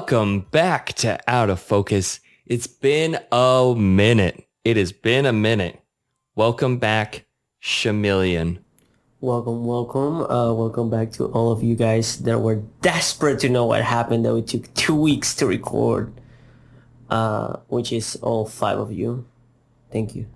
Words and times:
Welcome 0.00 0.40
back 0.50 0.92
to 0.96 1.18
Out 1.26 1.48
of 1.48 1.58
Focus. 1.58 2.20
It's 2.44 2.66
been 2.66 3.18
a 3.32 3.74
minute. 3.74 4.46
It 4.62 4.76
has 4.76 4.92
been 4.92 5.24
a 5.24 5.32
minute. 5.32 5.80
Welcome 6.34 6.76
back, 6.76 7.24
Chameleon. 7.62 8.62
Welcome, 9.22 9.64
welcome, 9.64 10.20
uh, 10.30 10.52
welcome 10.52 10.90
back 10.90 11.12
to 11.12 11.24
all 11.28 11.50
of 11.50 11.62
you 11.62 11.74
guys 11.74 12.18
that 12.24 12.40
were 12.40 12.56
desperate 12.82 13.38
to 13.40 13.48
know 13.48 13.64
what 13.64 13.82
happened. 13.84 14.26
That 14.26 14.34
we 14.34 14.42
took 14.42 14.72
two 14.74 14.94
weeks 14.94 15.34
to 15.36 15.46
record, 15.46 16.12
uh, 17.08 17.56
which 17.68 17.90
is 17.90 18.16
all 18.16 18.44
five 18.44 18.78
of 18.78 18.92
you. 18.92 19.24
Thank 19.90 20.14
you. 20.14 20.26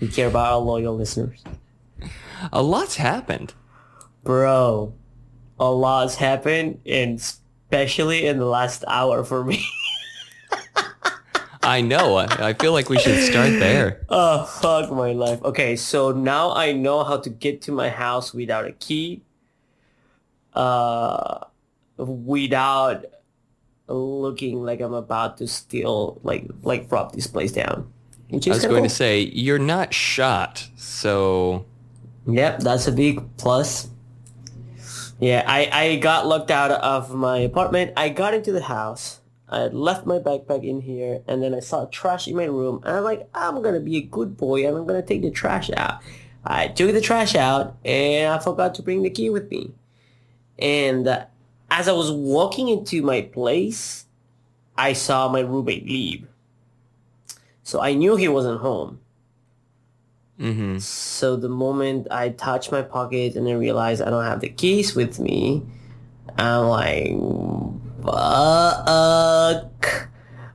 We 0.00 0.08
care 0.08 0.28
about 0.28 0.50
our 0.50 0.58
loyal 0.60 0.96
listeners, 0.96 1.44
A 2.50 2.62
lot's 2.62 2.96
happened. 2.96 3.52
bro. 4.24 4.94
A 5.60 5.70
lot's 5.70 6.14
happened, 6.16 6.80
and 6.86 7.20
especially 7.72 8.26
in 8.26 8.38
the 8.38 8.44
last 8.44 8.84
hour 8.86 9.24
for 9.24 9.42
me. 9.44 9.64
I 11.62 11.80
know. 11.80 12.16
I 12.16 12.50
I 12.50 12.52
feel 12.52 12.72
like 12.72 12.90
we 12.90 12.98
should 12.98 13.22
start 13.24 13.50
there. 13.50 14.04
oh 14.10 14.44
fuck 14.44 14.90
my 14.92 15.12
life. 15.12 15.42
Okay, 15.42 15.76
so 15.76 16.12
now 16.12 16.52
I 16.52 16.72
know 16.72 17.02
how 17.02 17.16
to 17.16 17.30
get 17.30 17.62
to 17.62 17.72
my 17.72 17.88
house 17.88 18.34
without 18.34 18.66
a 18.66 18.72
key. 18.72 19.22
Uh, 20.52 21.44
without 21.96 23.06
looking 23.88 24.62
like 24.62 24.80
I'm 24.80 24.92
about 24.92 25.38
to 25.38 25.46
steal, 25.46 26.20
like 26.22 26.44
like 26.62 26.92
rob 26.92 27.14
this 27.14 27.26
place 27.26 27.52
down. 27.52 27.90
Which 28.28 28.48
I 28.48 28.50
was 28.50 28.66
going 28.66 28.82
to 28.82 28.90
say, 28.90 29.20
you're 29.20 29.58
not 29.58 29.94
shot, 29.94 30.68
so 30.76 31.64
Yep, 32.26 32.60
that's 32.60 32.86
a 32.86 32.92
big 32.92 33.22
plus. 33.36 33.88
Yeah, 35.22 35.44
I, 35.46 35.70
I 35.72 35.96
got 35.98 36.26
locked 36.26 36.50
out 36.50 36.72
of 36.72 37.14
my 37.14 37.38
apartment. 37.38 37.92
I 37.96 38.08
got 38.08 38.34
into 38.34 38.50
the 38.50 38.62
house. 38.62 39.20
I 39.48 39.60
had 39.60 39.72
left 39.72 40.04
my 40.04 40.18
backpack 40.18 40.64
in 40.68 40.80
here, 40.80 41.22
and 41.28 41.40
then 41.40 41.54
I 41.54 41.60
saw 41.60 41.84
trash 41.84 42.26
in 42.26 42.34
my 42.34 42.46
room. 42.46 42.82
And 42.84 42.96
I'm 42.96 43.04
like, 43.04 43.28
I'm 43.32 43.62
gonna 43.62 43.78
be 43.78 43.98
a 43.98 44.02
good 44.02 44.36
boy, 44.36 44.66
and 44.66 44.76
I'm 44.76 44.84
gonna 44.84 45.00
take 45.00 45.22
the 45.22 45.30
trash 45.30 45.70
out. 45.76 46.00
I 46.44 46.66
took 46.66 46.92
the 46.92 47.00
trash 47.00 47.36
out, 47.36 47.76
and 47.84 48.32
I 48.32 48.40
forgot 48.40 48.74
to 48.74 48.82
bring 48.82 49.04
the 49.04 49.10
key 49.10 49.30
with 49.30 49.48
me. 49.48 49.70
And 50.58 51.06
uh, 51.06 51.26
as 51.70 51.86
I 51.86 51.92
was 51.92 52.10
walking 52.10 52.68
into 52.68 53.00
my 53.02 53.20
place, 53.20 54.06
I 54.76 54.92
saw 54.92 55.28
my 55.28 55.40
roommate 55.40 55.86
leave. 55.86 56.26
So 57.62 57.80
I 57.80 57.94
knew 57.94 58.16
he 58.16 58.26
wasn't 58.26 58.60
home. 58.60 58.98
Hmm 60.38 60.78
So 60.78 61.36
the 61.36 61.48
moment 61.48 62.08
I 62.10 62.30
touch 62.30 62.70
my 62.70 62.82
pocket 62.82 63.36
and 63.36 63.48
I 63.48 63.52
realize 63.52 64.00
I 64.00 64.10
don't 64.10 64.24
have 64.24 64.40
the 64.40 64.48
keys 64.48 64.94
with 64.94 65.18
me, 65.18 65.62
I'm 66.36 66.66
like, 66.66 67.12
fuck. 68.04 70.08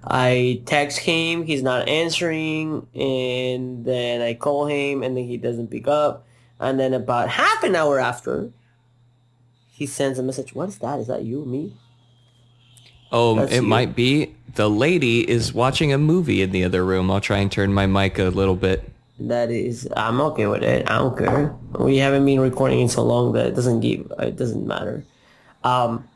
I 0.09 0.61
text 0.65 0.99
him, 0.99 1.43
he's 1.43 1.61
not 1.61 1.89
answering, 1.89 2.87
and 2.95 3.83
then 3.83 4.21
I 4.21 4.35
call 4.35 4.65
him, 4.65 5.03
and 5.03 5.17
then 5.17 5.25
he 5.25 5.37
doesn't 5.37 5.69
pick 5.69 5.87
up. 5.87 6.25
And 6.59 6.79
then 6.79 6.93
about 6.93 7.29
half 7.29 7.63
an 7.63 7.75
hour 7.75 7.99
after, 7.99 8.51
he 9.69 9.85
sends 9.85 10.17
a 10.17 10.23
message. 10.23 10.55
What 10.55 10.69
is 10.69 10.79
that? 10.79 10.99
Is 10.99 11.07
that 11.07 11.23
you, 11.23 11.43
me? 11.45 11.73
Oh, 13.11 13.35
That's 13.35 13.51
it 13.51 13.61
you. 13.61 13.67
might 13.67 13.95
be. 13.95 14.33
The 14.55 14.69
lady 14.69 15.29
is 15.29 15.53
watching 15.53 15.91
a 15.93 15.97
movie 15.97 16.41
in 16.41 16.51
the 16.51 16.63
other 16.63 16.83
room. 16.85 17.11
I'll 17.11 17.21
try 17.21 17.39
and 17.39 17.51
turn 17.51 17.73
my 17.73 17.85
mic 17.85 18.17
a 18.17 18.23
little 18.29 18.55
bit. 18.55 18.89
That 19.19 19.49
is, 19.49 19.89
I'm 19.97 20.21
okay 20.21 20.45
with 20.45 20.61
it. 20.61 20.89
I 20.89 20.99
don't 20.99 21.17
care. 21.17 21.55
We 21.79 21.97
haven't 21.97 22.25
been 22.25 22.39
recording 22.39 22.81
in 22.81 22.87
so 22.89 23.03
long 23.03 23.33
that 23.33 23.47
it 23.47 23.55
doesn't 23.55 23.79
give, 23.79 24.11
it 24.19 24.35
doesn't 24.35 24.65
matter. 24.65 25.03
Um, 25.63 26.07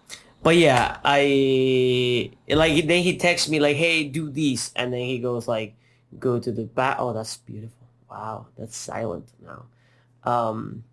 but 0.44 0.56
yeah, 0.56 0.98
I 1.04 2.32
like 2.48 2.88
then 2.88 3.04
he 3.04 3.18
texts 3.18 3.50
me 3.50 3.60
like, 3.60 3.76
"Hey, 3.76 4.04
do 4.04 4.30
this," 4.30 4.72
and 4.76 4.94
then 4.94 5.02
he 5.02 5.20
goes 5.20 5.48
like, 5.48 5.76
"Go 6.20 6.40
to 6.40 6.52
the 6.52 6.64
back." 6.64 6.98
Oh, 7.00 7.14
that's 7.14 7.38
beautiful. 7.38 7.88
Wow, 8.10 8.48
that's 8.58 8.76
silent 8.76 9.30
now. 9.44 9.66
Um, 10.24 10.84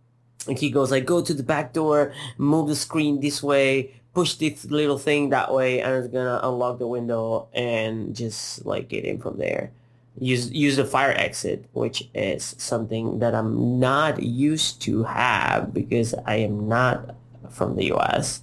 and 0.46 0.58
he 0.58 0.70
goes 0.70 0.90
like, 0.90 1.06
"Go 1.06 1.22
to 1.22 1.32
the 1.32 1.42
back 1.42 1.72
door, 1.72 2.12
move 2.36 2.68
the 2.68 2.76
screen 2.76 3.20
this 3.20 3.42
way, 3.42 3.94
push 4.12 4.34
this 4.34 4.66
little 4.66 4.98
thing 4.98 5.30
that 5.30 5.52
way, 5.52 5.80
and 5.80 5.94
it's 5.94 6.12
gonna 6.12 6.40
unlock 6.42 6.78
the 6.78 6.86
window 6.86 7.48
and 7.54 8.14
just 8.14 8.66
like 8.66 8.88
get 8.88 9.04
in 9.04 9.18
from 9.18 9.38
there." 9.38 9.72
Use 10.20 10.50
use 10.50 10.76
the 10.76 10.84
fire 10.84 11.12
exit, 11.16 11.66
which 11.72 12.08
is 12.14 12.54
something 12.58 13.18
that 13.20 13.34
I'm 13.34 13.78
not 13.78 14.22
used 14.22 14.82
to 14.82 15.04
have 15.04 15.72
because 15.72 16.14
I 16.26 16.36
am 16.36 16.68
not 16.68 17.14
from 17.50 17.76
the 17.76 17.92
US. 17.92 18.42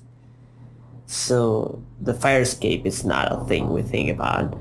So 1.06 1.84
the 2.02 2.14
fire 2.14 2.42
escape 2.42 2.86
is 2.86 3.06
not 3.06 3.32
a 3.32 3.46
thing 3.46 3.72
we 3.72 3.82
think 3.82 4.10
about. 4.10 4.58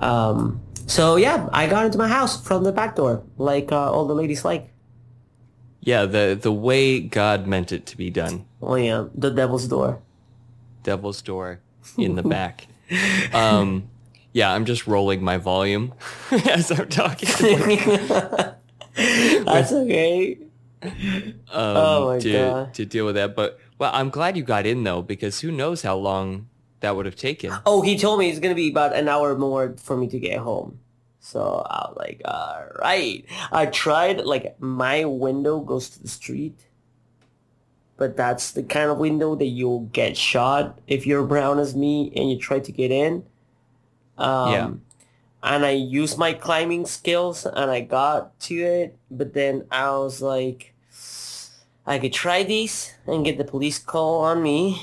Um, 0.00 0.60
so 0.86 1.16
yeah, 1.16 1.48
I 1.52 1.66
got 1.66 1.86
into 1.86 1.98
my 1.98 2.08
house 2.08 2.40
from 2.40 2.64
the 2.64 2.72
back 2.72 2.96
door, 2.96 3.22
like 3.38 3.72
uh, 3.72 3.90
all 3.90 4.06
the 4.06 4.14
ladies 4.14 4.44
like. 4.44 4.70
Yeah, 5.80 6.04
the 6.04 6.38
the 6.40 6.52
way 6.52 7.00
God 7.00 7.46
meant 7.46 7.72
it 7.72 7.86
to 7.86 7.96
be 7.96 8.10
done. 8.10 8.44
Oh 8.60 8.74
yeah, 8.74 9.06
the 9.14 9.30
devil's 9.30 9.68
door. 9.68 10.02
Devil's 10.82 11.22
door 11.22 11.60
in 11.96 12.16
the 12.16 12.22
back. 12.22 12.66
Um, 13.34 13.90
yeah, 14.36 14.52
I'm 14.52 14.66
just 14.66 14.86
rolling 14.86 15.24
my 15.24 15.38
volume 15.38 15.94
as 16.30 16.70
I'm 16.70 16.90
talking. 16.90 17.26
That's 18.94 19.72
okay. 19.72 20.38
um, 20.82 21.40
Oh 21.50 22.08
my 22.08 22.18
to, 22.18 22.32
God. 22.32 22.74
to 22.74 22.84
deal 22.84 23.06
with 23.06 23.14
that. 23.14 23.34
But 23.34 23.58
well, 23.78 23.90
I'm 23.94 24.10
glad 24.10 24.36
you 24.36 24.42
got 24.42 24.66
in 24.66 24.84
though, 24.84 25.00
because 25.00 25.40
who 25.40 25.50
knows 25.50 25.80
how 25.80 25.96
long 25.96 26.50
that 26.80 26.94
would 26.94 27.06
have 27.06 27.16
taken. 27.16 27.50
Oh, 27.64 27.80
he 27.80 27.96
told 27.96 28.18
me 28.18 28.28
it's 28.28 28.38
gonna 28.38 28.54
be 28.54 28.68
about 28.68 28.94
an 28.94 29.08
hour 29.08 29.38
more 29.38 29.74
for 29.82 29.96
me 29.96 30.06
to 30.08 30.18
get 30.20 30.40
home. 30.40 30.80
So 31.18 31.66
I 31.70 31.88
was 31.88 31.96
like, 31.96 32.20
all 32.26 32.66
right. 32.82 33.24
I 33.50 33.64
tried, 33.64 34.20
like, 34.20 34.60
my 34.60 35.06
window 35.06 35.60
goes 35.60 35.88
to 35.90 36.02
the 36.02 36.08
street. 36.08 36.60
But 37.96 38.18
that's 38.18 38.52
the 38.52 38.62
kind 38.62 38.90
of 38.90 38.98
window 38.98 39.34
that 39.34 39.46
you'll 39.46 39.86
get 39.92 40.14
shot 40.18 40.78
if 40.86 41.06
you're 41.06 41.24
brown 41.24 41.58
as 41.58 41.74
me 41.74 42.12
and 42.14 42.30
you 42.30 42.38
try 42.38 42.58
to 42.60 42.70
get 42.70 42.90
in. 42.90 43.24
Um, 44.18 44.52
Yeah. 44.52 44.70
And 45.42 45.64
I 45.64 45.70
used 45.70 46.18
my 46.18 46.32
climbing 46.32 46.86
skills 46.86 47.46
and 47.46 47.70
I 47.70 47.80
got 47.80 48.38
to 48.40 48.54
it. 48.56 48.98
But 49.10 49.32
then 49.34 49.64
I 49.70 49.90
was 49.92 50.20
like, 50.20 50.74
I 51.86 51.98
could 52.00 52.12
try 52.12 52.42
these 52.42 52.94
and 53.06 53.24
get 53.24 53.38
the 53.38 53.44
police 53.44 53.78
call 53.78 54.24
on 54.24 54.42
me 54.42 54.82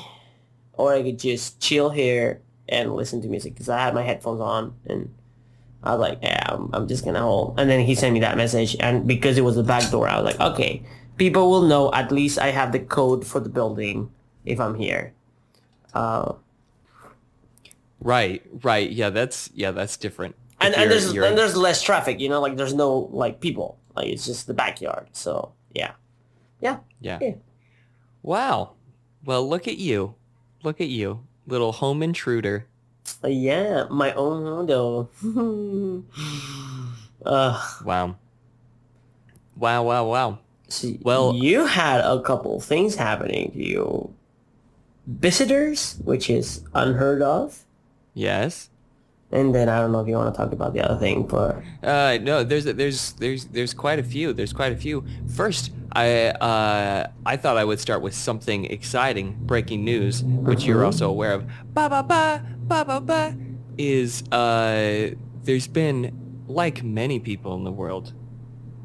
or 0.74 0.94
I 0.94 1.04
could 1.04 1.20
just 1.20 1.60
chill 1.60 1.90
here 1.90 2.40
and 2.70 2.96
listen 2.96 3.22
to 3.24 3.28
music 3.28 3.54
because 3.54 3.68
I 3.68 3.80
had 3.80 3.94
my 3.94 4.04
headphones 4.04 4.40
on 4.40 4.76
and 4.86 5.14
I 5.84 5.92
was 5.92 6.00
like, 6.00 6.20
yeah, 6.24 6.46
I'm, 6.48 6.70
I'm 6.72 6.88
just 6.88 7.04
gonna 7.04 7.20
hold. 7.20 7.60
And 7.60 7.70
then 7.70 7.82
he 7.82 7.94
sent 7.94 8.14
me 8.14 8.22
that 8.22 8.38
message, 8.38 8.78
and 8.80 9.06
because 9.06 9.38
it 9.38 9.44
was 9.44 9.58
the 9.58 9.64
back 9.64 9.92
door, 9.92 10.08
I 10.08 10.16
was 10.20 10.34
like, 10.34 10.40
okay, 10.40 10.82
people 11.18 11.50
will 11.52 11.64
know 11.64 11.92
at 11.94 12.10
least 12.10 12.40
I 12.40 12.52
have 12.52 12.72
the 12.72 12.80
code 12.80 13.28
for 13.28 13.42
the 13.42 13.50
building 13.50 14.10
if 14.46 14.62
I'm 14.62 14.76
here. 14.76 15.14
Uh, 15.94 16.36
Right, 18.04 18.44
right. 18.64 18.90
Yeah, 18.92 19.10
that's 19.10 19.50
yeah, 19.54 19.72
that's 19.72 19.98
different. 19.98 20.36
And, 20.60 20.76
and 20.76 20.92
there's 20.92 21.08
and 21.12 21.38
there's 21.38 21.56
less 21.56 21.82
traffic, 21.82 22.20
you 22.20 22.30
know, 22.30 22.42
like 22.42 22.58
there's 22.58 22.74
no 22.74 23.10
like 23.12 23.40
people, 23.40 23.78
like 23.96 24.08
it's 24.08 24.26
just 24.26 24.48
the 24.48 24.54
backyard. 24.54 25.08
So 25.14 25.54
yeah, 25.74 25.92
yeah, 26.62 26.80
yeah. 27.02 27.20
yeah. 27.22 27.34
Wow. 28.22 28.72
Well, 29.26 29.48
look 29.48 29.68
at 29.68 29.78
you. 29.78 30.16
Look 30.64 30.80
at 30.80 30.88
you, 30.88 31.26
little 31.48 31.72
home 31.72 32.04
intruder. 32.04 32.68
Uh, 33.24 33.28
yeah, 33.28 33.86
my 33.90 34.14
own 34.14 34.58
window. 34.58 35.10
uh, 37.26 37.76
Wow. 37.84 38.16
Wow, 39.56 39.84
wow, 39.84 40.06
wow. 40.06 40.40
See, 40.70 41.00
Well- 41.04 41.36
you 41.36 41.66
had 41.66 42.00
a 42.02 42.22
couple 42.22 42.60
things 42.60 42.96
happening 42.96 43.52
to 43.52 43.64
you. 43.64 44.14
Visitors, 45.06 46.00
which 46.04 46.30
is 46.30 46.64
unheard 46.74 47.22
of. 47.22 47.63
Yes. 48.14 48.70
And 49.32 49.54
then 49.56 49.68
I 49.68 49.80
don't 49.80 49.92
know 49.92 50.00
if 50.00 50.08
you 50.08 50.16
want 50.16 50.32
to 50.34 50.38
talk 50.38 50.52
about 50.52 50.74
the 50.74 50.82
other 50.82 51.00
thing, 51.00 51.24
but 51.24 51.58
Uh, 51.82 52.20
no, 52.22 52.44
there's 52.44 52.66
there's 52.66 53.14
there's 53.14 53.46
there's 53.46 53.74
quite 53.74 53.98
a 53.98 54.04
few. 54.04 54.32
There's 54.32 54.54
quite 54.54 54.72
a 54.72 54.76
few. 54.76 55.04
First, 55.36 55.72
I 55.92 56.28
uh 56.30 57.08
I 57.26 57.38
thought 57.38 57.58
I 57.58 57.64
would 57.64 57.80
start 57.80 58.02
with 58.04 58.14
something 58.14 58.66
exciting, 58.66 59.38
breaking 59.42 59.84
news, 59.84 60.24
which 60.24 60.66
you're 60.66 60.86
also 60.86 61.10
aware 61.10 61.34
of. 61.34 61.48
Ba 61.74 61.90
ba 61.90 62.04
ba 62.04 62.44
ba 62.68 62.86
ba 62.86 63.02
ba 63.02 63.36
is 63.78 64.22
uh 64.32 65.16
there's 65.44 65.68
been 65.68 66.44
like 66.48 66.84
many 66.84 67.20
people 67.20 67.56
in 67.56 67.64
the 67.64 67.72
world, 67.72 68.14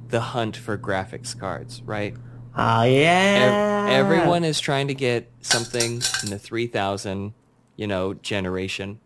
the 0.09 0.21
hunt 0.33 0.57
for 0.57 0.79
graphics 0.79 1.39
cards, 1.39 1.83
right? 1.85 2.15
ah 2.57 2.85
Ev- 2.85 2.91
yeah, 2.93 3.85
everyone 3.87 4.45
is 4.45 4.59
trying 4.61 4.89
to 4.89 4.95
get 4.95 5.31
something 5.43 6.01
in 6.25 6.31
the 6.31 6.39
3000, 6.39 7.35
you 7.77 7.87
know, 7.87 8.15
generation, 8.15 8.99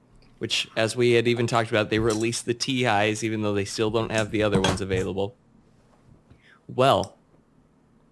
which 0.43 0.67
as 0.77 0.97
we 0.97 1.13
had 1.13 1.29
even 1.29 1.47
talked 1.47 1.71
about, 1.71 1.89
they 1.89 2.01
released 2.01 2.47
the 2.47 2.53
TIs 2.53 3.23
even 3.23 3.43
though 3.43 3.55
they 3.55 3.65
still 3.65 3.91
don't 3.91 4.11
have 4.11 4.33
the 4.33 4.43
other 4.43 4.61
ones 4.61 4.81
available. 4.81 5.37
Well, 6.67 7.17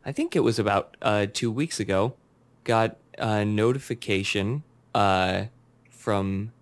I 0.07 0.13
think 0.13 0.37
it 0.37 0.45
was 0.45 0.57
about 0.57 0.97
uh, 1.03 1.27
two 1.33 1.51
weeks 1.51 1.81
ago, 1.81 2.15
got 2.63 2.99
a 3.19 3.45
notification 3.45 4.63
uh, 4.95 5.47
from 5.91 6.53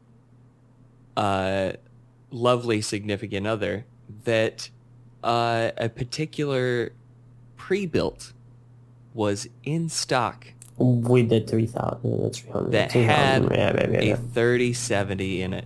a 1.18 1.76
lovely 2.30 2.80
significant 2.80 3.46
other 3.46 3.84
that 4.24 4.70
uh, 5.22 5.72
a 5.76 5.90
particular 5.90 6.94
pre-built 7.58 8.32
was 9.12 9.46
in 9.64 9.90
stock 9.90 10.46
With 10.78 11.28
the 11.28 11.40
3000, 11.40 12.22
the 12.22 12.30
300. 12.30 12.72
that 12.72 12.90
2000, 12.90 13.04
had 13.04 13.42
yeah, 13.42 13.58
yeah, 13.58 13.90
yeah, 13.90 13.98
a 13.98 14.04
yeah. 14.04 14.16
3070 14.16 15.42
in 15.42 15.52
it. 15.54 15.64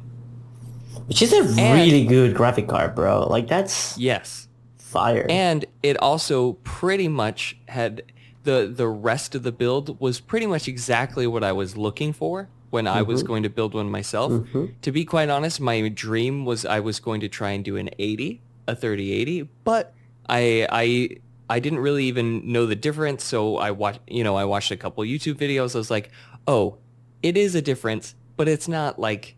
Which 1.06 1.20
is 1.20 1.32
a 1.32 1.42
really 1.42 2.04
good 2.04 2.34
graphic 2.34 2.68
card, 2.68 2.94
bro. 2.94 3.26
Like, 3.28 3.48
that's 3.48 3.98
Yes. 3.98 4.48
fire. 4.78 5.26
And 5.28 5.64
it 5.82 5.96
also 5.98 6.54
pretty 6.64 7.08
much 7.08 7.58
had 7.68 8.02
the 8.44 8.72
the 8.74 8.88
rest 8.88 9.34
of 9.34 9.42
the 9.42 9.52
build 9.52 10.00
was 10.00 10.20
pretty 10.20 10.46
much 10.46 10.68
exactly 10.68 11.26
what 11.26 11.44
I 11.44 11.52
was 11.52 11.76
looking 11.76 12.12
for 12.12 12.48
when 12.70 12.86
I 12.86 13.02
was 13.02 13.20
mm-hmm. 13.20 13.28
going 13.28 13.42
to 13.42 13.50
build 13.50 13.74
one 13.74 13.90
myself. 13.90 14.32
Mm-hmm. 14.32 14.66
To 14.80 14.92
be 14.92 15.04
quite 15.04 15.28
honest, 15.28 15.60
my 15.60 15.88
dream 15.88 16.44
was 16.44 16.64
I 16.64 16.80
was 16.80 17.00
going 17.00 17.20
to 17.20 17.28
try 17.28 17.50
and 17.50 17.64
do 17.64 17.76
an 17.76 17.90
80, 17.98 18.40
a 18.66 18.74
3080, 18.74 19.48
but 19.64 19.94
I 20.28 20.66
I 20.70 21.16
I 21.52 21.58
didn't 21.60 21.80
really 21.80 22.06
even 22.06 22.50
know 22.50 22.64
the 22.64 22.74
difference, 22.74 23.22
so 23.22 23.58
I 23.58 23.72
watched, 23.72 24.00
you 24.06 24.24
know, 24.24 24.36
I 24.36 24.46
watched 24.46 24.70
a 24.70 24.76
couple 24.76 25.04
YouTube 25.04 25.34
videos. 25.34 25.74
I 25.74 25.78
was 25.78 25.90
like, 25.90 26.10
"Oh, 26.46 26.78
it 27.22 27.36
is 27.36 27.54
a 27.54 27.60
difference, 27.60 28.14
but 28.38 28.48
it's 28.48 28.68
not 28.68 28.98
like 28.98 29.36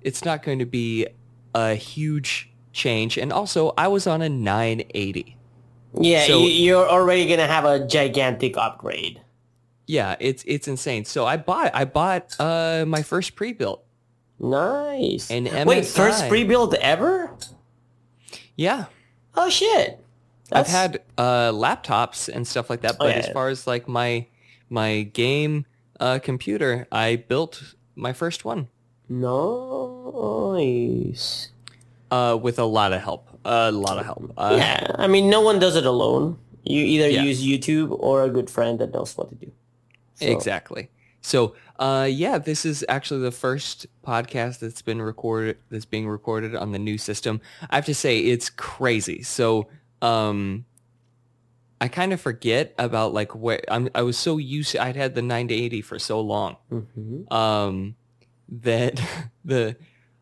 it's 0.00 0.24
not 0.24 0.42
going 0.42 0.58
to 0.60 0.64
be 0.64 1.06
a 1.54 1.74
huge 1.74 2.50
change." 2.72 3.18
And 3.18 3.30
also, 3.30 3.74
I 3.76 3.88
was 3.88 4.06
on 4.06 4.22
a 4.22 4.28
980. 4.30 5.36
yeah, 6.00 6.26
so- 6.26 6.40
you, 6.40 6.48
you're 6.48 6.88
already 6.88 7.28
gonna 7.28 7.46
have 7.46 7.66
a 7.66 7.86
gigantic 7.86 8.56
upgrade. 8.56 9.20
Yeah, 9.86 10.16
it's 10.20 10.44
it's 10.46 10.66
insane. 10.66 11.04
So 11.04 11.26
I 11.26 11.36
bought 11.36 11.72
I 11.74 11.84
bought 11.84 12.34
uh 12.40 12.86
my 12.88 13.02
first 13.02 13.36
pre-built. 13.36 13.84
Nice. 14.40 15.30
An 15.30 15.44
Wait, 15.66 15.84
first 15.84 16.26
pre-built 16.28 16.72
ever? 16.72 17.36
Yeah. 18.56 18.86
Oh 19.36 19.50
shit. 19.50 20.03
I've 20.54 20.66
had 20.68 21.02
uh 21.18 21.50
laptops 21.52 22.28
and 22.34 22.46
stuff 22.46 22.70
like 22.70 22.80
that, 22.82 22.92
Oh, 22.94 23.04
but 23.06 23.08
yeah, 23.16 23.22
as 23.22 23.28
far 23.28 23.48
as 23.48 23.66
like 23.66 23.88
my 23.88 24.26
my 24.70 25.02
game 25.02 25.66
uh 26.00 26.18
computer, 26.22 26.86
I 26.92 27.16
built 27.16 27.74
my 27.96 28.12
first 28.12 28.44
one 28.44 28.68
nice. 30.54 31.50
uh 32.10 32.38
with 32.40 32.58
a 32.58 32.64
lot 32.64 32.92
of 32.92 33.00
help. 33.02 33.28
A 33.44 33.70
lot 33.70 33.98
of 33.98 34.04
help. 34.06 34.32
Uh, 34.38 34.54
yeah, 34.58 34.86
I 34.94 35.06
mean, 35.06 35.28
no 35.28 35.40
one 35.42 35.58
does 35.58 35.76
it 35.76 35.84
alone. 35.84 36.38
You 36.62 36.82
either 36.82 37.10
Yeah. 37.10 37.22
use 37.24 37.44
YouTube 37.44 37.94
or 38.00 38.22
a 38.22 38.30
good 38.30 38.48
friend 38.48 38.78
that 38.78 38.92
knows 38.94 39.14
what 39.18 39.28
to 39.30 39.34
do. 39.34 39.52
So- 40.14 40.26
Exactly. 40.26 40.88
So, 41.20 41.54
uh, 41.78 42.06
yeah, 42.10 42.36
this 42.38 42.64
is 42.66 42.84
actually 42.88 43.20
the 43.22 43.30
first 43.32 43.86
podcast 44.06 44.58
that's 44.60 44.82
been 44.82 45.00
recorded, 45.00 45.56
that's 45.70 45.86
being 45.86 46.06
recorded 46.08 46.54
on 46.54 46.72
the 46.72 46.78
new 46.78 46.98
system. 46.98 47.40
I 47.70 47.76
have 47.76 47.86
to 47.86 47.94
say, 47.94 48.18
it's 48.20 48.50
crazy. 48.50 49.22
So, 49.22 49.66
um, 50.04 50.64
I 51.80 51.88
kind 51.88 52.12
of 52.12 52.20
forget 52.20 52.74
about 52.78 53.12
like 53.12 53.34
where 53.34 53.60
I'm, 53.68 53.88
I 53.94 54.02
was 54.02 54.16
so 54.16 54.38
used, 54.38 54.72
To, 54.72 54.82
I'd 54.82 54.96
had 54.96 55.14
the 55.14 55.22
9 55.22 55.48
to 55.48 55.54
80 55.54 55.82
for 55.82 55.98
so 55.98 56.20
long, 56.20 56.56
Mhm. 56.70 57.32
um, 57.32 57.96
that 58.48 59.00
the, 59.44 59.76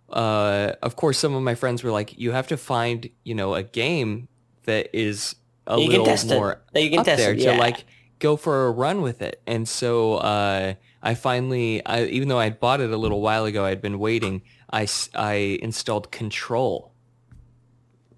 uh, 0.08 0.72
of 0.82 0.96
course, 0.96 1.18
some 1.18 1.34
of 1.34 1.42
my 1.42 1.54
friends 1.54 1.82
were 1.84 1.90
like, 1.90 2.18
you 2.18 2.32
have 2.32 2.48
to 2.48 2.56
find, 2.56 3.08
you 3.24 3.34
know, 3.34 3.54
a 3.54 3.62
game 3.62 4.28
that 4.64 4.88
is 4.92 5.36
a 5.66 5.78
You 5.78 5.88
little 5.88 6.04
more 6.38 6.62
That 6.72 6.82
you 6.82 6.90
can 6.90 7.00
up 7.00 7.06
test 7.06 7.18
there 7.18 7.32
it, 7.32 7.38
to 7.38 7.52
like 7.52 7.84
go 8.18 8.36
for 8.36 8.66
a 8.66 8.70
run 8.70 9.02
with 9.02 9.22
it. 9.22 9.40
And 9.46 9.68
so 9.68 10.14
uh, 10.14 10.74
I 11.02 11.14
finally, 11.14 11.84
I, 11.84 12.04
even 12.04 12.28
though 12.28 12.38
I 12.38 12.50
bought 12.50 12.80
it 12.80 12.90
a 12.90 12.96
little 12.96 13.20
while 13.20 13.44
ago, 13.44 13.64
I'd 13.64 13.82
been 13.82 13.98
waiting. 13.98 14.42
I 14.72 14.86
I 15.14 15.58
installed 15.62 16.10
Control. 16.10 16.91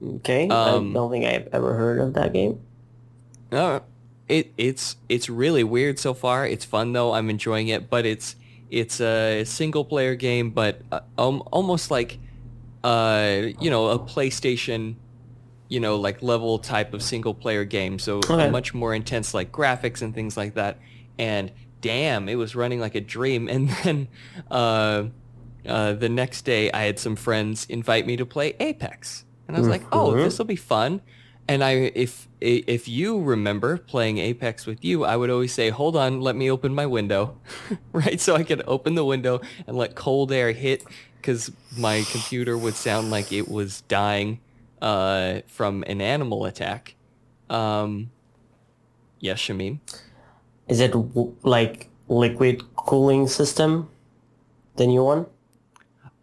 Okay. 0.03 0.49
Um, 0.49 0.91
I 0.91 0.95
don't 0.95 1.11
think 1.11 1.25
I've 1.25 1.49
ever 1.53 1.75
heard 1.75 2.01
of 2.01 2.15
that 2.15 2.33
game. 2.33 2.61
Uh, 3.53 3.81
it 4.29 4.53
it's 4.57 4.97
it's 5.09 5.29
really 5.29 5.65
weird 5.65 5.99
so 5.99 6.15
far. 6.15 6.47
It's 6.47 6.65
fun 6.65 6.93
though. 6.93 7.13
I'm 7.13 7.31
enjoying 7.31 7.69
it, 7.69 7.91
but 7.91 8.07
it's 8.07 8.37
it's 8.69 9.01
a 9.01 9.45
single 9.45 9.85
player 9.85 10.15
game, 10.15 10.51
but 10.51 10.83
uh, 10.91 11.01
um, 11.19 11.43
almost 11.53 11.91
like 11.91 12.19
uh 12.83 13.43
you 13.61 13.71
know 13.71 13.89
a 13.89 13.99
PlayStation 13.99 14.97
you 15.69 15.81
know 15.81 15.97
like 15.97 16.23
level 16.23 16.59
type 16.59 16.95
of 16.95 17.03
single 17.03 17.35
player 17.35 17.65
game. 17.65 17.99
So 17.99 18.31
Okay. 18.31 18.51
much 18.51 18.75
more 18.75 18.95
intense 18.95 19.35
like 19.35 19.53
graphics 19.53 20.03
and 20.03 20.15
things 20.15 20.37
like 20.37 20.55
that. 20.55 20.81
And 21.19 21.53
damn, 21.81 22.29
it 22.29 22.37
was 22.37 22.55
running 22.57 22.81
like 22.81 22.95
a 22.95 23.01
dream. 23.01 23.49
And 23.55 23.69
then 23.71 24.09
uh, 24.51 25.05
uh 25.67 25.93
the 25.95 26.09
next 26.09 26.43
day, 26.43 26.71
I 26.73 26.85
had 26.85 26.99
some 26.99 27.17
friends 27.17 27.67
invite 27.67 28.07
me 28.07 28.17
to 28.17 28.27
play 28.27 28.55
Apex, 28.61 29.25
and 29.47 29.57
I 29.57 29.61
was 29.61 29.69
like, 29.69 29.85
oh, 29.93 30.13
Mhm. 30.13 30.23
this 30.25 30.39
will 30.39 30.45
be 30.47 30.57
fun. 30.57 31.01
And 31.47 31.63
I, 31.63 31.93
if 31.95 32.27
if 32.41 32.89
you 32.89 33.21
remember 33.21 33.77
playing 33.77 34.17
Apex 34.17 34.65
with 34.65 34.83
you, 34.83 35.05
I 35.05 35.15
would 35.17 35.29
always 35.29 35.53
say, 35.53 35.69
"Hold 35.69 35.95
on, 35.95 36.23
let 36.23 36.37
me 36.37 36.51
open 36.51 36.75
my 36.75 36.87
window," 36.87 37.37
right? 37.93 38.19
So 38.19 38.35
I 38.35 38.45
could 38.45 38.63
open 38.67 38.95
the 38.95 39.05
window 39.05 39.41
and 39.67 39.77
let 39.77 39.95
cold 39.95 40.33
air 40.33 40.53
hit, 40.53 40.85
because 41.17 41.53
my 41.77 42.03
computer 42.11 42.57
would 42.57 42.75
sound 42.75 43.11
like 43.11 43.31
it 43.31 43.47
was 43.49 43.83
dying 43.83 44.41
uh, 44.81 45.41
from 45.47 45.85
an 45.87 46.01
animal 46.01 46.47
attack. 46.47 46.95
Um, 47.51 48.11
yes, 49.21 49.39
Shamin. 49.39 49.81
Is 50.69 50.81
it 50.81 50.93
w- 50.93 51.35
like 51.43 51.91
liquid 52.09 52.63
cooling 52.77 53.29
system? 53.29 53.91
The 54.77 54.87
new 54.87 55.05
one? 55.05 55.27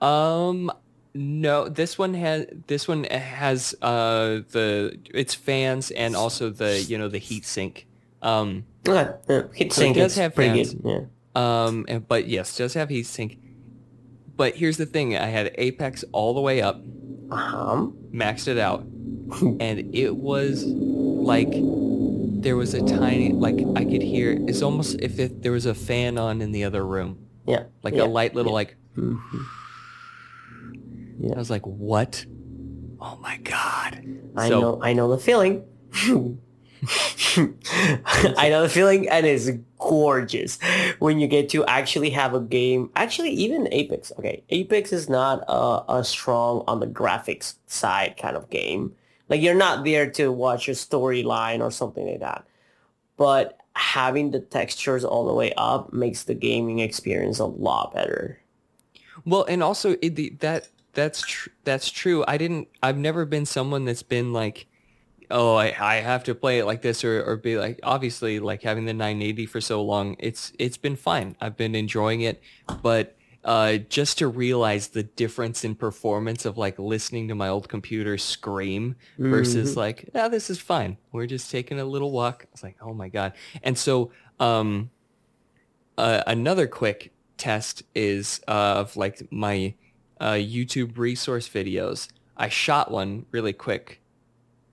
Um, 0.01 0.71
no, 1.13 1.67
this 1.67 1.97
one 1.97 2.13
has 2.13 2.45
this 2.67 2.87
one 2.87 3.03
has 3.05 3.75
uh 3.81 4.41
the 4.51 4.97
its 5.13 5.33
fans 5.35 5.91
and 5.91 6.15
also 6.15 6.49
the 6.49 6.81
you 6.81 6.97
know 6.97 7.07
the 7.07 7.17
heat 7.17 7.45
sink. 7.45 7.87
Um, 8.21 8.65
Okay. 8.87 9.11
Yeah, 9.29 9.43
heat 9.53 9.73
So 9.73 9.81
it 9.81 9.83
sink 9.85 9.95
does 9.97 10.15
have 10.15 10.33
pretty 10.35 10.63
fans. 10.63 10.73
good. 10.73 11.09
Yeah. 11.35 11.65
Um, 11.65 11.85
and- 11.87 12.07
but 12.07 12.27
yes, 12.27 12.55
does 12.57 12.73
have 12.73 12.89
heat 12.89 13.05
sink. 13.05 13.37
But 14.35 14.55
here's 14.55 14.77
the 14.77 14.85
thing: 14.87 15.15
I 15.17 15.27
had 15.27 15.53
Apex 15.57 16.03
all 16.11 16.33
the 16.33 16.41
way 16.41 16.61
up, 16.61 16.77
Um, 17.29 17.95
maxed 18.13 18.47
it 18.47 18.57
out, 18.57 18.81
and 19.59 19.93
it 19.95 20.15
was 20.15 20.63
like 20.65 21.49
there 21.51 22.55
was 22.55 22.73
a 22.73 22.81
tiny 22.85 23.33
like 23.33 23.59
I 23.75 23.85
could 23.85 24.01
hear. 24.01 24.35
It's 24.47 24.61
almost 24.63 24.99
if 24.99 25.19
it, 25.19 25.43
there 25.43 25.51
was 25.51 25.65
a 25.67 25.75
fan 25.75 26.17
on 26.17 26.41
in 26.41 26.51
the 26.51 26.63
other 26.63 26.83
room, 26.85 27.19
yeah. 27.45 27.63
like 27.83 27.93
yeah. 27.93 28.03
a 28.03 28.05
light 28.05 28.33
little 28.33 28.53
like. 28.53 28.75
Mhm. 31.21 31.35
I 31.35 31.37
was 31.37 31.49
like, 31.49 31.65
what? 31.65 32.25
Oh 32.99 33.17
my 33.21 33.37
god! 33.37 34.03
I 34.35 34.49
So- 34.49 34.59
know. 34.61 34.79
I 34.81 34.93
know 34.93 35.09
the 35.09 35.17
feeling. 35.17 35.63
I 38.37 38.47
know 38.49 38.63
the 38.63 38.69
feeling, 38.69 39.07
and 39.09 39.25
it's 39.25 39.49
gorgeous 39.79 40.59
when 40.99 41.19
you 41.19 41.27
get 41.27 41.49
to 41.49 41.65
actually 41.65 42.09
have 42.11 42.33
a 42.33 42.39
game. 42.39 42.89
Actually, 42.95 43.31
even 43.31 43.67
Apex. 43.71 44.11
Okay, 44.17 44.43
Apex 44.49 44.91
is 44.91 45.09
not 45.09 45.43
a, 45.47 45.83
a 45.97 46.03
strong 46.03 46.63
on 46.67 46.79
the 46.79 46.87
graphics 46.87 47.55
side 47.67 48.17
kind 48.17 48.35
of 48.35 48.49
game. 48.49 48.95
Like 49.29 49.41
you're 49.41 49.55
not 49.55 49.85
there 49.85 50.09
to 50.11 50.31
watch 50.31 50.67
a 50.67 50.71
storyline 50.71 51.61
or 51.61 51.71
something 51.71 52.05
like 52.05 52.19
that. 52.19 52.45
But 53.17 53.57
having 53.73 54.31
the 54.31 54.39
textures 54.41 55.05
all 55.05 55.25
the 55.25 55.33
way 55.33 55.53
up 55.55 55.93
makes 55.93 56.23
the 56.23 56.33
gaming 56.33 56.79
experience 56.79 57.39
a 57.39 57.45
lot 57.45 57.93
better. 57.93 58.39
Well, 59.25 59.43
and 59.45 59.61
also 59.63 59.95
it, 60.01 60.15
the, 60.15 60.29
that 60.39 60.69
that's 60.93 61.21
tr- 61.21 61.49
that's 61.63 61.89
true. 61.89 62.23
I 62.27 62.37
didn't. 62.37 62.67
I've 62.81 62.97
never 62.97 63.25
been 63.25 63.45
someone 63.45 63.85
that's 63.85 64.03
been 64.03 64.33
like, 64.33 64.67
oh, 65.29 65.55
I, 65.55 65.75
I 65.79 65.95
have 65.95 66.23
to 66.25 66.35
play 66.35 66.59
it 66.59 66.65
like 66.65 66.81
this, 66.81 67.03
or, 67.03 67.23
or 67.23 67.37
be 67.37 67.57
like, 67.57 67.79
obviously, 67.83 68.39
like 68.39 68.61
having 68.63 68.85
the 68.85 68.93
980 68.93 69.45
for 69.45 69.61
so 69.61 69.81
long, 69.83 70.15
it's 70.19 70.53
it's 70.59 70.77
been 70.77 70.95
fine. 70.95 71.35
I've 71.39 71.57
been 71.57 71.75
enjoying 71.75 72.21
it, 72.21 72.41
but 72.81 73.15
uh, 73.43 73.77
just 73.77 74.19
to 74.19 74.27
realize 74.27 74.89
the 74.89 75.03
difference 75.03 75.63
in 75.63 75.73
performance 75.75 76.45
of 76.45 76.57
like 76.57 76.77
listening 76.77 77.27
to 77.29 77.35
my 77.35 77.47
old 77.49 77.67
computer 77.67 78.17
scream 78.17 78.95
versus 79.31 79.75
like, 79.75 80.09
yeah, 80.13 80.27
this 80.27 80.49
is 80.49 80.59
fine. 80.59 80.97
We're 81.11 81.25
just 81.25 81.49
taking 81.49 81.79
a 81.79 81.85
little 81.85 82.11
walk. 82.11 82.45
It's 82.53 82.61
like, 82.61 82.77
oh 82.81 82.93
my 82.93 83.09
god. 83.09 83.33
And 83.63 83.77
so, 83.77 84.11
um, 84.39 84.91
uh, 85.97 86.21
another 86.27 86.67
quick 86.67 87.13
test 87.37 87.83
is 87.95 88.41
uh, 88.47 88.51
of 88.51 88.95
like 88.95 89.27
my 89.31 89.73
uh, 90.21 90.33
YouTube 90.33 90.97
resource 90.97 91.49
videos. 91.49 92.07
I 92.37 92.47
shot 92.47 92.89
one 92.91 93.25
really 93.31 93.53
quick, 93.53 93.99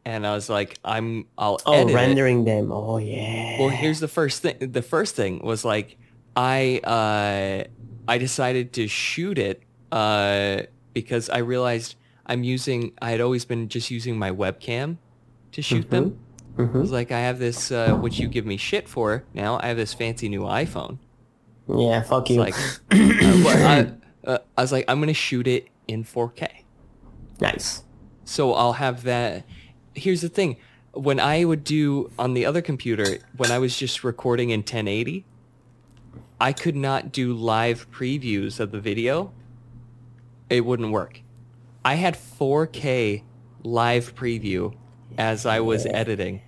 and 0.05 0.25
I 0.27 0.33
was 0.35 0.49
like, 0.49 0.79
I'm 0.85 1.27
I'll 1.37 1.59
Oh, 1.67 1.73
edit 1.73 1.91
it. 1.91 1.95
rendering 1.95 2.45
them. 2.45 2.71
Oh 2.71 2.99
yeah. 2.99 3.59
Well, 3.59 3.71
here's 3.71 3.99
the 4.01 4.09
first 4.09 4.43
thing. 4.43 4.57
The 4.61 4.83
first 4.83 5.17
thing 5.17 5.41
was 5.43 5.65
like 5.65 5.97
I 6.37 6.79
uh, 6.85 7.65
I 8.07 8.19
decided 8.19 8.73
to 8.75 8.87
shoot 8.89 9.39
it 9.39 9.63
uh, 9.91 10.63
because 10.95 11.29
I 11.31 11.39
realized 11.39 11.97
I'm 12.27 12.45
using. 12.45 12.93
I 13.03 13.11
had 13.11 13.21
always 13.21 13.45
been 13.45 13.69
just 13.69 13.91
using 13.91 14.19
my 14.19 14.31
webcam 14.31 14.99
to 15.53 15.63
shoot 15.63 15.91
them. 15.91 16.19
I 16.59 16.63
Mhm. 16.63 16.73
was 16.75 16.91
like, 16.91 17.13
I 17.13 17.21
have 17.21 17.39
this, 17.39 17.71
uh, 17.71 17.95
which 17.97 18.19
you 18.19 18.27
give 18.29 18.45
me 18.45 18.57
shit 18.57 18.89
for. 18.89 19.25
Now 19.33 19.61
I 19.63 19.69
have 19.69 19.77
this 19.77 19.95
fancy 19.95 20.29
new 20.29 20.43
iPhone. 20.43 20.99
Yeah. 21.69 22.03
Fuck 22.03 22.31
It's 22.31 22.35
you. 22.35 22.41
like, 22.41 22.55
uh, 22.55 23.43
well, 23.45 23.98
uh, 24.25 24.39
I 24.57 24.63
was 24.63 24.73
like, 24.73 24.85
I'm 24.89 25.01
gonna 25.01 25.15
shoot 25.15 25.47
it 25.47 25.69
in 25.87 26.05
4K. 26.05 26.49
Nice. 27.41 27.85
So 28.25 28.53
I'll 28.53 28.75
have 28.75 29.05
that. 29.05 29.45
Here's 29.95 30.21
the 30.21 30.29
thing: 30.29 30.57
when 30.93 31.21
I 31.21 31.45
would 31.45 31.65
do 31.65 32.11
on 32.19 32.35
the 32.35 32.45
other 32.45 32.63
computer, 32.63 33.19
when 33.37 33.51
I 33.51 33.59
was 33.59 33.77
just 33.77 34.05
recording 34.05 34.51
in 34.51 34.61
1080, 34.61 35.25
I 36.41 36.53
could 36.53 36.77
not 36.77 37.13
do 37.13 37.33
live 37.33 37.91
previews 37.91 38.61
of 38.61 38.71
the 38.71 38.81
video. 38.81 39.33
It 40.51 40.65
wouldn't 40.65 40.93
work. 40.93 41.23
I 41.85 41.95
had 41.95 42.15
4K 42.15 43.23
live 43.63 44.15
preview 44.15 44.75
as 45.17 45.47
I 45.47 45.61
was 45.61 45.87
editing. 45.87 46.43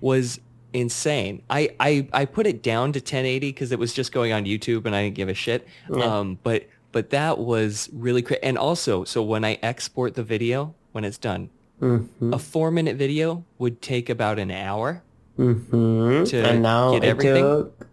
Was 0.00 0.40
insane. 0.72 1.42
I, 1.50 1.70
I, 1.78 2.08
I 2.12 2.24
put 2.24 2.46
it 2.46 2.62
down 2.62 2.92
to 2.92 2.98
1080 2.98 3.48
because 3.48 3.72
it 3.72 3.78
was 3.78 3.92
just 3.92 4.12
going 4.12 4.32
on 4.32 4.44
YouTube 4.44 4.86
and 4.86 4.94
I 4.94 5.04
didn't 5.04 5.16
give 5.16 5.28
a 5.28 5.34
shit. 5.34 5.66
Yeah. 5.90 6.04
Um, 6.04 6.38
but 6.42 6.66
but 6.92 7.10
that 7.10 7.38
was 7.38 7.88
really 7.92 8.22
cra 8.22 8.36
And 8.42 8.56
also, 8.58 9.04
so 9.04 9.22
when 9.22 9.44
I 9.44 9.58
export 9.62 10.14
the 10.14 10.22
video, 10.22 10.74
when 10.92 11.04
it's 11.04 11.18
done, 11.18 11.50
Mm-hmm. 11.80 12.32
a 12.32 12.38
four 12.38 12.70
minute 12.70 12.94
video 12.96 13.44
would 13.58 13.82
take 13.82 14.08
about 14.08 14.38
an 14.38 14.52
hour. 14.52 15.02
Mm-hmm. 15.36 16.24
To 16.24 16.46
and 16.46 16.62
now 16.62 16.92
get 16.92 17.02
everything? 17.02 17.42
took 17.42 17.88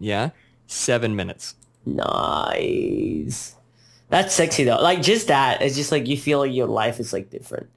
Yeah. 0.00 0.30
Seven 0.66 1.14
minutes. 1.14 1.54
nice. 1.86 3.54
That's 4.08 4.34
sexy 4.34 4.64
though. 4.64 4.80
Like 4.82 5.02
just 5.02 5.28
that, 5.28 5.62
it's 5.62 5.76
just 5.76 5.92
like 5.92 6.08
you 6.08 6.16
feel 6.16 6.40
like 6.40 6.52
your 6.52 6.66
life 6.66 6.98
is 6.98 7.12
like 7.12 7.30
different. 7.30 7.68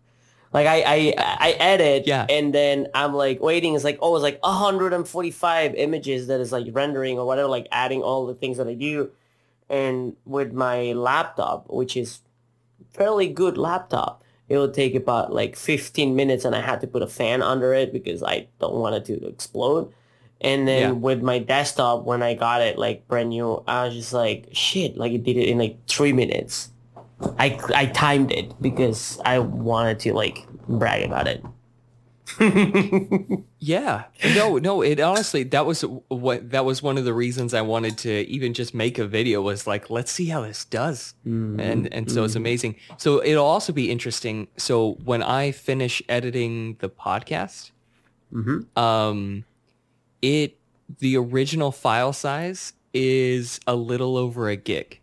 Like 0.52 0.66
I 0.66 0.82
I 0.82 1.14
I 1.18 1.52
edit 1.60 2.08
Yeah. 2.08 2.26
and 2.30 2.54
then 2.54 2.88
I'm 2.96 3.14
like 3.14 3.40
waiting. 3.40 3.76
It's 3.76 3.84
like 3.84 4.00
oh, 4.02 4.16
it's 4.16 4.24
like 4.24 4.40
145 4.44 5.76
images 5.76 6.28
that 6.28 6.40
is 6.40 6.52
like 6.52 6.66
rendering 6.72 7.20
or 7.20 7.26
whatever, 7.28 7.48
like 7.48 7.68
adding 7.72 8.02
all 8.02 8.26
the 8.26 8.34
things 8.34 8.58
that 8.58 8.68
I 8.68 8.74
do. 8.74 9.12
And 9.74 10.16
with 10.24 10.54
my 10.54 10.94
laptop, 10.94 11.66
which 11.68 11.98
is 11.98 12.20
fairly 12.92 13.28
good 13.28 13.58
laptop, 13.58 14.22
it 14.48 14.60
would 14.60 14.76
take 14.76 14.94
about 14.94 15.34
like 15.34 15.56
15 15.56 16.16
minutes, 16.16 16.46
and 16.46 16.56
I 16.56 16.62
had 16.62 16.80
to 16.82 16.88
put 16.88 17.02
a 17.02 17.08
fan 17.08 17.42
under 17.42 17.74
it 17.74 17.92
because 17.92 18.22
I 18.22 18.48
don't 18.60 18.76
want 18.76 18.94
it 18.94 19.06
to 19.06 19.26
explode. 19.26 19.92
And 20.42 20.68
then 20.68 20.80
Yeah. 20.80 20.92
with 20.92 21.24
my 21.24 21.40
desktop, 21.40 22.04
when 22.04 22.22
I 22.22 22.36
got 22.36 22.62
it 22.62 22.78
like 22.78 23.08
brand 23.08 23.30
new, 23.30 23.64
I 23.68 23.86
was 23.86 23.96
just 23.96 24.14
like, 24.14 24.50
shit, 24.52 24.96
like 24.96 25.12
it 25.12 25.24
did 25.24 25.38
it 25.38 25.48
in 25.50 25.58
like 25.58 25.78
three 25.88 26.14
minutes. 26.14 26.70
I, 27.40 27.58
I 27.74 27.88
timed 27.88 28.32
it 28.32 28.54
because 28.62 29.18
I 29.26 29.40
wanted 29.40 30.00
to 30.02 30.14
like 30.14 30.46
brag 30.68 31.04
about 31.04 31.28
it. 31.28 31.44
Yeah. 33.64 34.04
No, 34.36 34.58
no, 34.58 34.82
it 34.82 35.00
honestly 35.00 35.44
that 35.44 35.66
was 35.66 35.84
what 36.10 36.52
that 36.52 36.66
was 36.66 36.84
one 36.84 36.98
of 36.98 37.06
the 37.06 37.14
reasons 37.14 37.54
I 37.54 37.62
wanted 37.62 37.98
to 38.00 38.12
even 38.28 38.54
just 38.54 38.74
make 38.74 39.00
a 39.00 39.08
video 39.08 39.42
was 39.42 39.66
like 39.66 39.90
let's 39.90 40.12
see 40.12 40.26
how 40.26 40.42
this 40.42 40.66
does. 40.66 41.14
Mm-hmm. 41.26 41.62
And 41.62 41.94
and 41.94 42.12
so 42.12 42.26
it's 42.26 42.34
mm-hmm. 42.34 42.42
amazing. 42.42 42.76
So 42.98 43.24
it'll 43.24 43.46
also 43.46 43.72
be 43.72 43.90
interesting. 43.90 44.50
So 44.58 44.96
when 45.06 45.24
I 45.24 45.52
finish 45.52 46.04
editing 46.10 46.76
the 46.80 46.90
podcast, 46.90 47.72
mm-hmm. 48.34 48.78
um 48.78 49.46
it 50.22 50.60
the 51.00 51.16
original 51.16 51.72
file 51.72 52.12
size 52.12 52.74
is 52.94 53.62
a 53.66 53.76
little 53.76 54.18
over 54.18 54.50
a 54.50 54.58
gig. 54.58 55.00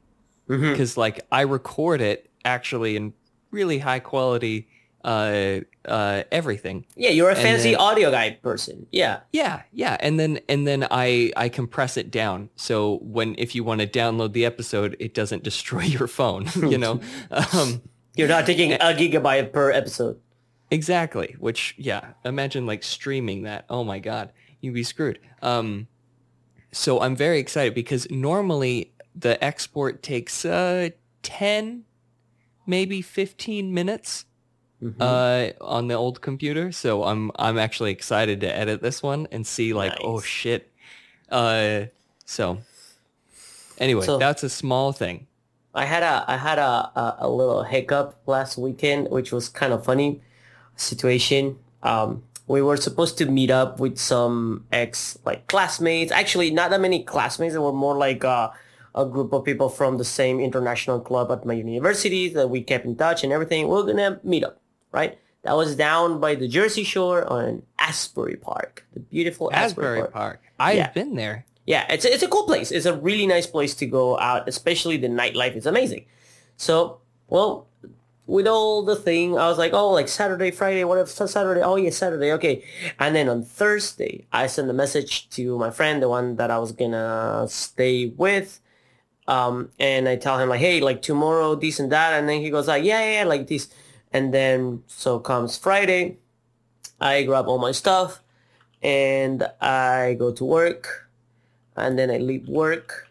Cuz 0.48 0.98
like 0.98 1.26
I 1.32 1.42
record 1.42 2.02
it 2.02 2.28
actually 2.44 2.96
in 2.96 3.14
really 3.50 3.78
high 3.78 4.00
quality 4.00 4.68
uh 5.04 5.60
uh 5.86 6.22
everything. 6.30 6.84
Yeah, 6.96 7.10
you're 7.10 7.28
a 7.30 7.34
And 7.34 7.42
fancy 7.42 7.70
then- 7.72 7.80
audio 7.80 8.10
guy 8.10 8.30
person. 8.42 8.86
Yeah. 8.92 9.20
Yeah, 9.32 9.62
yeah, 9.72 9.96
and 10.00 10.18
then 10.20 10.40
and 10.48 10.66
then 10.66 10.86
I 10.90 11.32
I 11.36 11.48
compress 11.48 11.96
it 11.96 12.10
down 12.10 12.50
so 12.56 12.98
when 13.02 13.34
if 13.38 13.54
you 13.54 13.64
want 13.64 13.80
to 13.80 13.86
download 13.86 14.32
the 14.32 14.44
episode, 14.44 14.96
it 15.00 15.14
doesn't 15.14 15.42
destroy 15.50 15.82
your 15.82 16.06
phone. 16.08 16.46
You 16.56 16.78
know, 16.78 17.00
um, 17.30 17.82
You're 18.16 18.28
not 18.28 18.44
taking 18.46 18.72
a 18.74 18.78
gigabyte 18.78 19.52
per 19.52 19.70
episode. 19.70 20.20
exactly. 20.70 21.34
Which 21.38 21.74
yeah, 21.78 22.12
imagine 22.24 22.66
like 22.66 22.82
streaming 22.82 23.42
that. 23.44 23.64
Oh 23.70 23.84
my 23.84 23.98
god, 24.00 24.32
you'd 24.60 24.74
be 24.74 24.82
screwed. 24.84 25.18
Um, 25.42 25.88
so 26.72 27.00
I'm 27.00 27.16
very 27.16 27.38
excited 27.40 27.74
because 27.74 28.08
normally 28.10 28.92
the 29.14 29.42
export 29.42 30.02
takes 30.02 30.44
uh 30.44 30.90
ten, 31.22 31.84
maybe 32.66 33.02
fifteen 33.02 33.72
minutes 33.74 34.24
uh 34.98 35.48
on 35.60 35.88
the 35.88 35.94
old 35.94 36.20
computer 36.22 36.72
so 36.72 37.04
i'm 37.04 37.30
i'm 37.36 37.58
actually 37.58 37.90
excited 37.92 38.40
to 38.40 38.46
edit 38.62 38.80
this 38.80 39.02
one 39.02 39.28
and 39.30 39.46
see 39.46 39.74
like 39.74 39.92
oh 40.02 40.20
shit 40.20 40.72
uh 41.30 41.82
so 42.24 42.58
anyway 43.78 44.06
So- 44.06 44.18
that's 44.18 44.42
a 44.42 44.48
small 44.48 44.92
thing 44.92 45.26
I 45.72 45.84
had 45.84 46.02
a 46.02 46.24
I 46.26 46.36
had 46.36 46.58
a, 46.58 46.90
a, 46.98 47.16
a 47.20 47.28
little 47.28 47.62
hiccup 47.62 48.18
last 48.26 48.58
weekend, 48.58 49.08
which 49.08 49.30
was 49.30 49.48
kind 49.48 49.72
of 49.72 49.84
funny 49.84 50.20
situation. 50.76 51.58
Um, 51.82 52.24
we 52.48 52.60
were 52.60 52.76
supposed 52.76 53.18
to 53.18 53.26
meet 53.26 53.50
up 53.52 53.78
with 53.78 53.96
some 53.96 54.64
ex 54.72 55.16
like 55.24 55.46
classmates. 55.46 56.10
Actually, 56.10 56.50
not 56.50 56.70
that 56.70 56.80
many 56.80 57.04
classmates. 57.04 57.52
They 57.54 57.60
were 57.60 57.72
more 57.72 57.96
like 57.96 58.24
uh, 58.24 58.50
a 58.96 59.06
group 59.06 59.32
of 59.32 59.44
people 59.44 59.68
from 59.68 59.98
the 59.98 60.04
same 60.04 60.40
international 60.40 60.98
club 61.00 61.30
at 61.30 61.46
my 61.46 61.54
university 61.54 62.28
that 62.30 62.50
we 62.50 62.62
kept 62.62 62.84
in 62.84 62.96
touch 62.96 63.22
and 63.22 63.32
everything. 63.32 63.68
We 63.68 63.76
are 63.78 63.84
gonna 63.84 64.18
meet 64.24 64.42
up, 64.42 64.59
right? 64.92 65.18
That 65.42 65.56
was 65.56 65.74
down 65.74 66.20
by 66.20 66.34
the 66.34 66.48
Jersey 66.48 66.84
Shore 66.84 67.24
on 67.30 67.62
Asbury 67.78 68.36
Park, 68.36 68.84
the 68.92 69.00
beautiful 69.00 69.50
Asbury, 69.52 69.86
asbury 69.86 70.00
Park. 70.00 70.12
park 70.12 70.42
i've 70.58 70.76
Yeah. 70.76 70.90
been 70.92 71.14
there 71.14 71.44
Yeah, 71.66 71.86
it's 71.88 72.04
a, 72.04 72.12
it's 72.12 72.22
a 72.24 72.28
cool 72.28 72.44
place. 72.44 72.70
It's 72.72 72.86
a 72.86 72.94
really 72.96 73.26
nice 73.26 73.46
place 73.46 73.74
to 73.76 73.86
go 73.86 74.18
out, 74.18 74.48
especially 74.48 74.96
the 74.96 75.08
nightlife 75.08 75.54
is 75.56 75.66
amazing. 75.66 76.04
So, 76.56 76.98
well, 77.28 77.68
with 78.26 78.46
all 78.48 78.82
the 78.82 78.96
thing, 78.96 79.38
I 79.38 79.46
was 79.48 79.56
like, 79.58 79.72
oh, 79.72 79.90
like 79.92 80.08
Saturday, 80.08 80.50
Friday, 80.50 80.82
whatever, 80.84 81.08
Saturday, 81.08 81.62
oh 81.62 81.76
yeah, 81.76 81.90
Saturday, 81.90 82.32
okay. 82.32 82.64
And 82.98 83.14
then 83.14 83.28
on 83.28 83.42
Thursday, 83.44 84.26
I 84.32 84.46
sent 84.48 84.68
a 84.68 84.72
message 84.72 85.28
to 85.30 85.58
my 85.58 85.70
friend, 85.70 86.02
the 86.02 86.08
one 86.08 86.36
that 86.36 86.50
I 86.50 86.58
was 86.58 86.72
gonna 86.72 87.46
stay 87.48 88.06
with. 88.16 88.60
Um, 89.28 89.70
and 89.78 90.08
I 90.08 90.16
tell 90.16 90.38
him 90.38 90.48
like, 90.48 90.60
hey, 90.60 90.80
like 90.80 91.02
tomorrow, 91.02 91.54
this 91.54 91.78
and 91.78 91.92
that. 91.92 92.14
And 92.18 92.28
then 92.28 92.40
he 92.40 92.50
goes 92.50 92.66
like, 92.66 92.82
yeah, 92.84 93.00
yeah, 93.00 93.12
yeah, 93.20 93.24
like 93.24 93.46
this. 93.46 93.68
And 94.12 94.34
then 94.34 94.82
so 94.86 95.20
comes 95.20 95.56
Friday, 95.56 96.18
I 97.00 97.22
grab 97.22 97.46
all 97.46 97.58
my 97.58 97.72
stuff 97.72 98.20
and 98.82 99.44
I 99.60 100.16
go 100.18 100.32
to 100.32 100.44
work 100.44 101.10
and 101.76 101.98
then 101.98 102.10
I 102.10 102.18
leave 102.18 102.48
work 102.48 103.08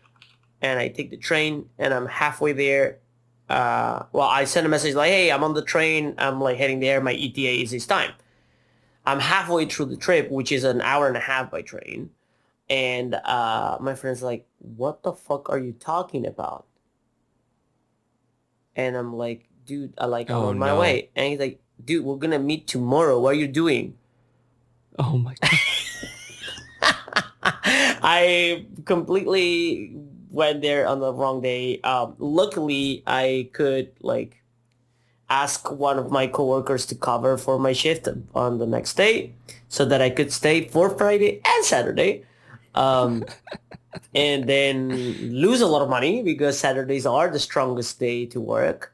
and 0.61 0.79
I 0.79 0.89
take 0.89 1.09
the 1.09 1.17
train 1.17 1.69
and 1.77 1.93
I'm 1.93 2.05
halfway 2.07 2.53
there. 2.53 2.99
Uh, 3.49 4.03
well, 4.11 4.27
I 4.27 4.43
send 4.43 4.65
a 4.65 4.69
message 4.69 4.93
like, 4.93 5.09
hey, 5.09 5.31
I'm 5.31 5.43
on 5.43 5.53
the 5.53 5.63
train. 5.63 6.15
I'm 6.17 6.39
like 6.41 6.57
heading 6.57 6.81
there. 6.81 7.01
My 7.01 7.13
ETA 7.13 7.61
is 7.61 7.71
this 7.71 7.87
time. 7.87 8.11
I'm 9.05 9.19
halfway 9.19 9.65
through 9.65 9.85
the 9.85 9.97
trip, 9.97 10.29
which 10.29 10.51
is 10.51 10.63
an 10.63 10.81
hour 10.81 11.07
and 11.07 11.17
a 11.17 11.21
half 11.21 11.49
by 11.49 11.61
train. 11.61 12.11
And 12.69 13.15
uh, 13.15 13.77
my 13.79 13.95
friend's 13.95 14.21
like, 14.21 14.45
what 14.59 15.01
the 15.01 15.13
fuck 15.13 15.49
are 15.49 15.57
you 15.57 15.73
talking 15.73 16.27
about? 16.27 16.67
And 18.75 18.95
I'm 18.95 19.15
like, 19.15 19.48
dude, 19.69 19.93
I 20.01 20.09
like, 20.09 20.33
I'm 20.33 20.37
Oh, 20.41 20.49
on 20.49 20.57
my 20.57 20.73
no. 20.73 20.79
way. 20.81 21.13
And 21.15 21.29
he's 21.29 21.37
like, 21.39 21.61
dude, 21.77 22.03
we're 22.03 22.17
going 22.17 22.33
to 22.33 22.41
meet 22.41 22.65
tomorrow. 22.65 23.21
What 23.21 23.37
are 23.37 23.39
you 23.39 23.47
doing? 23.47 23.93
oh 24.97 25.15
my 25.17 25.31
god 25.39 25.55
I 28.03 28.65
completely 28.83 29.95
went 30.29 30.61
there 30.61 30.87
on 30.87 30.99
the 30.99 31.13
wrong 31.13 31.39
day. 31.41 31.79
Um, 31.81 32.15
luckily, 32.19 33.03
I 33.07 33.49
could 33.53 33.91
like 34.01 34.41
ask 35.29 35.71
one 35.71 35.97
of 35.99 36.11
my 36.11 36.27
coworkers 36.27 36.85
to 36.87 36.95
cover 36.95 37.37
for 37.37 37.59
my 37.59 37.71
shift 37.71 38.07
on 38.35 38.57
the 38.57 38.65
next 38.67 38.95
day, 38.95 39.33
so 39.69 39.85
that 39.85 40.01
I 40.01 40.09
could 40.09 40.33
stay 40.33 40.67
for 40.67 40.89
Friday 40.89 41.39
and 41.45 41.63
Saturday, 41.63 42.25
um, 42.75 43.23
and 44.15 44.49
then 44.49 44.89
lose 45.31 45.61
a 45.61 45.67
lot 45.67 45.81
of 45.81 45.89
money 45.89 46.23
because 46.23 46.59
Saturdays 46.59 47.05
are 47.05 47.29
the 47.29 47.39
strongest 47.39 47.99
day 47.99 48.25
to 48.27 48.41
work. 48.41 48.91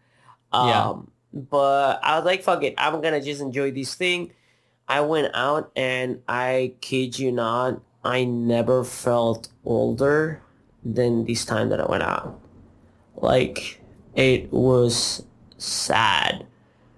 Um, 0.52 0.68
Yeah. 0.68 0.94
But 1.50 2.00
I 2.02 2.16
was 2.16 2.26
like, 2.26 2.44
fuck 2.44 2.64
it, 2.64 2.76
I'm 2.78 3.02
gonna 3.02 3.22
just 3.22 3.42
enjoy 3.42 3.72
this 3.72 3.94
thing. 3.96 4.32
I 4.88 5.02
went 5.02 5.32
out 5.34 5.72
and 5.76 6.22
I 6.28 6.74
kid 6.80 7.20
you 7.20 7.32
not, 7.32 7.82
I 8.04 8.24
never 8.24 8.84
felt 8.84 9.50
older 9.66 10.42
than 10.84 11.26
this 11.26 11.44
time 11.44 11.70
that 11.70 11.82
I 11.82 11.86
went 11.88 12.04
out. 12.04 12.40
Like 13.16 13.82
it 14.14 14.52
was 14.52 15.26
sad 15.58 16.46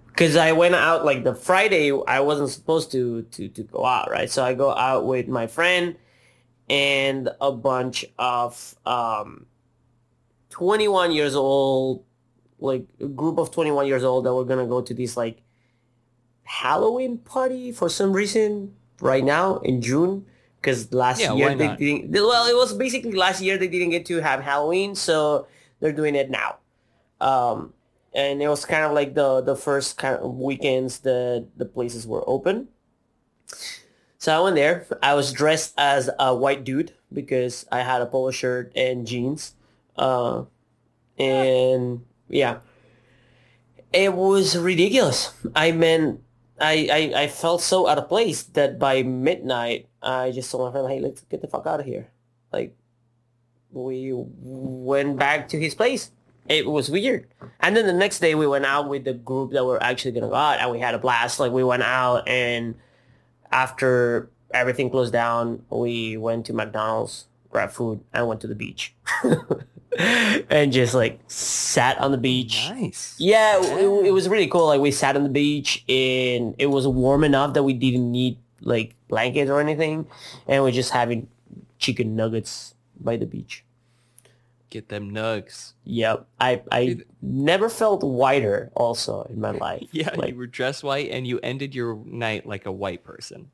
because 0.07 0.35
I 0.35 0.51
went 0.51 0.75
out 0.75 1.05
like 1.05 1.23
the 1.23 1.33
Friday 1.33 1.91
I 2.07 2.19
wasn't 2.19 2.49
supposed 2.49 2.91
to 2.91 3.23
to 3.23 3.47
to 3.47 3.63
go 3.63 3.85
out 3.85 4.11
right. 4.11 4.29
So 4.29 4.43
I 4.43 4.53
go 4.53 4.71
out 4.71 5.05
with 5.05 5.27
my 5.27 5.47
friend 5.47 5.95
and 6.69 7.29
a 7.39 7.51
bunch 7.51 8.05
of 8.19 8.75
um 8.85 9.45
21 10.49 11.11
years 11.11 11.35
old 11.35 12.03
like 12.59 12.85
a 12.99 13.07
group 13.07 13.37
of 13.37 13.51
21 13.51 13.87
years 13.87 14.03
old 14.03 14.25
that 14.25 14.33
were 14.33 14.45
gonna 14.45 14.67
go 14.67 14.81
to 14.81 14.93
this 14.93 15.17
like 15.17 15.41
Halloween 16.43 17.17
party 17.19 17.71
for 17.71 17.89
some 17.89 18.13
reason 18.13 18.75
right 19.01 19.23
now 19.23 19.57
in 19.59 19.81
June 19.81 20.25
because 20.61 20.93
last 20.93 21.19
Yeah, 21.19 21.33
year 21.33 21.55
they 21.55 21.67
didn't 21.67 22.11
well 22.13 22.47
it 22.47 22.55
was 22.55 22.73
basically 22.73 23.11
last 23.13 23.41
year 23.41 23.57
they 23.57 23.67
didn't 23.67 23.89
get 23.89 24.05
to 24.07 24.21
have 24.21 24.41
Halloween 24.41 24.95
so 24.95 25.47
they're 25.79 25.91
doing 25.93 26.15
it 26.15 26.29
now 26.29 26.57
Um, 27.21 27.73
and 28.13 28.41
it 28.41 28.49
was 28.49 28.65
kind 28.65 28.85
of 28.85 28.93
like 28.93 29.15
the 29.15 29.41
the 29.41 29.55
first 29.55 29.97
kind 29.97 30.17
of 30.17 30.35
weekends 30.35 30.99
that 31.01 31.47
the 31.57 31.65
places 31.65 32.07
were 32.07 32.23
open. 32.27 32.69
So 34.17 34.35
I 34.35 34.39
went 34.43 34.55
there. 34.55 34.87
I 35.01 35.13
was 35.13 35.31
dressed 35.31 35.73
as 35.77 36.09
a 36.19 36.35
white 36.35 36.63
dude 36.63 36.93
because 37.13 37.65
I 37.71 37.81
had 37.81 38.01
a 38.01 38.05
polo 38.05 38.31
shirt 38.31 38.71
and 38.75 39.05
jeans. 39.05 39.53
Uh, 39.95 40.45
and 41.19 42.05
yeah, 42.29 42.59
it 43.93 44.13
was 44.13 44.57
ridiculous. 44.57 45.33
I 45.55 45.71
mean, 45.71 46.21
I, 46.59 46.89
I, 47.15 47.21
I 47.23 47.27
felt 47.27 47.61
so 47.61 47.87
out 47.87 47.97
of 47.97 48.09
place 48.09 48.43
that 48.43 48.79
by 48.79 49.03
midnight, 49.03 49.87
I 50.01 50.31
just 50.31 50.51
told 50.51 50.65
my 50.65 50.71
friend, 50.71 50.91
hey, 50.91 50.99
let's 50.99 51.21
get 51.21 51.41
the 51.41 51.47
fuck 51.47 51.65
out 51.65 51.79
of 51.79 51.85
here. 51.85 52.09
Like, 52.51 52.75
we 53.71 54.11
went 54.13 55.17
back 55.17 55.49
to 55.49 55.59
his 55.59 55.75
place. 55.75 56.11
It 56.47 56.65
was 56.65 56.89
weird. 56.89 57.27
And 57.59 57.75
then 57.75 57.85
the 57.85 57.93
next 57.93 58.19
day 58.19 58.33
we 58.33 58.47
went 58.47 58.65
out 58.65 58.87
with 58.87 59.03
the 59.03 59.13
group 59.13 59.51
that 59.51 59.65
were 59.65 59.81
actually 59.83 60.11
going 60.11 60.23
to 60.23 60.29
go 60.29 60.35
out 60.35 60.59
and 60.59 60.71
we 60.71 60.79
had 60.79 60.95
a 60.95 60.97
blast. 60.97 61.39
Like 61.39 61.51
we 61.51 61.63
went 61.63 61.83
out 61.83 62.27
and 62.27 62.75
after 63.51 64.29
everything 64.53 64.89
closed 64.89 65.11
down, 65.11 65.63
we 65.69 66.15
went 66.15 66.45
to 66.45 66.53
McDonald's, 66.53 67.25
grabbed 67.49 67.73
food 67.73 68.01
and 68.13 68.27
went 68.27 68.39
to 68.41 68.47
the 68.47 68.55
beach. 68.55 68.93
and 70.49 70.71
just 70.71 70.93
like 70.93 71.19
sat 71.27 71.97
on 71.99 72.11
the 72.11 72.17
beach. 72.17 72.67
Nice. 72.69 73.15
Yeah, 73.17 73.59
It, 73.61 74.07
it 74.07 74.11
was 74.11 74.29
really 74.29 74.47
cool. 74.47 74.67
Like 74.67 74.81
we 74.81 74.91
sat 74.91 75.15
on 75.15 75.23
the 75.23 75.29
beach 75.29 75.83
and 75.89 76.55
it 76.57 76.67
was 76.67 76.87
warm 76.87 77.23
enough 77.23 77.53
that 77.53 77.63
we 77.63 77.73
didn't 77.73 78.11
need 78.11 78.37
like 78.61 78.95
blankets 79.07 79.49
or 79.49 79.59
anything. 79.59 80.07
And 80.47 80.63
we're 80.63 80.71
just 80.71 80.91
having 80.91 81.27
chicken 81.79 82.15
nuggets 82.15 82.75
by 82.99 83.17
the 83.17 83.25
beach. 83.25 83.63
Get 84.69 84.89
them 84.89 85.11
nugs. 85.11 85.73
Yep. 85.85 86.27
I 86.39 86.61
I 86.71 86.97
never 87.21 87.69
felt 87.69 88.03
whiter 88.03 88.69
also 88.75 89.23
in 89.23 89.39
my 89.39 89.51
life. 89.51 89.87
Yeah, 89.91 90.13
Like, 90.15 90.31
you 90.31 90.35
were 90.35 90.45
dressed 90.47 90.83
white 90.83 91.09
and 91.09 91.25
you 91.25 91.39
ended 91.41 91.73
your 91.73 91.95
night 92.05 92.45
like 92.45 92.65
a 92.65 92.71
white 92.71 93.03
person. 93.03 93.49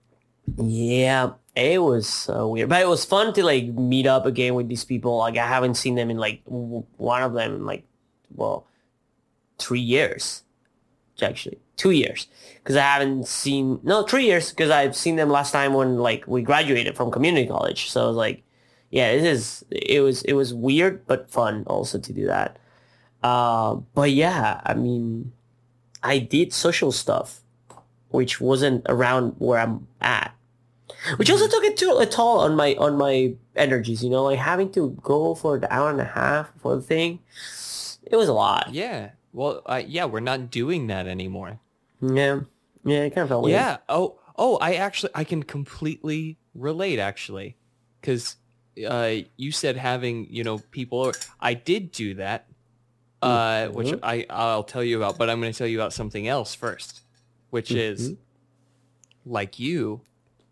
Yeah. 0.58 1.32
It 1.56 1.82
was 1.82 2.08
so 2.08 2.48
weird. 2.48 2.70
But 2.70 2.82
it 2.82 2.88
was 2.88 3.06
fun 3.06 3.34
to 3.34 3.44
like 3.44 3.66
meet 3.66 4.08
up 4.08 4.26
again 4.26 4.56
with 4.56 4.70
these 4.70 4.84
people. 4.84 5.18
Like 5.18 5.38
I 5.38 5.48
haven't 5.48 5.76
seen 5.76 5.96
them 5.96 6.10
in 6.10 6.18
like 6.18 6.44
w- 6.46 6.86
one 6.98 7.22
of 7.22 7.34
them 7.34 7.56
in 7.56 7.66
like 7.66 7.86
well, 8.34 8.66
three 9.60 9.80
years. 9.80 10.44
Actually, 11.22 11.60
two 11.78 11.92
years. 11.92 12.28
Because 12.56 12.76
I 12.76 12.82
haven't 12.82 13.28
seen 13.28 13.80
no 13.84 14.04
three 14.04 14.26
years 14.26 14.50
because 14.50 14.72
I've 14.72 14.96
seen 14.96 15.16
them 15.16 15.30
last 15.30 15.52
time 15.52 15.74
when 15.74 16.00
like 16.00 16.26
we 16.28 16.42
graduated 16.42 16.96
from 16.98 17.12
community 17.12 17.48
college. 17.48 17.92
So 17.92 18.04
I 18.04 18.08
was 18.08 18.16
like, 18.16 18.44
yeah, 18.90 19.16
this 19.16 19.24
is 19.24 19.66
it 19.70 20.02
was 20.02 20.24
it 20.24 20.34
was 20.34 20.56
weird 20.56 21.06
but 21.06 21.30
fun 21.30 21.66
also 21.68 22.00
to 22.00 22.14
do 22.14 22.26
that. 22.26 22.58
Uh, 23.22 23.76
but 23.94 24.10
yeah, 24.12 24.60
I 24.66 24.74
mean, 24.74 25.32
I 26.02 26.18
did 26.18 26.52
social 26.52 26.92
stuff, 26.92 27.42
which 28.14 28.40
wasn't 28.40 28.86
around 28.88 29.36
where 29.40 29.60
I'm 29.60 29.88
at, 30.00 30.34
which 31.18 31.30
also 31.30 31.48
took 31.48 31.64
it 31.64 31.76
to 31.78 31.98
a 31.98 32.06
toll 32.06 32.40
on 32.40 32.56
my 32.56 32.76
on 32.76 32.98
my 32.98 33.34
energies. 33.56 34.04
You 34.04 34.10
know, 34.12 34.24
like 34.24 34.40
having 34.40 34.72
to 34.74 34.92
go 35.02 35.36
for 35.36 35.56
an 35.58 35.66
hour 35.70 35.90
and 35.90 36.00
a 36.00 36.06
half 36.06 36.52
for 36.62 36.76
the 36.76 36.82
thing. 36.82 37.20
It 38.06 38.16
was 38.16 38.28
a 38.30 38.34
lot. 38.34 38.70
Yeah. 38.72 39.12
Well, 39.34 39.62
uh, 39.66 39.82
yeah, 39.86 40.06
we're 40.06 40.20
not 40.20 40.52
doing 40.52 40.88
that 40.88 41.08
anymore. 41.08 41.60
Yeah, 42.02 42.42
yeah, 42.86 43.04
it 43.06 43.10
kind 43.16 43.24
of 43.24 43.30
felt 43.30 43.44
weird. 43.44 43.54
Yeah. 43.54 43.78
Oh, 43.90 44.20
oh, 44.38 44.58
I 44.58 44.76
actually, 44.76 45.12
I 45.16 45.24
can 45.24 45.42
completely 45.42 46.38
relate 46.54 47.00
actually. 47.00 47.56
Cause, 48.04 48.36
uh, 48.86 49.12
you 49.38 49.52
said 49.52 49.78
having, 49.78 50.28
you 50.30 50.44
know, 50.44 50.60
people, 50.72 51.14
I 51.40 51.54
did 51.54 51.92
do 51.92 52.16
that, 52.16 52.46
uh, 53.22 53.68
which 53.70 53.88
Mhm. 53.88 54.00
I, 54.04 54.26
I'll 54.30 54.66
tell 54.66 54.84
you 54.84 54.98
about, 54.98 55.18
but 55.18 55.30
I'm 55.30 55.40
going 55.40 55.54
to 55.54 55.58
tell 55.58 55.68
you 55.68 55.80
about 55.80 55.94
something 55.94 56.28
else 56.28 56.54
first, 56.54 57.03
which 57.54 57.70
is 57.70 58.10
Mhm. 58.14 58.18
like 59.26 59.60
you, 59.60 60.02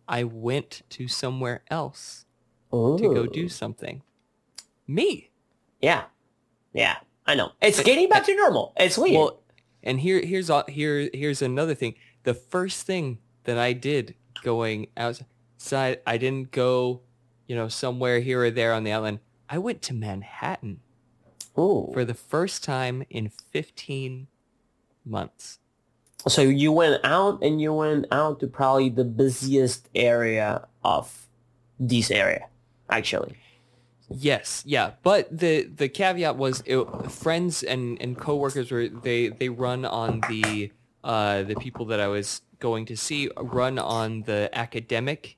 I 0.08 0.24
went 0.24 0.84
to 0.92 1.08
somewhere 1.08 1.64
else 1.72 2.26
to 2.72 2.98
go 3.00 3.26
do 3.26 3.50
something. 3.50 4.04
Me. 4.88 5.32
Yeah, 5.82 6.06
yeah, 6.74 6.98
I 7.26 7.34
know. 7.34 7.54
It's 7.60 7.82
getting 7.82 8.08
back 8.08 8.26
to 8.26 8.36
normal. 8.36 8.74
It's 8.78 9.00
weird. 9.00 9.16
Well, 9.18 9.40
and 9.82 10.00
here 10.00 10.22
here's 10.24 10.50
all, 10.52 10.64
here 10.68 11.10
here's 11.12 11.42
another 11.42 11.74
thing. 11.74 11.96
The 12.24 12.36
first 12.36 12.86
thing 12.86 13.18
that 13.46 13.58
I 13.58 13.74
did 13.74 14.14
going 14.44 14.88
outside, 14.96 16.02
I 16.06 16.18
didn't 16.18 16.52
go, 16.52 17.02
you 17.48 17.56
know, 17.56 17.68
somewhere 17.68 18.20
here 18.20 18.44
or 18.44 18.52
there 18.52 18.74
on 18.74 18.84
the 18.84 18.94
island. 18.94 19.20
I 19.50 19.58
went 19.58 19.82
to 19.84 19.94
Manhattan 19.96 20.82
Ooh. 21.58 21.90
for 21.94 22.06
the 22.06 22.14
first 22.14 22.64
time 22.64 23.04
in 23.10 23.30
15 23.30 24.28
months. 25.04 25.58
So 26.28 26.42
you 26.42 26.72
went 26.72 27.04
out 27.04 27.42
and 27.44 27.60
you 27.62 27.74
went 27.74 28.06
out 28.12 28.40
to 28.42 28.48
probably 28.48 28.90
the 28.90 29.04
busiest 29.06 29.90
area 29.96 30.68
of 30.84 31.28
this 31.80 32.12
area, 32.12 32.48
actually. 32.90 33.38
Yes, 34.10 34.62
yeah, 34.66 34.92
but 35.04 35.30
the 35.36 35.64
the 35.64 35.88
caveat 35.90 36.36
was 36.38 36.62
it, 36.66 36.84
friends 37.10 37.64
and 37.64 37.98
and 38.02 38.18
coworkers 38.18 38.70
were 38.70 38.90
they 38.90 39.30
they 39.30 39.48
run 39.50 39.86
on 39.86 40.20
the 40.28 40.72
uh 41.04 41.44
the 41.44 41.56
people 41.56 41.86
that 41.86 42.00
I 42.02 42.08
was 42.08 42.42
going 42.60 42.86
to 42.88 42.98
see 42.98 43.30
run 43.38 43.80
on 43.80 44.24
the 44.24 44.50
academic 44.54 45.38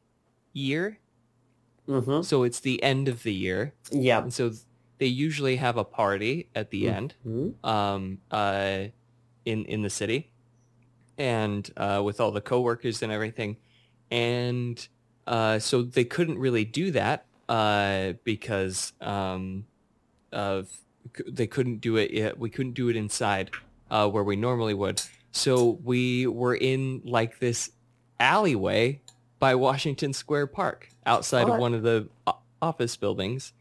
year, 0.53 0.97
Mm-hmm. 1.87 2.23
so 2.23 2.43
it's 2.43 2.59
the 2.61 2.81
end 2.81 3.07
of 3.07 3.23
the 3.23 3.33
year, 3.33 3.73
Yeah. 3.91 4.23
and 4.23 4.33
so 4.33 4.51
they 4.97 5.05
usually 5.07 5.57
have 5.57 5.77
a 5.77 5.83
party 5.85 6.49
at 6.55 6.71
the 6.71 6.89
end, 6.89 7.13
Mhm. 7.27 7.53
um, 7.63 8.17
uh, 8.31 8.85
in 9.45 9.65
in 9.65 9.83
the 9.83 9.89
city, 9.89 10.31
and 11.17 11.69
uh, 11.77 12.01
with 12.03 12.19
all 12.19 12.31
the 12.31 12.41
coworkers 12.41 13.01
and 13.01 13.11
everything, 13.11 13.57
and 14.11 14.87
uh, 15.27 15.59
so 15.59 15.81
they 15.81 16.05
couldn't 16.05 16.37
really 16.37 16.65
do 16.65 16.91
that 16.91 17.25
uh, 17.49 18.13
because 18.23 18.93
um, 19.01 19.65
of 20.31 20.69
they 21.27 21.47
couldn't 21.47 21.77
do 21.77 21.97
it. 21.97 22.11
Yet. 22.11 22.37
We 22.37 22.49
couldn't 22.49 22.73
do 22.73 22.89
it 22.89 22.95
inside 22.95 23.51
uh, 23.89 24.09
where 24.09 24.23
we 24.23 24.35
normally 24.35 24.73
would. 24.73 25.01
So 25.31 25.79
we 25.83 26.27
were 26.27 26.55
in 26.55 27.01
like 27.05 27.39
this 27.39 27.71
alleyway 28.19 29.01
by 29.39 29.55
Washington 29.55 30.13
Square 30.13 30.47
Park 30.47 30.89
outside 31.05 31.49
of 31.49 31.59
one 31.59 31.73
of 31.73 31.83
the 31.83 32.07
office 32.61 32.95
buildings 32.95 33.51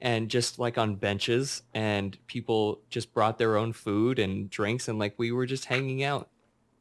and 0.00 0.28
just 0.28 0.58
like 0.58 0.78
on 0.78 0.96
benches 0.96 1.62
and 1.74 2.18
people 2.26 2.80
just 2.90 3.14
brought 3.14 3.38
their 3.38 3.56
own 3.56 3.72
food 3.72 4.18
and 4.18 4.50
drinks 4.50 4.88
and 4.88 4.98
like 4.98 5.14
we 5.16 5.32
were 5.32 5.46
just 5.46 5.64
hanging 5.64 6.02
out 6.02 6.28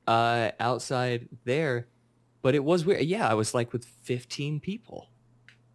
uh 0.08 0.52
outside 0.60 1.30
there 1.46 1.88
but 2.42 2.56
it 2.56 2.64
was 2.64 2.86
weird. 2.86 3.04
Yeah 3.04 3.28
i 3.30 3.34
was 3.36 3.54
like 3.54 3.72
with 3.72 3.86
15 3.86 4.60
people. 4.60 5.08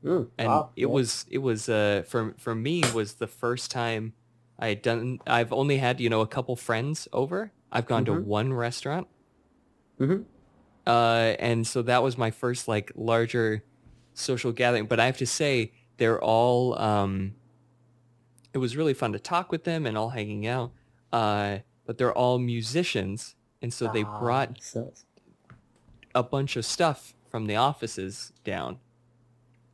Mm, 0.05 0.29
and 0.39 0.49
wow, 0.49 0.71
it 0.77 0.83
yeah. 0.83 0.87
was 0.87 1.25
it 1.31 1.39
was 1.39 1.69
uh 1.69 2.03
for 2.07 2.35
for 2.39 2.55
me 2.55 2.83
was 2.95 3.15
the 3.15 3.27
first 3.27 3.71
time 3.71 4.13
i 4.59 4.69
had 4.69 4.83
done 4.83 5.19
i've 5.27 5.53
only 5.53 5.79
had 5.79 6.01
you 6.01 6.11
know 6.11 6.21
a 6.23 6.27
couple 6.27 6.57
friends 6.57 7.07
over. 7.13 7.53
I've 7.73 7.87
gone 7.87 8.05
to 8.07 8.13
Mhm. 8.13 8.25
one 8.25 8.53
restaurant. 8.53 9.07
Mhm. 10.01 10.25
uh 10.87 11.35
and 11.39 11.67
so 11.67 11.83
that 11.83 12.03
was 12.03 12.19
my 12.19 12.31
first 12.31 12.69
like 12.69 12.91
larger 12.97 13.63
social 14.15 14.53
gathering. 14.53 14.87
But 14.87 14.99
i 15.01 15.07
have 15.07 15.19
to 15.19 15.27
say 15.27 15.73
they're 15.99 16.21
all 16.23 16.77
um 16.79 17.35
it 18.53 18.59
was 18.59 18.77
really 18.77 18.95
fun 18.95 19.13
to 19.13 19.19
talk 19.19 19.53
with 19.53 19.65
them 19.65 19.87
and 19.87 19.97
all 19.97 20.11
hanging 20.11 20.47
out. 20.49 20.73
Uh 21.13 21.59
but 21.87 21.97
they're 21.99 22.13
all 22.13 22.39
musicians 22.41 23.36
and 23.63 23.73
so 23.73 23.87
they 23.89 24.03
Ah, 24.05 24.19
brought 24.19 24.59
a 26.15 26.23
bunch 26.23 26.57
of 26.57 26.65
stuff 26.65 27.15
from 27.31 27.47
the 27.47 27.57
offices 27.57 28.33
down. 28.45 28.79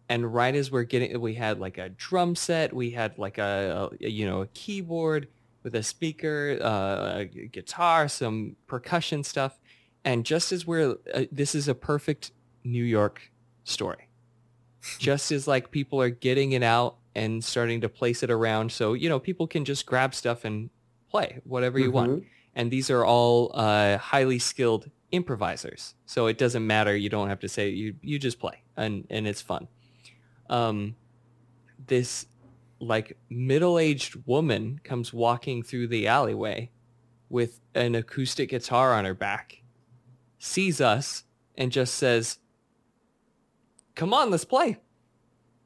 And 0.09 0.33
right 0.35 0.55
as 0.55 0.71
we're 0.71 0.83
getting, 0.85 1.19
we 1.21 1.35
had 1.35 1.59
like 1.59 1.79
a 1.79 1.89
drum 1.91 2.35
set, 2.35 2.73
we 2.75 2.91
had 2.91 3.17
like 3.19 3.39
a, 3.39 3.91
a 4.01 4.09
you 4.11 4.27
know 4.27 4.43
a 4.43 4.47
keyboard 4.49 5.29
with 5.63 5.75
a 5.75 5.83
speaker, 5.83 6.59
uh, 6.61 7.21
a 7.21 7.25
guitar, 7.25 8.09
some 8.09 8.57
percussion 8.67 9.23
stuff, 9.25 9.59
and 10.05 10.27
just 10.27 10.51
as 10.53 10.67
we're, 10.67 10.97
uh, 11.15 11.23
this 11.31 11.55
is 11.55 11.69
a 11.69 11.75
perfect 11.75 12.33
New 12.65 12.83
York 12.85 13.31
story. 13.65 14.09
just 14.99 15.31
as 15.31 15.47
like 15.47 15.71
people 15.71 16.01
are 16.03 16.11
getting 16.11 16.53
it 16.53 16.63
out 16.65 16.97
and 17.15 17.45
starting 17.45 17.81
to 17.81 17.89
place 17.89 18.23
it 18.25 18.31
around, 18.31 18.73
so 18.73 18.93
you 18.95 19.09
know 19.09 19.21
people 19.21 19.47
can 19.47 19.65
just 19.65 19.87
grab 19.87 20.15
stuff 20.15 20.45
and 20.45 20.69
play 21.09 21.41
whatever 21.45 21.79
you 21.79 21.91
want 21.93 22.11
Mhm. 22.11 22.25
And 22.55 22.71
these 22.71 22.91
are 22.91 23.05
all 23.05 23.51
uh, 23.55 23.99
highly 23.99 24.39
skilled 24.39 24.91
improvisers. 25.11 25.95
So 26.07 26.27
it 26.27 26.39
doesn't 26.39 26.67
matter. 26.67 26.97
You 26.97 27.09
don't 27.09 27.29
have 27.29 27.41
to 27.41 27.49
say 27.49 27.69
you. 27.71 27.95
You 28.03 28.19
just 28.19 28.39
play, 28.39 28.63
and 28.77 29.07
and 29.11 29.27
it's 29.27 29.41
fun. 29.43 29.69
Um, 30.49 30.97
this 31.87 32.27
like 32.79 33.17
middle-aged 33.31 34.27
woman 34.27 34.81
comes 34.83 35.13
walking 35.13 35.63
through 35.63 35.87
the 35.87 36.09
alleyway 36.09 36.71
with 37.29 37.61
an 37.75 37.95
acoustic 37.95 38.51
guitar 38.51 38.93
on 38.93 39.05
her 39.05 39.15
back, 39.15 39.63
sees 40.39 40.81
us, 40.81 41.25
and 41.57 41.71
just 41.71 41.95
says, 41.95 42.39
"Come 43.95 44.13
on, 44.13 44.31
let's 44.31 44.45
play." 44.45 44.79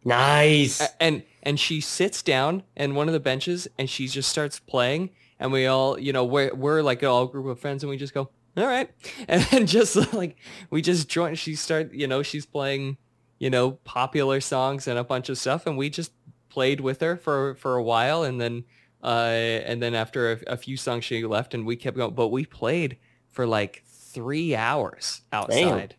Nice. 0.04 0.80
And 1.00 1.24
and 1.42 1.58
she 1.58 1.80
sits 1.80 2.22
down 2.22 2.62
in 2.76 2.94
one 2.94 3.08
of 3.08 3.12
the 3.12 3.20
benches 3.20 3.66
and 3.76 3.90
she 3.90 4.06
just 4.06 4.28
starts 4.28 4.60
playing 4.60 5.10
and 5.38 5.52
we 5.52 5.66
all, 5.66 5.98
you 5.98 6.12
know, 6.12 6.24
we're 6.24 6.54
we're 6.54 6.82
like 6.82 7.02
an 7.02 7.08
all 7.08 7.26
group 7.26 7.46
of 7.46 7.60
friends, 7.60 7.82
and 7.82 7.90
we 7.90 7.96
just 7.96 8.14
go, 8.14 8.30
all 8.56 8.66
right, 8.66 8.90
and 9.28 9.42
then 9.44 9.66
just 9.66 10.12
like 10.12 10.36
we 10.70 10.82
just 10.82 11.08
join. 11.08 11.34
She 11.34 11.54
start, 11.54 11.92
you 11.92 12.06
know, 12.06 12.22
she's 12.22 12.46
playing, 12.46 12.96
you 13.38 13.50
know, 13.50 13.72
popular 13.84 14.40
songs 14.40 14.86
and 14.86 14.98
a 14.98 15.04
bunch 15.04 15.28
of 15.28 15.38
stuff, 15.38 15.66
and 15.66 15.76
we 15.76 15.90
just 15.90 16.12
played 16.48 16.80
with 16.80 17.00
her 17.00 17.16
for 17.16 17.54
for 17.56 17.76
a 17.76 17.82
while, 17.82 18.22
and 18.22 18.40
then 18.40 18.64
uh, 19.02 19.62
and 19.64 19.82
then 19.82 19.94
after 19.94 20.32
a, 20.32 20.54
a 20.54 20.56
few 20.56 20.76
songs, 20.76 21.04
she 21.04 21.24
left, 21.24 21.54
and 21.54 21.66
we 21.66 21.76
kept 21.76 21.96
going. 21.96 22.14
But 22.14 22.28
we 22.28 22.44
played 22.44 22.98
for 23.28 23.46
like 23.46 23.84
three 23.86 24.54
hours 24.56 25.22
outside. 25.32 25.96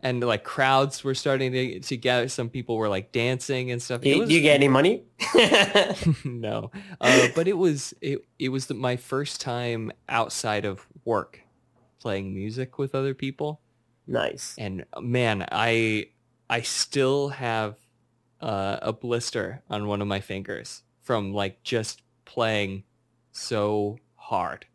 And 0.00 0.22
like 0.22 0.44
crowds 0.44 1.02
were 1.02 1.14
starting 1.14 1.52
to, 1.52 1.80
to 1.80 1.96
gather. 1.96 2.28
Some 2.28 2.48
people 2.48 2.76
were 2.76 2.88
like 2.88 3.10
dancing 3.10 3.72
and 3.72 3.82
stuff. 3.82 4.00
Do 4.00 4.08
you, 4.08 4.20
was- 4.20 4.28
do 4.28 4.34
you 4.34 4.40
get 4.40 4.54
any 4.54 4.68
money? 4.68 5.02
no, 6.24 6.70
uh, 7.00 7.28
but 7.34 7.48
it 7.48 7.56
was 7.56 7.94
it, 8.00 8.20
it 8.38 8.50
was 8.50 8.66
the, 8.66 8.74
my 8.74 8.96
first 8.96 9.40
time 9.40 9.90
outside 10.08 10.64
of 10.64 10.86
work 11.04 11.40
playing 12.00 12.32
music 12.32 12.78
with 12.78 12.94
other 12.94 13.12
people, 13.12 13.60
nice. 14.06 14.54
and 14.56 14.84
man, 15.00 15.44
I 15.50 16.10
I 16.48 16.60
still 16.62 17.30
have 17.30 17.76
uh, 18.40 18.78
a 18.82 18.92
blister 18.92 19.62
on 19.68 19.86
one 19.86 20.00
of 20.00 20.08
my 20.08 20.20
fingers 20.20 20.82
from 21.02 21.32
like 21.32 21.62
just 21.62 22.02
playing 22.24 22.84
so 23.32 23.98
hard. 24.14 24.66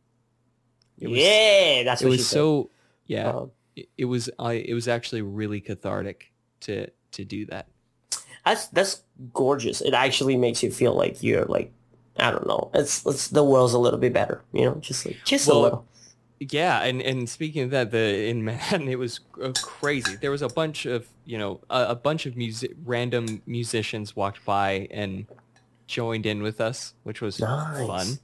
Was, 0.99 1.11
yeah, 1.11 1.83
that's 1.83 2.01
it 2.01 2.09
was 2.09 2.27
so 2.27 2.69
yeah. 3.05 3.29
Um, 3.29 3.51
it, 3.75 3.89
it 3.97 4.05
was 4.05 4.29
I 4.39 4.53
it 4.53 4.73
was 4.73 4.87
actually 4.87 5.21
really 5.21 5.61
cathartic 5.61 6.31
to 6.61 6.87
to 7.11 7.25
do 7.25 7.45
that. 7.47 7.67
that's 8.45 8.67
that's 8.67 9.03
gorgeous. 9.33 9.81
It 9.81 9.93
actually 9.93 10.37
makes 10.37 10.63
you 10.63 10.71
feel 10.71 10.93
like 10.93 11.21
you're 11.23 11.45
like 11.45 11.71
I 12.17 12.29
don't 12.31 12.45
know. 12.47 12.69
It's 12.73 13.05
it's 13.05 13.27
the 13.29 13.43
world's 13.43 13.73
a 13.73 13.79
little 13.79 13.99
bit 13.99 14.13
better, 14.13 14.41
you 14.53 14.65
know, 14.65 14.75
just 14.75 15.05
like 15.05 15.17
just 15.25 15.47
a 15.47 15.53
little. 15.53 15.85
Yeah, 16.39 16.81
and 16.83 17.01
and 17.01 17.29
speaking 17.29 17.63
of 17.63 17.69
that, 17.71 17.91
the 17.91 18.27
in 18.27 18.43
Manhattan 18.43 18.89
it 18.89 18.99
was 18.99 19.21
crazy. 19.61 20.17
There 20.17 20.31
was 20.31 20.41
a 20.41 20.49
bunch 20.49 20.85
of 20.85 21.07
you 21.25 21.37
know 21.37 21.61
a, 21.69 21.87
a 21.89 21.95
bunch 21.95 22.25
of 22.25 22.35
music 22.35 22.71
random 22.85 23.41
musicians 23.45 24.15
walked 24.15 24.43
by 24.45 24.87
and 24.91 25.25
joined 25.87 26.25
in 26.25 26.43
with 26.43 26.59
us, 26.59 26.93
which 27.03 27.21
was 27.21 27.39
Nice. 27.39 27.87
fun. 27.87 28.19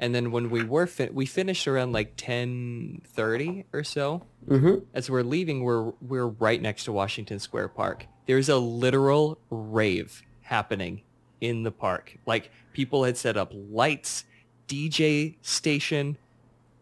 And 0.00 0.14
then 0.14 0.32
when 0.32 0.48
we 0.50 0.64
were 0.64 0.86
fin- 0.86 1.14
we 1.14 1.26
finished 1.26 1.68
around 1.68 1.92
like 1.92 2.14
ten 2.16 3.02
thirty 3.06 3.66
or 3.72 3.84
so. 3.84 4.26
Mm-hmm. 4.48 4.84
As 4.94 5.10
we're 5.10 5.22
leaving, 5.22 5.62
we're 5.62 5.92
we're 6.00 6.26
right 6.26 6.60
next 6.60 6.84
to 6.84 6.92
Washington 6.92 7.38
Square 7.38 7.68
Park. 7.68 8.06
There's 8.26 8.48
a 8.48 8.56
literal 8.56 9.38
rave 9.50 10.22
happening 10.40 11.02
in 11.42 11.62
the 11.64 11.70
park. 11.70 12.16
Like 12.24 12.50
people 12.72 13.04
had 13.04 13.18
set 13.18 13.36
up 13.36 13.52
lights, 13.54 14.24
DJ 14.66 15.36
station. 15.42 16.16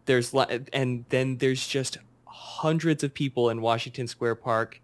There's 0.05 0.33
li- 0.33 0.61
and 0.71 1.03
then 1.09 1.37
there's 1.37 1.67
just 1.67 1.97
hundreds 2.25 3.03
of 3.03 3.13
people 3.13 3.49
in 3.49 3.61
Washington 3.61 4.07
Square 4.07 4.35
Park, 4.35 4.79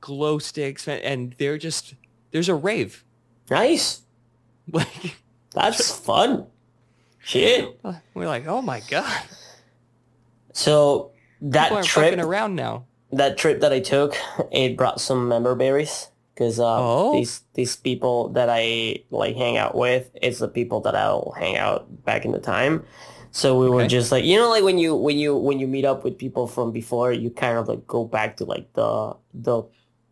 glow 0.00 0.38
sticks, 0.38 0.86
and 0.86 1.34
they're 1.38 1.58
just 1.58 1.94
there's 2.30 2.48
a 2.48 2.54
rave. 2.54 3.04
Nice. 3.50 4.02
Like 4.72 5.16
That's 5.52 5.90
fun. 6.06 6.46
Shit. 7.24 7.78
we're 8.14 8.26
like, 8.26 8.46
oh 8.46 8.62
my 8.62 8.80
god, 8.90 9.22
So 10.52 11.10
that 11.40 11.84
trip, 11.84 12.18
around 12.18 12.54
now. 12.56 12.84
that 13.12 13.36
trip 13.38 13.60
that 13.60 13.72
I 13.72 13.80
took, 13.80 14.16
it 14.50 14.76
brought 14.76 15.00
some 15.00 15.28
member 15.28 15.54
berries 15.54 16.08
because 16.34 16.58
uh, 16.58 16.76
Oh. 16.78 17.12
these 17.12 17.42
these 17.54 17.76
people 17.76 18.28
that 18.30 18.48
I 18.50 19.02
like 19.10 19.36
hang 19.36 19.56
out 19.56 19.74
with, 19.76 20.10
it's 20.14 20.38
the 20.38 20.48
people 20.48 20.80
that 20.82 20.94
I'll 20.94 21.32
hang 21.38 21.56
out 21.56 22.04
back 22.04 22.24
in 22.24 22.32
the 22.32 22.40
time. 22.40 22.84
So 23.30 23.58
we 23.58 23.70
were 23.70 23.86
just 23.86 24.12
like 24.12 24.24
you 24.24 24.36
know 24.36 24.50
like 24.50 24.62
when 24.62 24.76
you 24.78 24.94
when 24.94 25.16
you 25.16 25.34
when 25.36 25.58
you 25.58 25.66
meet 25.66 25.84
up 25.86 26.04
with 26.04 26.18
people 26.18 26.46
from 26.46 26.70
before, 26.70 27.12
you 27.12 27.30
kind 27.30 27.56
of 27.56 27.66
like 27.68 27.86
go 27.86 28.04
back 28.04 28.36
to 28.38 28.44
like 28.44 28.70
the 28.74 29.16
the 29.32 29.62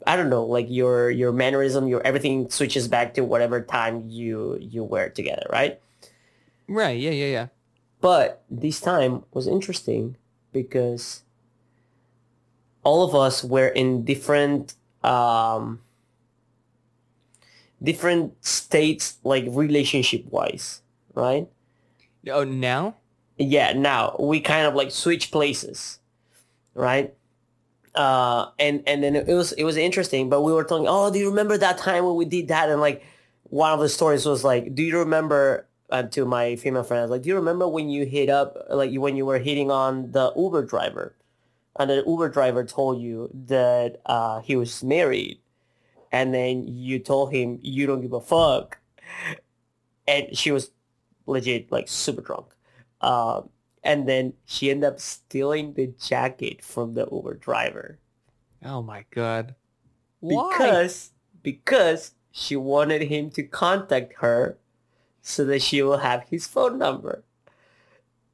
I 0.07 0.17
don't 0.17 0.31
know 0.31 0.45
like 0.47 0.67
your 0.71 1.11
your 1.11 1.31
mannerism, 1.33 1.87
your 1.87 2.01
everything 2.07 2.49
switches 2.49 2.89
back 2.89 3.13
to 3.15 3.25
whatever 3.25 3.61
time 3.61 4.05
you 4.09 4.57
you 4.61 4.85
were 4.85 5.11
together, 5.11 5.45
right? 5.53 5.79
Right? 6.71 6.99
Yeah, 7.01 7.11
yeah, 7.11 7.27
yeah. 7.27 7.47
But 8.01 8.45
this 8.49 8.81
time 8.81 9.25
was 9.33 9.49
interesting 9.49 10.17
because 10.53 11.25
all 12.85 13.03
of 13.03 13.15
us 13.15 13.43
were 13.43 13.69
in 13.69 14.05
different 14.05 14.75
um 15.03 15.81
different 17.83 18.45
states 18.45 19.19
like 19.25 19.45
relationship 19.49 20.25
wise, 20.27 20.83
right? 21.15 21.49
Oh, 22.29 22.45
now? 22.45 22.97
Yeah, 23.39 23.73
now 23.73 24.17
we 24.21 24.41
kind 24.41 24.67
of 24.67 24.75
like 24.75 24.93
switch 24.93 25.33
places, 25.33 25.99
right? 26.75 27.15
Uh 27.95 28.51
and 28.59 28.85
and 28.87 29.03
then 29.03 29.17
it 29.17 29.27
was 29.27 29.53
it 29.53 29.65
was 29.65 29.77
interesting, 29.77 30.29
but 30.31 30.43
we 30.43 30.53
were 30.53 30.65
talking, 30.65 30.87
"Oh, 30.89 31.11
do 31.13 31.19
you 31.19 31.31
remember 31.31 31.59
that 31.59 31.79
time 31.79 32.05
when 32.05 32.15
we 32.15 32.27
did 32.27 32.49
that?" 32.49 32.71
And 32.71 32.81
like 32.81 33.03
one 33.45 33.73
of 33.73 33.81
the 33.81 33.89
stories 33.89 34.27
was 34.27 34.45
like, 34.45 34.77
"Do 34.77 34.83
you 34.85 34.99
remember 35.01 35.67
uh, 35.91 36.05
to 36.05 36.25
my 36.25 36.57
female 36.57 36.83
friends, 36.85 37.11
like, 37.11 37.23
do 37.23 37.29
you 37.29 37.35
remember 37.35 37.69
when 37.69 37.89
you 37.89 38.07
hit 38.07 38.29
up, 38.29 38.57
like, 38.71 38.93
when 38.95 39.17
you 39.17 39.27
were 39.27 39.39
hitting 39.39 39.71
on 39.71 40.13
the 40.13 40.33
Uber 40.37 40.65
driver, 40.65 41.17
and 41.79 41.91
the 41.91 42.03
Uber 42.07 42.29
driver 42.29 42.65
told 42.65 43.01
you 43.01 43.31
that 43.47 44.01
uh, 44.07 44.41
he 44.41 44.57
was 44.57 44.83
married, 44.83 45.39
and 46.13 46.35
then 46.35 46.67
you 46.67 46.99
told 46.99 47.33
him 47.33 47.59
you 47.63 47.87
don't 47.87 48.01
give 48.01 48.13
a 48.13 48.21
fuck, 48.21 48.79
and 50.07 50.37
she 50.37 50.51
was 50.51 50.71
legit 51.27 51.71
like 51.71 51.89
super 51.89 52.23
drunk, 52.23 52.47
um, 53.01 53.51
and 53.83 54.09
then 54.09 54.35
she 54.45 54.71
ended 54.71 54.93
up 54.93 55.01
stealing 55.01 55.75
the 55.75 55.89
jacket 55.99 56.63
from 56.63 56.95
the 56.95 57.09
Uber 57.11 57.35
driver 57.35 57.99
Oh 58.65 58.83
my 58.83 59.05
god. 59.11 59.55
Why? 60.21 60.51
because 60.51 61.13
because 61.43 62.13
she 62.31 62.57
wanted 62.57 63.03
him 63.03 63.31
to 63.31 63.43
contact 63.43 64.15
her 64.19 64.59
so 65.23 65.45
that 65.45 65.63
she 65.63 65.83
will 65.83 65.99
have 65.99 66.25
his 66.29 66.47
phone 66.47 66.79
number. 66.79 67.25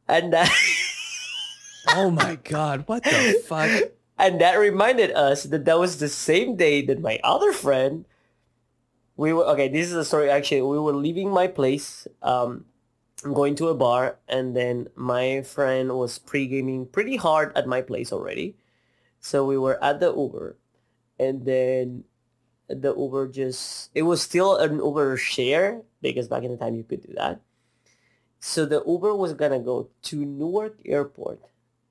And 0.08 0.32
that 0.32 0.50
oh 1.88 2.10
my 2.10 2.36
god, 2.36 2.84
what 2.86 3.04
the 3.04 3.42
fuck? 3.46 3.92
and 4.18 4.40
that 4.40 4.54
reminded 4.54 5.12
us 5.12 5.44
that 5.44 5.64
that 5.64 5.78
was 5.78 5.98
the 5.98 6.08
same 6.08 6.56
day 6.56 6.82
that 6.82 7.00
my 7.00 7.20
other 7.22 7.52
friend 7.52 8.04
we 9.16 9.32
were 9.32 9.44
okay 9.44 9.68
this 9.68 9.88
is 9.88 9.94
a 9.94 10.04
story 10.04 10.30
actually 10.30 10.62
we 10.62 10.78
were 10.78 10.92
leaving 10.92 11.30
my 11.30 11.46
place 11.46 12.06
um 12.22 12.64
going 13.32 13.54
to 13.54 13.68
a 13.68 13.74
bar 13.74 14.18
and 14.28 14.54
then 14.56 14.86
my 14.94 15.42
friend 15.42 15.92
was 15.96 16.18
pre-gaming 16.18 16.86
pretty 16.86 17.16
hard 17.16 17.52
at 17.56 17.66
my 17.66 17.80
place 17.80 18.12
already 18.12 18.54
so 19.20 19.44
we 19.44 19.56
were 19.56 19.82
at 19.82 20.00
the 20.00 20.12
uber 20.12 20.56
and 21.18 21.44
then 21.44 22.04
the 22.68 22.94
uber 22.94 23.26
just 23.28 23.90
it 23.94 24.02
was 24.02 24.20
still 24.20 24.56
an 24.56 24.76
uber 24.76 25.16
share 25.16 25.82
because 26.10 26.28
back 26.28 26.42
in 26.42 26.50
the 26.50 26.56
time 26.56 26.74
you 26.74 26.84
could 26.84 27.02
do 27.02 27.12
that 27.14 27.40
so 28.38 28.64
the 28.66 28.82
uber 28.86 29.14
was 29.14 29.32
gonna 29.32 29.58
go 29.58 29.88
to 30.02 30.24
newark 30.24 30.78
airport 30.84 31.40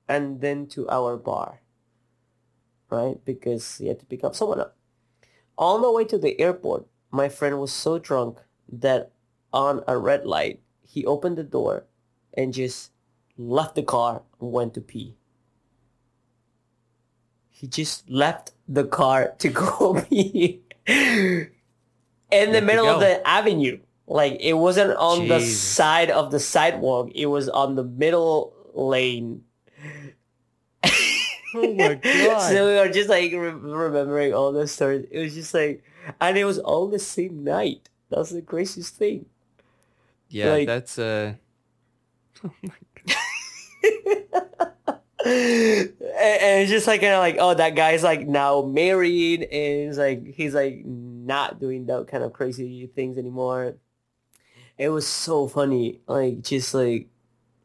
and 0.08 0.40
then 0.40 0.66
to 0.66 0.88
our 0.88 1.16
bar 1.16 1.60
right? 2.90 3.24
Because 3.24 3.78
he 3.78 3.88
had 3.88 3.98
to 4.00 4.06
pick 4.06 4.24
up 4.24 4.34
someone 4.34 4.60
up. 4.60 4.76
On 5.58 5.82
the 5.82 5.90
way 5.90 6.04
to 6.04 6.18
the 6.18 6.38
airport, 6.40 6.86
my 7.10 7.28
friend 7.28 7.58
was 7.58 7.72
so 7.72 7.98
drunk 7.98 8.38
that 8.70 9.12
on 9.52 9.82
a 9.86 9.96
red 9.96 10.26
light, 10.26 10.60
he 10.82 11.04
opened 11.06 11.38
the 11.38 11.44
door 11.44 11.84
and 12.34 12.52
just 12.52 12.92
left 13.36 13.74
the 13.74 13.82
car 13.82 14.22
and 14.40 14.52
went 14.52 14.74
to 14.74 14.80
pee. 14.80 15.16
He 17.48 17.66
just 17.66 18.08
left 18.10 18.52
the 18.68 18.84
car 18.84 19.34
to 19.38 19.48
go 19.62 20.02
pee 20.02 20.60
in 20.86 21.50
the 22.30 22.60
middle 22.60 22.88
of 22.88 23.00
the 23.00 23.26
avenue. 23.26 23.78
Like 24.06 24.38
it 24.40 24.54
wasn't 24.54 24.96
on 24.96 25.28
the 25.28 25.40
side 25.40 26.10
of 26.10 26.30
the 26.30 26.40
sidewalk. 26.40 27.10
It 27.14 27.26
was 27.26 27.48
on 27.48 27.74
the 27.74 27.84
middle 27.84 28.54
lane. 28.74 29.42
Oh 31.54 31.74
my 31.74 31.94
god. 32.02 32.40
so 32.50 32.68
we 32.68 32.74
were 32.74 32.88
just 32.92 33.08
like 33.08 33.32
re- 33.32 33.50
remembering 33.50 34.34
all 34.34 34.52
those 34.52 34.72
stories. 34.72 35.06
It 35.10 35.18
was 35.18 35.34
just 35.34 35.54
like, 35.54 35.82
and 36.20 36.36
it 36.38 36.44
was 36.44 36.58
all 36.58 36.88
the 36.88 36.98
same 36.98 37.42
night. 37.44 37.88
That 38.10 38.18
was 38.18 38.30
the 38.30 38.42
craziest 38.42 38.94
thing. 38.96 39.26
yeah, 40.28 40.50
like- 40.52 40.66
that's 40.68 40.98
uh 40.98 41.34
and, 45.24 45.92
and 46.04 46.62
it's 46.62 46.70
just 46.70 46.86
like 46.86 47.00
kind 47.00 47.14
of 47.14 47.20
like, 47.20 47.36
oh, 47.40 47.54
that 47.54 47.74
guy's 47.74 48.02
like 48.02 48.26
now 48.28 48.62
married, 48.62 49.42
and 49.42 49.88
it's 49.88 49.98
like 49.98 50.34
he's 50.34 50.54
like 50.54 50.84
not 50.84 51.58
doing 51.58 51.86
that 51.86 52.06
kind 52.08 52.22
of 52.22 52.32
crazy 52.32 52.86
things 52.94 53.18
anymore. 53.18 53.76
It 54.78 54.90
was 54.90 55.06
so 55.06 55.48
funny, 55.48 56.00
like 56.06 56.42
just 56.42 56.74
like 56.74 57.08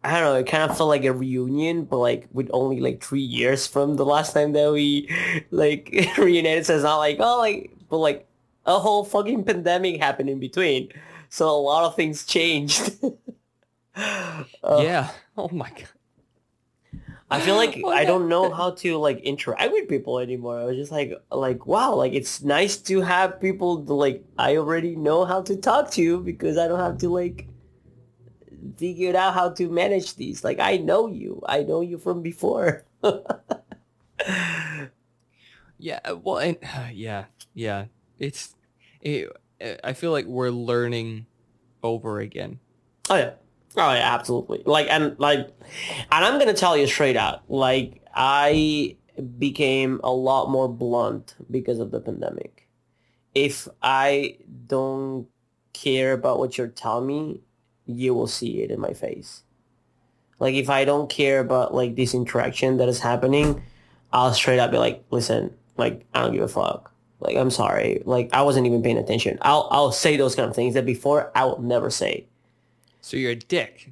I 0.03 0.19
don't 0.19 0.33
know, 0.33 0.39
it 0.39 0.47
kind 0.47 0.69
of 0.69 0.75
felt 0.77 0.89
like 0.89 1.03
a 1.03 1.13
reunion, 1.13 1.85
but 1.85 1.97
like 1.97 2.27
with 2.31 2.49
only 2.53 2.79
like 2.79 3.03
three 3.03 3.21
years 3.21 3.67
from 3.67 3.95
the 3.97 4.05
last 4.05 4.33
time 4.33 4.53
that 4.53 4.71
we 4.71 5.09
like 5.51 5.89
reunited. 6.17 6.65
So 6.65 6.75
it's 6.75 6.83
not 6.83 6.97
like 6.97 7.17
oh 7.19 7.39
like, 7.39 7.71
but 7.89 7.97
like 7.97 8.27
a 8.65 8.79
whole 8.79 9.03
fucking 9.03 9.43
pandemic 9.43 9.99
happened 10.01 10.29
in 10.29 10.39
between, 10.39 10.89
so 11.29 11.49
a 11.49 11.51
lot 11.61 11.83
of 11.85 11.95
things 11.95 12.25
changed. 12.25 12.93
Uh, 13.93 14.79
yeah. 14.81 15.11
Oh 15.37 15.49
my 15.49 15.69
god. 15.69 15.89
I 17.31 17.39
feel 17.39 17.55
like 17.55 17.79
Oh, 17.83 17.89
I 17.89 18.05
don't 18.05 18.27
know 18.27 18.51
how 18.51 18.71
to 18.71 18.97
like 18.97 19.19
interact 19.21 19.71
with 19.71 19.87
people 19.87 20.19
anymore. 20.19 20.59
I 20.59 20.65
was 20.65 20.75
just 20.75 20.91
like 20.91 21.13
like 21.31 21.65
wow, 21.65 21.95
like 21.95 22.13
it's 22.13 22.41
nice 22.43 22.77
to 22.91 23.01
have 23.01 23.39
people 23.39 23.85
to, 23.85 23.93
like 23.93 24.23
I 24.37 24.57
already 24.57 24.95
know 24.95 25.25
how 25.25 25.41
to 25.43 25.55
talk 25.55 25.91
to 25.91 26.01
you 26.01 26.19
because 26.19 26.57
I 26.57 26.67
don't 26.67 26.79
have 26.79 26.97
to 26.99 27.09
like 27.09 27.47
figure 28.77 29.15
out 29.15 29.33
how 29.33 29.49
to 29.49 29.69
manage 29.69 30.15
these. 30.15 30.43
Like 30.43 30.59
I 30.59 30.77
know 30.77 31.07
you. 31.07 31.41
I 31.47 31.63
know 31.63 31.81
you 31.81 31.97
from 31.97 32.21
before. 32.21 32.85
Yeah. 35.81 35.99
uh, 36.05 36.15
Well, 36.15 36.37
and 36.37 36.57
yeah, 36.93 37.25
yeah. 37.53 37.85
It's. 38.19 38.55
It, 39.01 39.29
I 39.83 39.93
feel 39.93 40.11
like 40.11 40.25
we're 40.25 40.49
learning 40.49 41.25
over 41.83 42.19
again. 42.19 42.59
Oh 43.09 43.15
yeah. 43.15 43.31
Oh 43.77 43.93
yeah, 43.93 44.13
absolutely. 44.13 44.63
Like 44.65 44.87
and 44.89 45.17
like 45.19 45.47
and 46.11 46.25
I'm 46.25 46.39
gonna 46.39 46.53
tell 46.53 46.75
you 46.75 46.87
straight 46.87 47.17
out, 47.17 47.41
like 47.49 48.01
I 48.13 48.97
became 49.37 49.99
a 50.03 50.11
lot 50.11 50.49
more 50.49 50.67
blunt 50.67 51.35
because 51.49 51.79
of 51.79 51.91
the 51.91 51.99
pandemic. 51.99 52.67
If 53.33 53.67
I 53.81 54.37
don't 54.67 55.27
care 55.73 56.13
about 56.13 56.39
what 56.39 56.57
you're 56.57 56.67
telling 56.67 57.07
me, 57.07 57.41
you 57.85 58.13
will 58.13 58.27
see 58.27 58.61
it 58.61 58.71
in 58.71 58.79
my 58.79 58.93
face. 58.93 59.43
Like 60.39 60.55
if 60.55 60.69
I 60.69 60.85
don't 60.85 61.09
care 61.09 61.39
about 61.39 61.73
like 61.73 61.95
this 61.95 62.13
interaction 62.13 62.77
that 62.77 62.89
is 62.89 62.99
happening, 62.99 63.63
I'll 64.11 64.33
straight 64.33 64.59
up 64.59 64.71
be 64.71 64.77
like, 64.77 65.05
listen, 65.11 65.53
like 65.77 66.05
I 66.13 66.21
don't 66.21 66.33
give 66.33 66.43
a 66.43 66.47
fuck. 66.47 66.91
Like 67.19 67.37
I'm 67.37 67.51
sorry. 67.51 68.01
Like 68.05 68.29
I 68.33 68.41
wasn't 68.41 68.65
even 68.65 68.81
paying 68.81 68.97
attention. 68.97 69.37
I'll 69.41 69.67
I'll 69.71 69.91
say 69.91 70.17
those 70.17 70.35
kind 70.35 70.49
of 70.49 70.55
things 70.55 70.73
that 70.73 70.85
before 70.85 71.31
I 71.35 71.45
will 71.45 71.61
never 71.61 71.89
say. 71.89 72.27
So 73.01 73.17
you're 73.17 73.31
a 73.31 73.35
dick. 73.35 73.91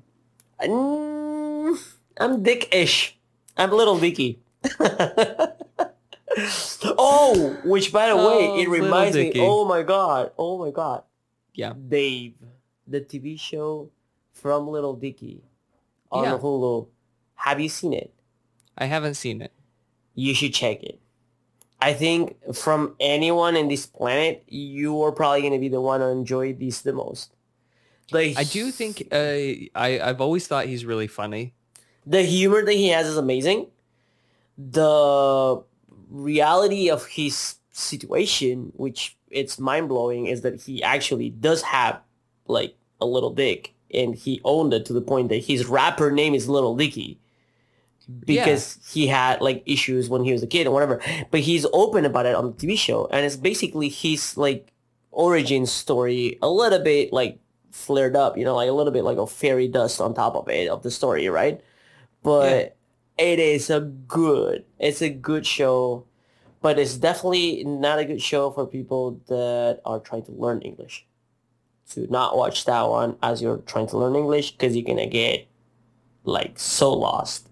Mm, 0.62 1.78
I'm 2.19 2.43
dick-ish. 2.43 3.17
I'm 3.58 3.72
little 3.72 4.00
dicky. 4.00 4.39
oh, 6.98 7.58
which 7.65 7.91
by 7.91 8.08
the 8.08 8.13
Oh, 8.13 8.28
way, 8.56 8.62
it 8.63 8.69
reminds 8.69 9.15
me. 9.15 9.34
Oh 9.38 9.65
my 9.65 9.84
god. 9.84 10.32
Oh 10.38 10.58
my 10.58 10.72
god. 10.72 11.04
Yeah. 11.54 11.74
Dave, 11.74 12.36
the 12.88 13.02
TV 13.02 13.39
show 13.39 13.89
from 14.34 14.67
Little 14.67 14.93
Dicky 14.95 15.43
on 16.12 16.24
Yeah. 16.24 16.38
Hulu. 16.38 16.88
Have 17.36 17.60
you 17.60 17.69
seen 17.69 17.93
it? 17.93 18.13
I 18.78 18.86
haven't 18.86 19.15
seen 19.15 19.41
it. 19.41 19.52
You 20.15 20.34
should 20.34 20.54
check 20.54 20.84
it. 20.84 21.00
I 21.82 21.93
think 21.93 22.38
from 22.54 22.95
anyone 23.00 23.56
in 23.56 23.67
this 23.69 23.86
planet, 23.86 24.43
you 24.48 25.02
are 25.04 25.12
probably 25.12 25.41
going 25.41 25.54
to 25.54 25.60
be 25.60 25.69
the 25.69 25.80
one 25.82 26.02
to 26.02 26.08
enjoy 26.08 26.54
this 26.54 26.82
the 26.82 26.91
most. 26.93 27.32
The 28.12 28.36
I 28.38 28.43
do 28.43 28.72
think 28.72 29.08
uh, 29.12 29.15
I 29.76 30.00
I've 30.02 30.22
always 30.22 30.48
thought 30.48 30.65
he's 30.65 30.86
really 30.86 31.08
funny. 31.08 31.54
the 32.06 32.24
humor 32.24 32.63
that 32.63 32.74
he 32.74 32.89
has 32.89 33.08
is 33.08 33.17
amazing. 33.17 33.67
The 34.58 35.63
reality 36.10 36.89
of 36.89 37.06
his 37.06 37.56
situation, 37.72 38.72
which 38.76 39.15
it's 39.30 39.60
mind 39.60 39.89
blowing, 39.89 40.26
is 40.26 40.41
that 40.41 40.62
he 40.62 40.82
actually 40.84 41.30
does 41.30 41.62
have 41.62 42.02
like 42.48 42.76
a 43.00 43.06
little 43.06 43.30
dick, 43.30 43.74
and 43.93 44.15
he 44.15 44.41
owned 44.43 44.74
it 44.74 44.86
to 44.88 44.93
the 44.93 45.02
point 45.02 45.30
that 45.30 45.45
his 45.45 45.65
rapper 45.67 46.12
name 46.12 46.34
is 46.34 46.50
Little 46.50 46.76
Dicky 46.76 47.19
because 48.26 48.80
he 48.91 49.08
had 49.08 49.39
like 49.39 49.62
issues 49.65 50.10
when 50.10 50.24
he 50.24 50.32
was 50.32 50.41
a 50.43 50.48
kid 50.48 50.65
or 50.67 50.72
whatever. 50.74 51.00
But 51.32 51.41
he's 51.41 51.65
open 51.74 52.06
about 52.06 52.26
it 52.26 52.36
on 52.36 52.48
the 52.48 52.54
TV 52.54 52.78
show, 52.78 53.08
and 53.12 53.26
it's 53.26 53.36
basically 53.38 53.88
his 53.89 54.36
like 54.36 54.74
origin 55.12 55.65
story, 55.65 56.38
a 56.41 56.50
little 56.50 56.80
bit 56.80 57.13
like 57.13 57.39
flared 57.72 58.16
up, 58.16 58.38
you 58.38 58.46
know, 58.46 58.56
like 58.56 58.70
a 58.70 58.74
little 58.74 58.94
bit 58.94 59.04
like 59.04 59.18
a 59.18 59.28
fairy 59.28 59.68
dust 59.68 60.00
on 60.02 60.14
top 60.14 60.36
of 60.36 60.48
it 60.50 60.68
of 60.70 60.84
the 60.84 60.92
story, 60.92 61.28
right? 61.30 61.62
But 62.24 62.76
it 63.18 63.40
is 63.40 63.70
a 63.70 63.80
good, 63.82 64.66
it's 64.80 65.02
a 65.02 65.10
good 65.10 65.46
show, 65.46 66.06
but 66.62 66.78
it's 66.80 66.96
definitely 66.96 67.64
not 67.64 68.00
a 68.00 68.06
good 68.06 68.22
show 68.22 68.52
for 68.52 68.66
people 68.66 69.22
that 69.28 69.82
are 69.86 70.00
trying 70.00 70.24
to 70.26 70.32
learn 70.32 70.62
English. 70.62 71.06
To 71.92 72.06
not 72.12 72.38
watch 72.38 72.66
that 72.66 72.84
one 72.88 73.18
as 73.24 73.42
you're 73.42 73.58
trying 73.58 73.88
to 73.88 73.98
learn 73.98 74.16
English 74.16 74.52
because 74.52 74.76
you're 74.76 74.86
gonna 74.86 75.08
get 75.08 75.48
like 76.24 76.60
so 76.60 76.94
lost. 76.94 77.50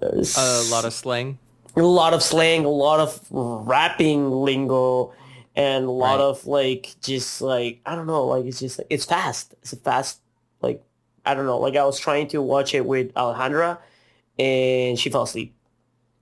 There's 0.00 0.36
A 0.36 0.62
lot 0.70 0.84
of 0.84 0.92
slang. 0.92 1.38
a 1.74 1.80
lot 1.82 2.12
of 2.12 2.22
slang, 2.22 2.64
a 2.64 2.68
lot 2.68 3.00
of 3.00 3.26
rapping 3.30 4.30
lingo, 4.30 5.12
and 5.58 5.86
a 5.86 5.90
lot 5.90 6.20
Right. 6.20 6.24
of 6.30 6.46
like 6.46 6.96
just 7.02 7.42
like 7.42 7.82
I 7.86 7.96
don't 7.96 8.06
know, 8.06 8.24
like 8.26 8.46
it's 8.46 8.60
just 8.60 8.78
like, 8.78 8.88
it's 8.90 9.04
fast. 9.04 9.54
It's 9.62 9.74
a 9.74 9.76
fast 9.76 10.20
like 10.62 10.82
I 11.26 11.34
don't 11.34 11.46
know. 11.46 11.58
Like 11.58 11.76
I 11.76 11.84
was 11.84 11.98
trying 12.00 12.28
to 12.30 12.42
watch 12.42 12.74
it 12.74 12.86
with 12.86 13.12
Alejandra, 13.14 13.78
and 14.38 14.98
she 14.98 15.10
fell 15.10 15.22
asleep 15.24 15.54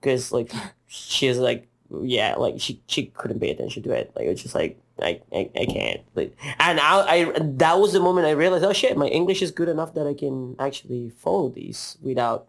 because 0.01 0.33
like 0.33 0.51
she 0.89 1.29
she's 1.29 1.39
like 1.39 1.69
yeah, 2.03 2.35
like 2.37 2.57
she 2.61 2.83
she 2.89 3.07
couldn't 3.07 3.41
pay 3.41 3.51
attention 3.51 3.83
to 3.85 3.93
it. 3.93 4.13
Like 4.17 4.27
it's 4.27 4.43
just 4.43 4.55
like 4.57 4.81
I 5.01 5.21
I, 5.33 5.51
I 5.57 5.67
can't. 5.67 6.01
Like, 6.17 6.37
and 6.59 6.81
I, 6.81 7.01
I 7.09 7.33
that 7.41 7.79
was 7.79 7.93
the 7.93 8.01
moment 8.01 8.27
I 8.27 8.33
realized 8.33 8.65
oh 8.65 8.73
shit, 8.73 8.97
my 8.97 9.09
English 9.09 9.43
is 9.43 9.51
good 9.53 9.69
enough 9.69 9.95
that 9.95 10.07
I 10.07 10.15
can 10.15 10.57
actually 10.59 11.11
follow 11.11 11.49
these 11.51 11.99
without 12.03 12.49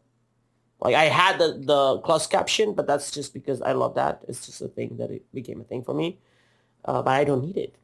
like 0.81 0.95
I 0.95 1.05
had 1.05 1.39
the 1.39 1.49
the 1.59 1.99
closed 1.99 2.29
caption, 2.31 2.73
but 2.73 2.87
that's 2.87 3.11
just 3.11 3.33
because 3.33 3.61
I 3.61 3.73
love 3.73 3.95
that. 3.95 4.23
It's 4.27 4.45
just 4.45 4.61
a 4.61 4.69
thing 4.69 4.97
that 4.97 5.11
it 5.11 5.23
became 5.33 5.61
a 5.61 5.65
thing 5.65 5.83
for 5.83 5.93
me. 5.93 6.19
Uh, 6.85 7.01
but 7.03 7.11
I 7.11 7.23
don't 7.23 7.43
need 7.43 7.57
it. 7.57 7.75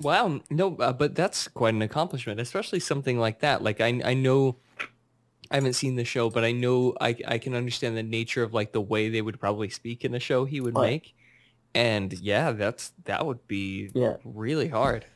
Wow, 0.00 0.40
no, 0.50 0.76
uh, 0.76 0.92
but 0.92 1.14
that's 1.14 1.48
quite 1.48 1.72
an 1.74 1.80
accomplishment, 1.82 2.38
especially 2.38 2.80
something 2.80 3.18
like 3.18 3.40
that. 3.40 3.62
Like 3.62 3.80
I, 3.80 4.00
I 4.04 4.12
know, 4.14 4.56
I 5.50 5.56
haven't 5.56 5.74
seen 5.74 5.96
the 5.96 6.04
show, 6.04 6.30
but 6.30 6.44
I 6.44 6.52
know 6.52 6.94
I, 7.00 7.16
I 7.28 7.38
can 7.38 7.54
understand 7.54 7.96
the 7.96 8.02
nature 8.02 8.42
of 8.42 8.54
like 8.54 8.72
the 8.72 8.80
way 8.80 9.08
they 9.08 9.22
would 9.22 9.40
probably 9.40 9.70
speak 9.70 10.04
in 10.04 10.14
a 10.14 10.20
show 10.20 10.44
he 10.44 10.60
would 10.60 10.74
Right. 10.74 11.02
make, 11.02 11.14
and 11.74 12.12
yeah, 12.14 12.52
that's 12.52 12.92
that 13.04 13.26
would 13.26 13.46
be 13.48 13.92
Yeah. 13.94 14.16
really 14.24 14.68
hard. 14.68 15.06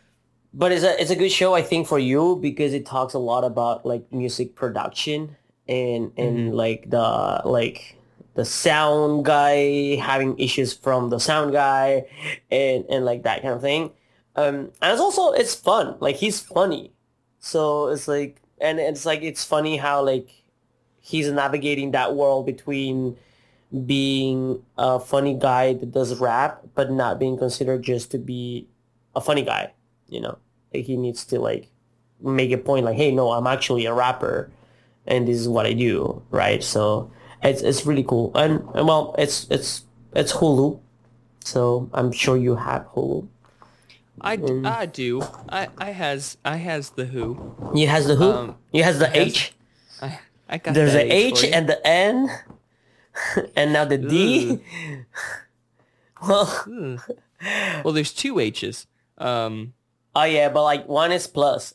But 0.53 0.73
it's 0.73 0.83
a 0.85 1.01
it's 1.01 1.11
a 1.11 1.17
good 1.17 1.31
show 1.31 1.55
I 1.55 1.63
think 1.63 1.87
for 1.87 1.99
you 1.99 2.37
because 2.37 2.73
it 2.75 2.85
talks 2.85 3.15
a 3.15 3.19
lot 3.21 3.45
about 3.45 3.87
like 3.87 4.11
music 4.13 4.57
production 4.57 5.37
and 5.69 6.13
and 6.17 6.53
like 6.55 6.91
the 6.91 7.43
like 7.45 7.97
the 8.41 8.47
sound 8.47 9.27
guy 9.27 9.97
having 9.97 10.39
issues 10.39 10.73
from 10.73 11.11
the 11.11 11.19
sound 11.19 11.53
guy 11.53 12.07
and 12.51 12.87
and 12.89 13.05
like 13.05 13.25
that 13.25 13.43
kind 13.43 13.53
of 13.53 13.61
thing. 13.61 13.91
Um, 14.35 14.73
and 14.81 14.93
it's 14.93 15.01
also 15.01 15.33
it's 15.33 15.55
fun. 15.55 15.97
Like 16.01 16.17
he's 16.17 16.41
funny, 16.41 16.95
so 17.39 17.89
it's 17.89 18.09
like 18.09 18.41
and 18.59 18.81
it's 18.81 19.05
like 19.05 19.21
it's 19.21 19.45
funny 19.45 19.77
how 19.77 20.03
like 20.03 20.31
he's 21.01 21.31
navigating 21.31 21.91
that 21.91 22.17
world 22.17 22.47
between 22.47 23.19
being 23.85 24.63
a 24.79 24.99
funny 24.99 25.35
guy 25.35 25.75
that 25.75 25.93
does 25.93 26.19
rap 26.19 26.63
but 26.75 26.91
not 26.91 27.19
being 27.19 27.37
considered 27.37 27.83
just 27.83 28.11
to 28.11 28.19
be 28.19 28.67
a 29.15 29.21
funny 29.21 29.43
guy 29.43 29.73
you 30.09 30.21
know 30.21 30.37
like 30.75 30.85
he 30.85 30.97
needs 30.97 31.25
to 31.25 31.39
like 31.39 31.71
make 32.21 32.51
a 32.51 32.59
point 32.59 32.85
like 32.85 32.97
hey 32.97 33.13
no 33.13 33.31
i'm 33.31 33.47
actually 33.47 33.87
a 33.87 33.95
rapper 33.95 34.51
and 35.07 35.29
this 35.29 35.39
is 35.39 35.49
what 35.49 35.67
i 35.67 35.73
do 35.73 36.21
right 36.33 36.65
so 36.65 37.09
it's 37.43 37.63
it's 37.63 37.87
really 37.87 38.05
cool 38.05 38.31
and, 38.35 38.61
and 38.75 38.87
well 38.87 39.15
it's 39.19 39.47
it's 39.51 39.85
it's 40.15 40.33
hulu 40.33 40.79
so 41.45 41.89
i'm 41.95 42.13
sure 42.13 42.37
you 42.37 42.57
have 42.57 42.87
hulu 42.95 43.27
I, 44.23 44.37
Mm. 44.37 44.67
I 44.67 44.85
do. 44.85 45.23
I, 45.49 45.69
I 45.79 45.91
has 45.93 46.37
I 46.45 46.57
has 46.57 46.91
the 46.91 47.07
Who. 47.07 47.57
You 47.75 47.89
has 47.89 48.05
the 48.07 48.17
who 48.17 48.31
Um, 48.31 48.57
it 48.71 48.85
has 48.85 48.99
the 48.99 49.09
has- 49.09 49.17
h 49.33 49.55
I, 50.03 50.19
I 50.47 50.59
got 50.59 50.75
there's 50.75 50.93
the 50.93 51.09
h 51.11 51.43
you. 51.43 51.49
and 51.57 51.67
the 51.67 51.81
n 51.87 52.29
and 53.57 53.73
now 53.73 53.87
the 53.87 53.97
d 53.97 54.61
well 56.29 56.99
well, 57.83 57.93
there's 57.95 58.13
two 58.13 58.39
H's. 58.39 58.87
Um, 59.17 59.73
oh 60.15 60.25
yeah 60.25 60.51
but 60.51 60.65
like 60.65 60.85
one 60.87 61.13
is 61.13 61.27
plus 61.27 61.73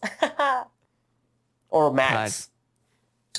or 1.69 1.91
max 1.91 2.49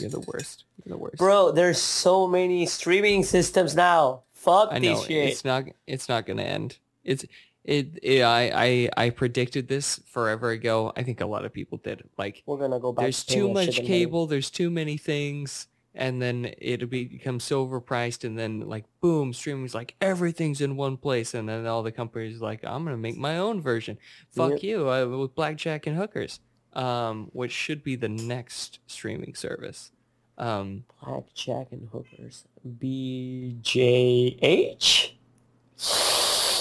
you're 0.00 0.10
the 0.10 0.20
worst. 0.20 0.64
You're 0.84 0.96
the 0.96 1.02
worst. 1.02 1.16
Bro, 1.18 1.52
there's 1.52 1.78
so 1.80 2.26
many 2.26 2.66
streaming 2.66 3.22
systems 3.24 3.74
now. 3.74 4.22
Fuck 4.32 4.68
I 4.72 4.78
this 4.78 4.98
know 5.00 5.04
shit. 5.04 5.28
it's 5.28 5.44
not. 5.44 5.64
It's 5.86 6.08
not 6.08 6.26
gonna 6.26 6.42
end. 6.42 6.78
It's 7.04 7.24
it, 7.64 7.98
it. 8.02 8.22
I 8.22 8.50
I 8.54 9.06
I 9.06 9.10
predicted 9.10 9.66
this 9.68 10.00
forever 10.06 10.50
ago. 10.50 10.92
I 10.96 11.02
think 11.02 11.20
a 11.20 11.26
lot 11.26 11.44
of 11.44 11.52
people 11.52 11.78
did. 11.78 12.02
Like, 12.16 12.42
We're 12.46 12.58
gonna 12.58 12.78
go 12.78 12.92
back. 12.92 13.02
there's 13.04 13.24
to 13.24 13.34
too 13.34 13.48
much 13.52 13.66
shit 13.66 13.78
and 13.78 13.88
money. 13.88 13.98
cable. 13.98 14.26
There's 14.28 14.50
too 14.50 14.70
many 14.70 14.96
things, 14.96 15.66
and 15.94 16.22
then 16.22 16.52
it'll 16.58 16.86
be, 16.86 17.06
become 17.06 17.40
so 17.40 17.66
overpriced. 17.66 18.22
And 18.22 18.38
then 18.38 18.60
like, 18.60 18.84
boom, 19.00 19.32
streaming's 19.32 19.74
like 19.74 19.96
everything's 20.00 20.60
in 20.60 20.76
one 20.76 20.96
place, 20.96 21.34
and 21.34 21.48
then 21.48 21.66
all 21.66 21.82
the 21.82 21.90
companies 21.90 22.40
like, 22.40 22.60
I'm 22.64 22.84
gonna 22.84 22.96
make 22.96 23.16
my 23.16 23.38
own 23.38 23.60
version. 23.60 23.98
Fuck 24.30 24.50
Yep. 24.52 24.62
you, 24.62 24.88
uh, 24.88 25.06
with 25.06 25.34
blackjack 25.34 25.88
and 25.88 25.96
hookers, 25.96 26.38
um, 26.76 27.30
which 27.32 27.50
should 27.50 27.82
be 27.82 27.96
the 27.96 28.08
next 28.08 28.78
streaming 28.86 29.34
service. 29.34 29.90
Um, 30.38 30.84
Blackjack 31.02 31.72
and 31.72 31.88
hookers. 31.88 32.44
BJH. 32.68 33.62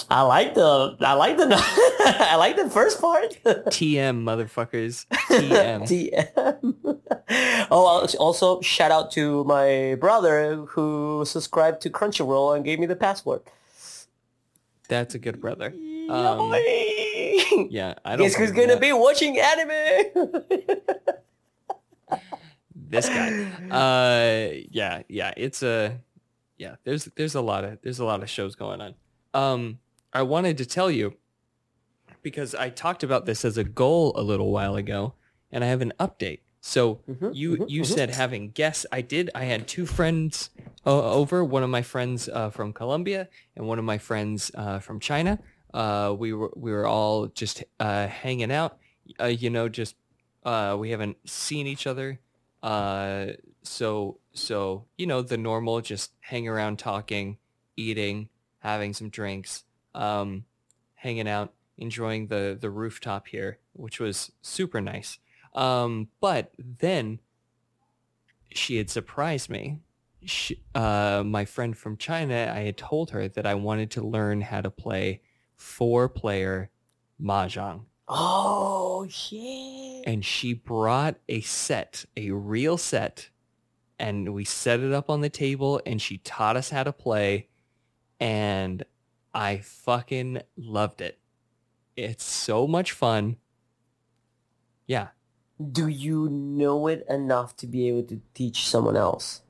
I 0.08 0.21
like 0.21 0.54
the 0.54 0.95
I 1.01 1.13
like 1.13 1.38
the 1.38 1.47
I 2.06 2.36
like 2.38 2.56
the 2.56 2.69
first 2.69 3.01
part. 3.01 3.38
TM 3.45 4.23
motherfuckers. 4.23 5.06
TM. 5.30 5.82
TM. 5.84 7.67
oh, 7.69 8.08
also 8.17 8.62
shout 8.62 8.91
out 8.91 9.12
to 9.12 9.43
my 9.43 9.97
brother 9.99 10.56
who 10.67 11.23
subscribed 11.25 11.82
to 11.82 11.89
Crunchyroll 11.89 12.56
and 12.56 12.63
gave 12.63 12.80
me 12.80 12.86
the 12.86 12.95
password. 12.95 13.41
That's 14.88 15.15
a 15.15 15.19
good 15.19 15.41
brother. 15.41 15.73
Um, 16.10 16.54
yeah, 17.70 17.96
I 18.04 18.15
don't. 18.15 18.20
Guess 18.28 18.36
who's 18.36 18.52
gonna 18.52 18.68
that. 18.76 18.82
be 18.82 18.94
watching 18.94 19.39
anime? 19.39 20.28
this 22.76 23.08
guy. 23.10 23.46
Uh, 23.72 24.63
yeah, 24.72 25.04
yeah. 25.10 25.34
It's 25.38 25.63
a 25.63 26.00
yeah. 26.58 26.76
There's 26.84 27.06
there's 27.15 27.36
a 27.36 27.41
lot 27.41 27.63
of 27.63 27.80
there's 27.82 28.00
a 28.00 28.06
lot 28.06 28.22
of 28.24 28.30
shows 28.30 28.56
going 28.56 28.82
on. 28.82 28.96
Um, 29.34 29.80
I 30.13 30.22
wanted 30.24 30.58
to 30.60 30.65
tell 30.65 30.89
you 30.91 31.15
because 32.22 32.56
I 32.56 32.70
talked 32.70 33.04
about 33.04 33.26
this 33.26 33.44
as 33.46 33.58
a 33.58 33.63
goal 33.63 34.13
a 34.15 34.22
little 34.22 34.52
while 34.52 34.76
ago, 34.76 35.13
and 35.52 35.63
I 35.63 35.68
have 35.68 35.82
an 35.82 35.94
update. 36.00 36.39
So 36.62 37.02
Mhm, 37.08 37.36
you 37.36 37.58
mhm, 37.58 37.70
you 37.70 37.82
mhm. 37.82 37.86
said 37.86 38.10
having 38.12 38.50
guests. 38.52 38.86
I 38.91 39.02
did. 39.02 39.30
I 39.36 39.44
had 39.46 39.68
two 39.68 39.86
friends 39.86 40.50
uh, 40.86 41.12
over. 41.13 41.44
One 41.44 41.62
of 41.63 41.70
my 41.70 41.84
friends 41.84 42.28
uh, 42.28 42.50
from 42.50 42.74
Colombia 42.74 43.30
and 43.56 43.68
one 43.68 43.78
of 43.78 43.86
my 43.86 43.98
friends 44.00 44.52
uh, 44.56 44.80
from 44.80 45.00
China. 45.00 45.39
Uh, 45.76 46.16
we 46.18 46.32
were 46.32 46.54
we 46.56 46.72
were 46.72 46.88
all 46.88 47.28
just 47.28 47.62
uh, 47.82 48.08
hanging 48.08 48.50
out. 48.50 48.78
Uh, 49.20 49.26
you 49.26 49.50
know, 49.50 49.68
just 49.68 49.96
uh, 50.46 50.78
we 50.80 50.92
haven't 50.92 51.18
seen 51.30 51.68
each 51.68 51.86
other. 51.86 52.18
Uh, 52.64 53.28
so 53.62 54.18
so 54.34 54.86
you 54.98 55.06
know 55.06 55.22
the 55.22 55.38
normal, 55.38 55.82
just 55.82 56.14
hang 56.22 56.48
around, 56.48 56.80
talking, 56.80 57.38
eating, 57.76 58.30
having 58.60 58.94
some 58.94 59.10
drinks, 59.10 59.66
um, 59.94 60.46
hanging 60.94 61.28
out, 61.28 61.54
enjoying 61.78 62.28
the 62.28 62.58
the 62.60 62.70
rooftop 62.70 63.28
here, 63.28 63.60
which 63.74 64.00
was 64.00 64.32
super 64.42 64.80
nice. 64.80 65.20
Um, 65.54 66.08
but 66.22 66.54
then 66.58 67.20
she 68.50 68.78
had 68.78 68.90
surprised 68.90 69.50
me. 69.50 69.82
She, 70.24 70.64
uh, 70.74 71.22
my 71.26 71.44
friend 71.44 71.78
from 71.78 71.98
China, 71.98 72.54
I 72.56 72.62
had 72.62 72.78
told 72.78 73.12
her 73.12 73.28
that 73.28 73.46
I 73.46 73.56
wanted 73.56 73.92
to 73.92 74.02
learn 74.02 74.40
how 74.40 74.62
to 74.62 74.72
play 74.72 75.22
four-player 75.58 76.70
mahjong 77.22 77.82
oh 78.08 79.08
shit! 79.10 80.04
and 80.06 80.24
she 80.24 80.54
brought 80.54 81.15
a 81.28 81.41
set, 81.41 82.06
a 82.15 82.32
real 82.32 82.78
set, 82.78 83.30
and 84.00 84.34
we 84.34 84.46
set 84.46 84.80
it 84.80 84.94
up 84.94 85.10
on 85.10 85.22
the 85.22 85.30
table 85.30 85.82
and 85.86 86.02
she 86.02 86.18
taught 86.20 86.58
us 86.58 86.70
how 86.70 86.84
to 86.84 86.94
play 86.94 87.48
and 88.20 88.84
I 89.34 89.58
fucking 89.58 90.41
loved 90.56 91.02
it. 91.02 91.20
It's 91.96 92.24
so 92.24 92.68
much 92.68 92.91
fun. 92.91 93.38
Yeah. 94.88 95.10
Do 95.72 95.88
you 95.88 96.30
know 96.30 96.88
it 96.88 97.06
enough 97.10 97.56
to 97.58 97.68
be 97.68 97.88
able 97.88 98.04
to 98.04 98.22
teach 98.34 98.68
someone 98.68 98.96
else? 98.96 99.41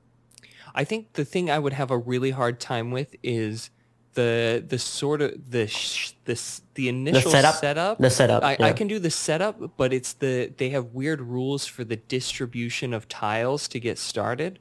I 0.74 0.84
think 0.84 1.14
the 1.14 1.24
thing 1.24 1.50
I 1.50 1.58
would 1.58 1.72
have 1.72 1.90
a 1.90 1.98
really 1.98 2.32
hard 2.32 2.60
time 2.60 2.90
with 2.90 3.16
is 3.22 3.70
the 4.16 4.64
the 4.68 4.78
sort 4.80 5.22
of 5.22 5.52
the 5.52 5.68
sh- 5.68 6.14
this 6.26 6.62
the 6.74 6.88
initial 6.90 7.30
setup? 7.32 7.54
setup 7.56 7.98
The 8.00 8.10
setup. 8.10 8.44
I, 8.44 8.58
yeah. 8.60 8.66
I 8.66 8.72
can 8.74 8.88
do 8.88 8.98
the 9.00 9.10
setup, 9.12 9.78
but 9.78 9.94
it's 9.94 10.14
the 10.14 10.52
they 10.58 10.70
have 10.70 10.86
weird 10.86 11.22
rules 11.22 11.66
for 11.66 11.84
the 11.84 11.96
distribution 11.96 12.94
of 12.94 13.08
tiles 13.08 13.68
to 13.70 13.80
get 13.80 13.98
started. 13.98 14.60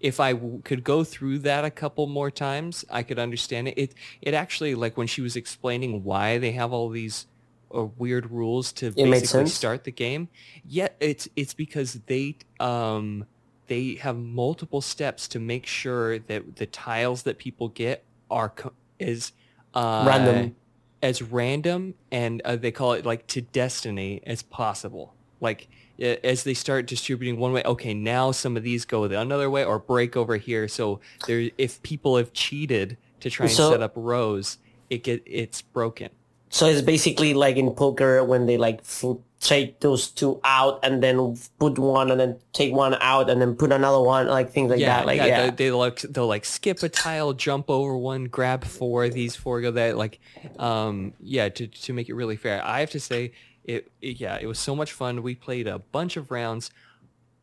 If 0.00 0.20
I 0.20 0.34
w- 0.34 0.62
could 0.64 0.84
go 0.84 1.04
through 1.04 1.40
that 1.40 1.64
a 1.64 1.70
couple 1.70 2.06
more 2.08 2.30
times, 2.30 2.84
I 2.90 3.02
could 3.04 3.18
understand 3.18 3.68
it. 3.68 3.78
It 3.78 3.94
it 4.22 4.34
actually 4.34 4.74
like 4.76 4.98
when 4.98 5.08
she 5.08 5.22
was 5.22 5.36
explaining 5.36 6.04
why 6.04 6.38
they 6.38 6.52
have 6.52 6.72
all 6.72 6.90
these 6.90 7.26
uh, 7.74 7.84
weird 7.98 8.30
rules 8.30 8.72
to 8.74 8.92
made 9.06 9.10
basically 9.12 9.46
start 9.46 9.84
the 9.84 9.92
game. 9.92 10.28
Yeah, 10.64 10.88
it's 11.00 11.28
it's 11.36 11.54
because 11.54 11.94
they 12.06 12.38
um 12.60 13.26
they 13.68 13.96
have 13.96 14.18
multiple 14.18 14.82
steps 14.82 15.28
to 15.28 15.40
make 15.40 15.66
sure 15.66 16.18
that 16.18 16.56
the 16.56 16.66
tiles 16.66 17.24
that 17.24 17.38
people 17.38 17.68
get 17.70 18.04
are 18.30 18.50
co- 18.50 18.74
is 19.00 19.32
uh, 19.74 20.04
Random. 20.06 20.56
as 21.02 21.22
random 21.22 21.94
and 22.10 22.42
uh, 22.44 22.56
they 22.56 22.70
call 22.70 22.92
it 22.92 23.06
like 23.06 23.26
to 23.28 23.40
destiny 23.40 24.20
as 24.26 24.42
possible. 24.42 25.14
Like 25.40 25.68
as 25.98 26.44
they 26.44 26.54
start 26.54 26.86
distributing 26.86 27.38
one 27.38 27.52
way, 27.52 27.62
okay, 27.64 27.94
now 27.94 28.30
some 28.32 28.56
of 28.56 28.62
these 28.62 28.84
go 28.84 29.06
the 29.08 29.20
another 29.20 29.50
way 29.50 29.64
or 29.64 29.78
break 29.78 30.16
over 30.16 30.36
here. 30.36 30.66
So 30.68 31.00
there, 31.26 31.50
if 31.58 31.82
people 31.82 32.16
have 32.16 32.32
cheated 32.32 32.96
to 33.20 33.30
try 33.30 33.46
and 33.46 33.54
So- 33.54 33.70
set 33.70 33.82
up 33.82 33.92
rows, 33.96 34.58
it 34.88 35.02
get 35.04 35.22
it's 35.26 35.62
broken. 35.62 36.10
So 36.52 36.66
it's 36.66 36.82
basically 36.82 37.32
like 37.32 37.56
in 37.56 37.70
poker 37.70 38.24
when 38.24 38.46
they 38.46 38.56
like 38.58 38.82
fl- 38.84 39.22
take 39.40 39.80
those 39.80 40.08
two 40.08 40.38
out 40.44 40.78
and 40.82 41.02
then 41.02 41.34
put 41.58 41.78
one 41.78 42.10
and 42.10 42.20
then 42.20 42.38
take 42.52 42.74
one 42.74 42.94
out 43.00 43.30
and 43.30 43.40
then 43.40 43.54
put 43.56 43.72
another 43.72 44.00
one, 44.00 44.26
like 44.28 44.50
things 44.50 44.70
like 44.70 44.80
that. 44.80 45.06
Like 45.06 45.16
yeah, 45.16 45.50
They, 45.50 45.50
they 45.50 45.70
like 45.70 46.00
they'll 46.00 46.26
like 46.26 46.44
skip 46.44 46.82
a 46.82 46.88
tile, 46.90 47.32
jump 47.32 47.70
over 47.70 47.96
one, 47.96 48.24
grab 48.24 48.64
four. 48.64 49.08
These 49.08 49.36
four 49.36 49.62
go 49.62 49.70
that. 49.72 49.96
Like, 49.96 50.20
um, 50.58 51.14
yeah. 51.20 51.48
To 51.48 51.66
to 51.66 51.92
make 51.94 52.08
it 52.10 52.14
really 52.14 52.36
fair, 52.36 52.62
I 52.64 52.80
have 52.80 52.90
to 52.90 53.00
say 53.00 53.32
it, 53.64 53.90
it. 54.02 54.20
Yeah, 54.20 54.38
it 54.40 54.46
was 54.46 54.58
so 54.58 54.76
much 54.76 54.92
fun. 54.92 55.22
We 55.22 55.34
played 55.34 55.66
a 55.66 55.78
bunch 55.78 56.18
of 56.18 56.30
rounds. 56.30 56.70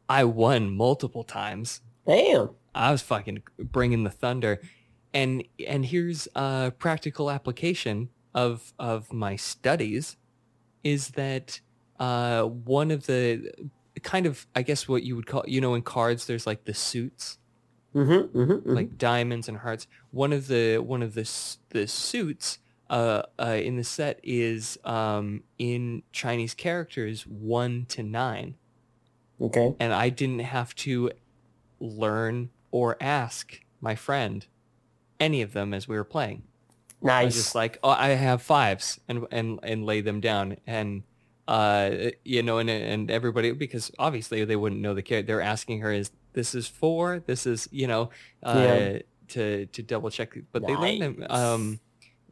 I 0.07 0.23
won 0.23 0.69
multiple 0.69 1.23
times. 1.23 1.81
damn. 2.05 2.51
I 2.75 2.91
was 2.91 3.01
fucking 3.01 3.41
bringing 3.57 4.03
the 4.03 4.12
thunder, 4.12 4.62
and 5.15 5.43
and 5.67 5.83
here's 5.83 6.27
a 6.36 6.71
practical 6.77 7.31
application 7.31 8.10
of 8.36 8.71
of 8.77 9.12
my 9.12 9.36
studies, 9.36 10.15
is 10.83 11.10
that 11.10 11.60
uh 11.99 12.43
one 12.45 12.91
of 12.91 13.05
the 13.07 13.51
kind 14.03 14.25
of 14.25 14.47
I 14.55 14.62
guess 14.63 14.88
what 14.88 15.03
you 15.03 15.15
would 15.15 15.27
call 15.27 15.43
you 15.47 15.62
know 15.62 15.73
in 15.75 15.81
cards 15.83 16.27
there's 16.27 16.47
like 16.47 16.65
the 16.65 16.73
suits 16.73 17.39
Mm-hmm, 17.93 18.38
mm-hmm, 18.38 18.75
like 18.75 18.97
diamonds 18.97 19.47
and 19.47 19.57
hearts. 19.60 19.88
One 20.12 20.33
of 20.33 20.47
the 20.47 20.77
one 20.79 21.01
of 21.01 21.13
the 21.13 21.29
the 21.69 21.88
suits 21.88 22.60
uh, 22.89 23.23
uh 23.39 23.60
in 23.62 23.75
the 23.77 23.83
set 23.83 24.19
is 24.23 24.77
um 24.83 25.43
in 25.57 26.03
Chinese 26.12 26.53
characters 26.53 27.25
one 27.25 27.86
to 27.88 28.03
nine 28.03 28.57
Okay. 29.39 29.77
and 29.79 29.93
I 29.93 30.10
didn't 30.10 30.39
have 30.39 30.73
to 30.75 31.12
learn 31.79 32.51
or 32.71 32.97
ask 33.01 33.62
my 33.81 33.95
friend 33.95 34.47
any 35.19 35.41
of 35.43 35.53
them 35.53 35.73
as 35.73 35.88
we 35.88 35.97
were 35.97 36.05
playing. 36.05 36.47
I 37.07 37.25
was 37.25 37.36
Nice. 37.36 37.36
just 37.36 37.55
like, 37.55 37.79
oh, 37.83 37.89
I 37.91 38.10
have 38.10 38.41
fives, 38.43 38.99
and 39.07 39.27
and 39.31 39.60
and 39.63 39.86
lay 39.86 40.01
them 40.01 40.21
down, 40.21 40.57
and 40.67 41.03
uh, 41.47 42.10
you 42.23 42.43
know, 42.43 42.57
and 42.57 42.69
and 42.69 43.10
everybody 43.12 43.51
because 43.51 43.91
obviously 43.99 44.43
they 44.45 44.55
wouldn't 44.55 44.81
know 44.81 44.93
the 44.93 45.01
character. 45.01 45.27
They're 45.33 45.41
asking 45.41 45.79
her, 45.81 45.91
is 45.91 46.12
this 46.33 46.53
is 46.55 46.67
for? 46.67 47.19
This 47.19 47.45
is 47.45 47.67
you 47.71 47.88
know, 47.88 48.10
uh, 48.43 48.53
Yeah. 48.53 48.99
to 49.29 49.65
to 49.67 49.83
double 49.83 50.10
check, 50.10 50.38
but 50.51 50.65
they 50.65 50.75
learned 50.75 51.01
them 51.01 51.25
um 51.29 51.79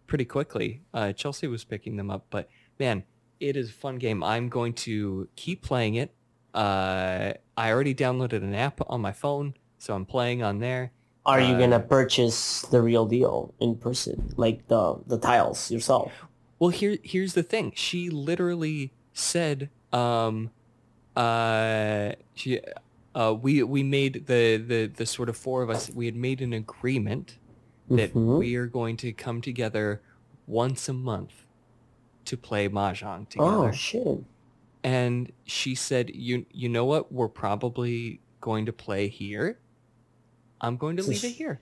pretty 0.08 0.26
quickly. 0.26 0.82
Uh, 0.94 1.14
Chelsea 1.14 1.48
was 1.48 1.64
picking 1.64 1.96
them 1.98 2.12
up, 2.12 2.26
but 2.30 2.50
man, 2.80 3.04
it 3.40 3.56
is 3.58 3.70
a 3.70 3.74
fun 3.74 3.98
game. 3.98 4.24
I'm 4.24 4.50
going 4.50 4.74
to 4.74 5.28
keep 5.36 5.62
playing 5.62 5.96
it. 5.96 6.14
Uh, 6.54 7.34
I 7.58 7.72
already 7.72 7.94
downloaded 7.96 8.44
an 8.44 8.54
app 8.56 8.80
on 8.88 9.02
my 9.02 9.12
phone, 9.12 9.56
so 9.78 9.94
I'm 9.96 10.06
playing 10.06 10.42
on 10.44 10.60
there. 10.60 10.92
Are 11.26 11.42
you 11.42 11.56
uh, 11.56 11.60
gonna 11.60 11.80
purchase 11.80 12.62
the 12.62 12.82
real 12.82 13.06
deal 13.06 13.54
in 13.60 13.76
person, 13.76 14.32
like 14.38 14.68
the 14.68 14.96
the 15.08 15.18
tiles 15.18 15.72
yourself? 15.72 16.12
Well, 16.60 16.70
here 16.70 16.98
here's 17.04 17.34
the 17.34 17.44
thing. 17.44 17.74
She 17.76 18.10
literally 18.10 18.94
said, 19.16 19.70
um, 19.92 20.52
uh, 21.16 22.12
she, 22.36 22.62
uh, 23.16 23.34
we 23.42 23.64
we 23.64 23.82
made 23.82 24.28
the 24.28 24.58
the 24.58 24.88
the 24.88 25.06
sort 25.06 25.30
of 25.30 25.38
four 25.38 25.64
of 25.64 25.70
us. 25.72 25.90
We 25.90 26.06
had 26.06 26.16
made 26.16 26.42
an 26.42 26.54
agreement 26.54 27.40
that 27.90 28.14
Mhm. 28.14 28.38
we 28.40 28.56
are 28.56 28.68
going 28.68 28.98
to 28.98 29.14
come 29.14 29.42
together 29.42 30.02
once 30.48 30.88
a 30.90 30.94
month 30.94 31.46
to 32.26 32.38
play 32.38 32.68
mahjong 32.70 33.30
together. 33.30 33.70
Oh 33.70 33.72
shit! 33.72 34.24
and 34.84 35.32
she 35.46 35.74
said, 35.76 36.12
"You 36.14 36.46
you 36.52 36.70
know 36.70 36.86
what? 36.86 37.12
We're 37.12 37.30
probably 37.30 38.20
going 38.42 38.66
to 38.68 38.74
play 38.74 39.08
here. 39.08 39.60
I'm 40.62 40.78
going 40.78 40.98
to 40.98 41.04
So 41.04 41.10
leave 41.10 41.24
it 41.24 41.30
here." 41.36 41.62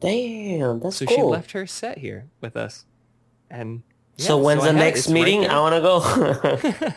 Damn, 0.00 0.80
that's 0.80 0.96
So 0.96 1.06
cool. 1.06 1.16
she 1.16 1.22
left 1.22 1.52
her 1.52 1.66
set 1.66 1.98
here 1.98 2.28
with 2.40 2.56
us, 2.56 2.86
and 3.50 3.82
yeah, 4.16 4.26
so 4.26 4.38
when's 4.38 4.62
I 4.62 4.72
the 4.72 4.78
next 4.78 5.06
right 5.08 5.14
meeting? 5.14 5.40
there. 5.42 5.50
I 5.52 5.60
wanna 5.60 5.80
go. 5.80 6.00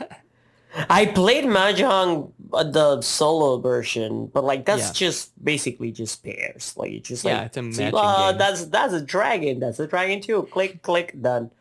I 0.89 1.07
played 1.07 1.45
mahjong 1.45 2.31
uh, 2.53 2.63
the 2.63 3.01
solo 3.01 3.57
version, 3.59 4.27
but 4.27 4.43
like 4.43 4.65
that's 4.65 4.87
Yeah. 4.87 4.93
just 5.09 5.43
basically 5.43 5.91
just 5.91 6.23
pairs. 6.23 6.73
Like 6.77 6.91
it's 6.91 7.09
just 7.09 7.23
Yeah, 7.25 7.37
like 7.39 7.45
it's 7.47 7.57
a 7.57 7.61
matching 7.63 7.93
uh, 7.95 8.29
game. 8.31 8.37
that's 8.37 8.65
that's 8.65 8.93
a 8.93 9.01
dragon. 9.01 9.59
That's 9.59 9.79
a 9.79 9.87
dragon 9.87 10.21
too. 10.21 10.43
Click 10.51 10.81
click 10.83 11.19
done. 11.19 11.51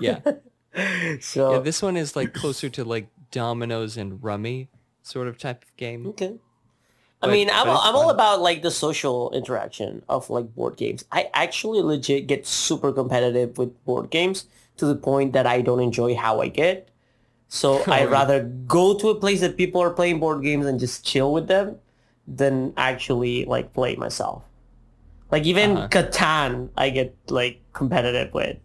yeah. 0.00 0.20
so 1.20 1.52
Yeah, 1.52 1.58
this 1.60 1.80
one 1.82 1.96
is 1.96 2.14
like 2.16 2.34
closer 2.34 2.68
to 2.68 2.84
like 2.84 3.08
dominoes 3.30 3.96
and 3.96 4.22
rummy 4.22 4.68
sort 5.02 5.26
of 5.26 5.38
type 5.38 5.62
of 5.64 5.76
game. 5.76 6.06
okay. 6.08 6.36
I 7.22 7.28
mean, 7.28 7.48
I'm, 7.50 7.66
I'm 7.66 7.96
all 7.96 8.10
about 8.10 8.42
like 8.42 8.60
the 8.60 8.70
social 8.70 9.30
interaction 9.32 10.02
of 10.10 10.28
like 10.28 10.54
board 10.54 10.76
games. 10.76 11.06
I 11.10 11.30
actually 11.32 11.80
legit 11.80 12.26
get 12.26 12.46
super 12.46 12.92
competitive 12.92 13.56
with 13.56 13.82
board 13.86 14.10
games 14.10 14.44
to 14.76 14.86
the 14.86 14.96
point 14.96 15.32
that 15.32 15.46
I 15.46 15.60
don't 15.60 15.80
enjoy 15.80 16.14
how 16.14 16.40
I 16.40 16.48
get. 16.48 16.88
So 17.48 17.82
I'd 17.88 18.10
rather 18.10 18.42
go 18.66 18.98
to 18.98 19.10
a 19.10 19.14
place 19.14 19.40
that 19.40 19.56
people 19.56 19.80
are 19.80 19.90
playing 19.90 20.20
board 20.20 20.42
games 20.42 20.66
and 20.66 20.80
just 20.80 21.04
chill 21.04 21.32
with 21.32 21.46
them 21.48 21.76
than 22.26 22.72
actually 22.76 23.44
like 23.44 23.72
play 23.72 23.96
myself. 23.96 24.42
Like 25.30 25.44
even 25.46 25.76
Uh-huh. 25.76 25.88
Catan, 25.88 26.70
I 26.76 26.90
get 26.90 27.14
like 27.28 27.60
competitive 27.72 28.32
with. 28.34 28.58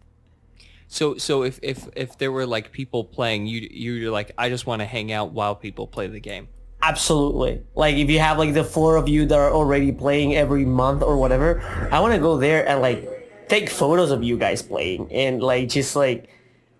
So 0.88 1.16
so 1.18 1.42
if 1.44 1.58
if 1.62 1.88
if 1.94 2.18
there 2.18 2.32
were 2.32 2.46
like 2.46 2.72
people 2.72 3.04
playing, 3.04 3.46
you 3.46 3.60
you're 3.70 4.10
like 4.10 4.32
I 4.36 4.48
just 4.48 4.66
want 4.66 4.80
to 4.80 4.86
hang 4.86 5.12
out 5.12 5.32
while 5.32 5.54
people 5.54 5.86
play 5.86 6.06
the 6.08 6.20
game. 6.20 6.48
Absolutely. 6.82 7.62
Like 7.74 7.96
if 7.96 8.10
you 8.10 8.18
have 8.18 8.38
like 8.38 8.54
the 8.54 8.64
four 8.64 8.96
of 8.96 9.08
you 9.08 9.26
that 9.26 9.38
are 9.38 9.52
already 9.52 9.92
playing 9.92 10.34
every 10.34 10.64
month 10.64 11.02
or 11.02 11.16
whatever, 11.18 11.60
I 11.92 12.00
want 12.00 12.14
to 12.14 12.20
go 12.20 12.38
there 12.38 12.66
and 12.66 12.80
like 12.80 13.19
take 13.50 13.68
photos 13.68 14.10
of 14.10 14.22
you 14.22 14.38
guys 14.38 14.62
playing 14.62 15.12
and 15.12 15.42
like 15.42 15.68
just 15.68 15.94
like 15.96 16.28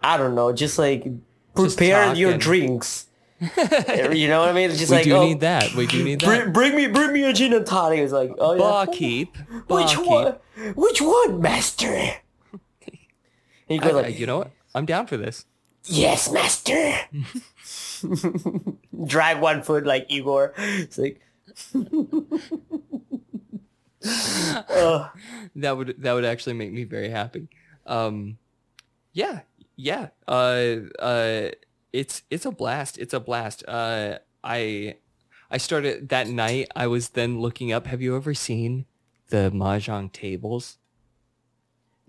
I 0.03 0.17
don't 0.17 0.35
know, 0.35 0.53
just 0.53 0.79
like 0.79 1.05
prepare 1.55 2.07
talk 2.07 2.17
your 2.17 2.39
drinks. 2.39 3.07
you 3.41 4.29
know 4.29 4.41
what 4.41 4.51
I 4.51 4.53
mean? 4.53 4.71
It's 4.71 4.79
just 4.79 4.91
We 4.91 4.97
like 4.99 5.05
do 5.05 5.17
oh, 5.17 5.25
need 5.27 5.41
that. 5.41 5.75
We 5.75 5.87
do 5.87 6.05
need 6.05 6.21
Bring, 6.23 6.41
that. 6.41 6.53
bring 6.53 6.77
me, 6.77 6.87
bring 6.89 7.13
me 7.13 7.25
a 7.25 7.33
gin 7.33 7.55
and 7.55 7.67
tonic. 7.67 7.99
It's 8.01 8.13
like, 8.13 8.33
oh 8.39 8.53
yeah. 8.53 8.61
Barkeep. 8.61 9.37
Which 9.69 9.97
Barkeep. 9.97 10.07
one? 10.07 10.37
Which 10.77 11.01
one, 11.01 11.41
master? 11.41 11.89
And 11.95 12.17
you 13.69 13.81
go 13.81 13.89
I- 13.99 14.03
like, 14.03 14.19
you 14.19 14.27
know 14.27 14.39
what? 14.39 14.51
I'm 14.75 14.87
down 14.87 15.07
for 15.07 15.17
this. 15.17 15.47
yes, 15.85 16.31
master. 16.31 16.95
Drag 19.07 19.41
one 19.41 19.63
foot 19.63 19.85
like 19.87 20.07
Igor. 20.09 20.53
It's 20.57 20.99
like, 20.99 21.21
uh, 24.05 25.09
That 25.61 25.77
would 25.77 25.97
that 25.99 26.13
would 26.13 26.25
actually 26.25 26.55
make 26.55 26.73
me 26.73 26.85
very 26.85 27.09
happy. 27.11 27.49
Um, 27.87 28.39
yeah, 29.13 29.41
yeah. 29.77 30.09
Uh, 30.27 30.77
uh, 30.99 31.51
it's 31.93 32.23
it's 32.31 32.45
a 32.47 32.51
blast. 32.51 32.99
It's 32.99 33.15
a 33.15 33.21
blast. 33.21 33.65
Uh, 33.67 34.19
I 34.45 34.97
I 35.51 35.59
started 35.59 36.09
that 36.11 36.29
night. 36.29 36.69
I 36.77 36.87
was 36.87 37.11
then 37.11 37.41
looking 37.41 37.73
up. 37.73 37.87
Have 37.87 38.03
you 38.03 38.17
ever 38.17 38.35
seen 38.35 38.87
the 39.29 39.51
mahjong 39.51 40.13
tables? 40.13 40.79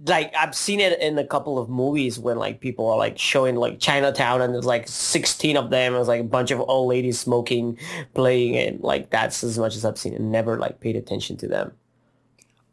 like 0.06 0.34
I've 0.36 0.56
seen 0.56 0.80
it 0.80 1.00
in 1.00 1.18
a 1.18 1.26
couple 1.26 1.60
of 1.60 1.70
movies 1.70 2.18
when 2.18 2.38
like 2.38 2.60
people 2.60 2.90
are 2.90 2.98
like 2.98 3.18
showing 3.18 3.56
like 3.56 3.80
Chinatown 3.80 4.42
and 4.42 4.54
there's 4.54 4.66
like 4.66 4.88
16 4.88 5.58
of 5.58 5.70
them. 5.70 5.96
It's 5.96 6.08
like 6.08 6.22
a 6.22 6.26
bunch 6.26 6.52
of 6.52 6.60
old 6.60 6.90
ladies 6.90 7.20
smoking, 7.20 7.78
playing 8.14 8.56
it. 8.56 8.82
Like 8.82 9.10
that's 9.10 9.44
as 9.44 9.60
much 9.60 9.76
as 9.76 9.86
I've 9.86 9.98
seen 9.98 10.16
and 10.16 10.32
never 10.32 10.58
like 10.58 10.80
paid 10.80 10.96
attention 10.96 11.38
to 11.38 11.48
them. 11.48 11.74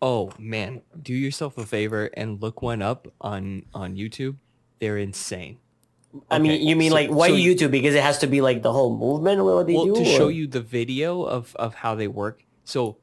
Oh 0.01 0.31
man, 0.39 0.83
do 1.01 1.13
yourself 1.13 1.59
a 1.59 1.67
favor 1.67 2.11
and 2.15 2.41
look 2.41 2.63
one 2.63 2.83
up 2.83 3.09
on 3.21 3.65
on 3.75 3.97
YouTube. 3.97 4.37
They're 4.81 4.99
insane. 4.99 5.59
I 6.31 6.39
mean, 6.39 6.63
you 6.67 6.77
mean 6.77 6.91
so- 6.91 6.95
like 6.97 7.11
why 7.11 7.29
so- 7.29 7.35
YouTube? 7.35 7.71
Because 7.71 7.95
it 7.95 8.03
has 8.03 8.19
to 8.21 8.27
be 8.27 8.41
like 8.41 8.63
the 8.63 8.73
whole 8.73 8.97
movement 8.97 9.45
what 9.45 9.67
they 9.67 9.75
well, 9.75 9.87
do? 9.87 9.95
to 9.97 10.05
show 10.05 10.29
you 10.29 10.47
the 10.47 10.61
video 10.61 11.23
of 11.23 11.55
of 11.57 11.75
how 11.75 11.95
they 11.95 12.07
work. 12.09 12.45
So, 12.65 12.97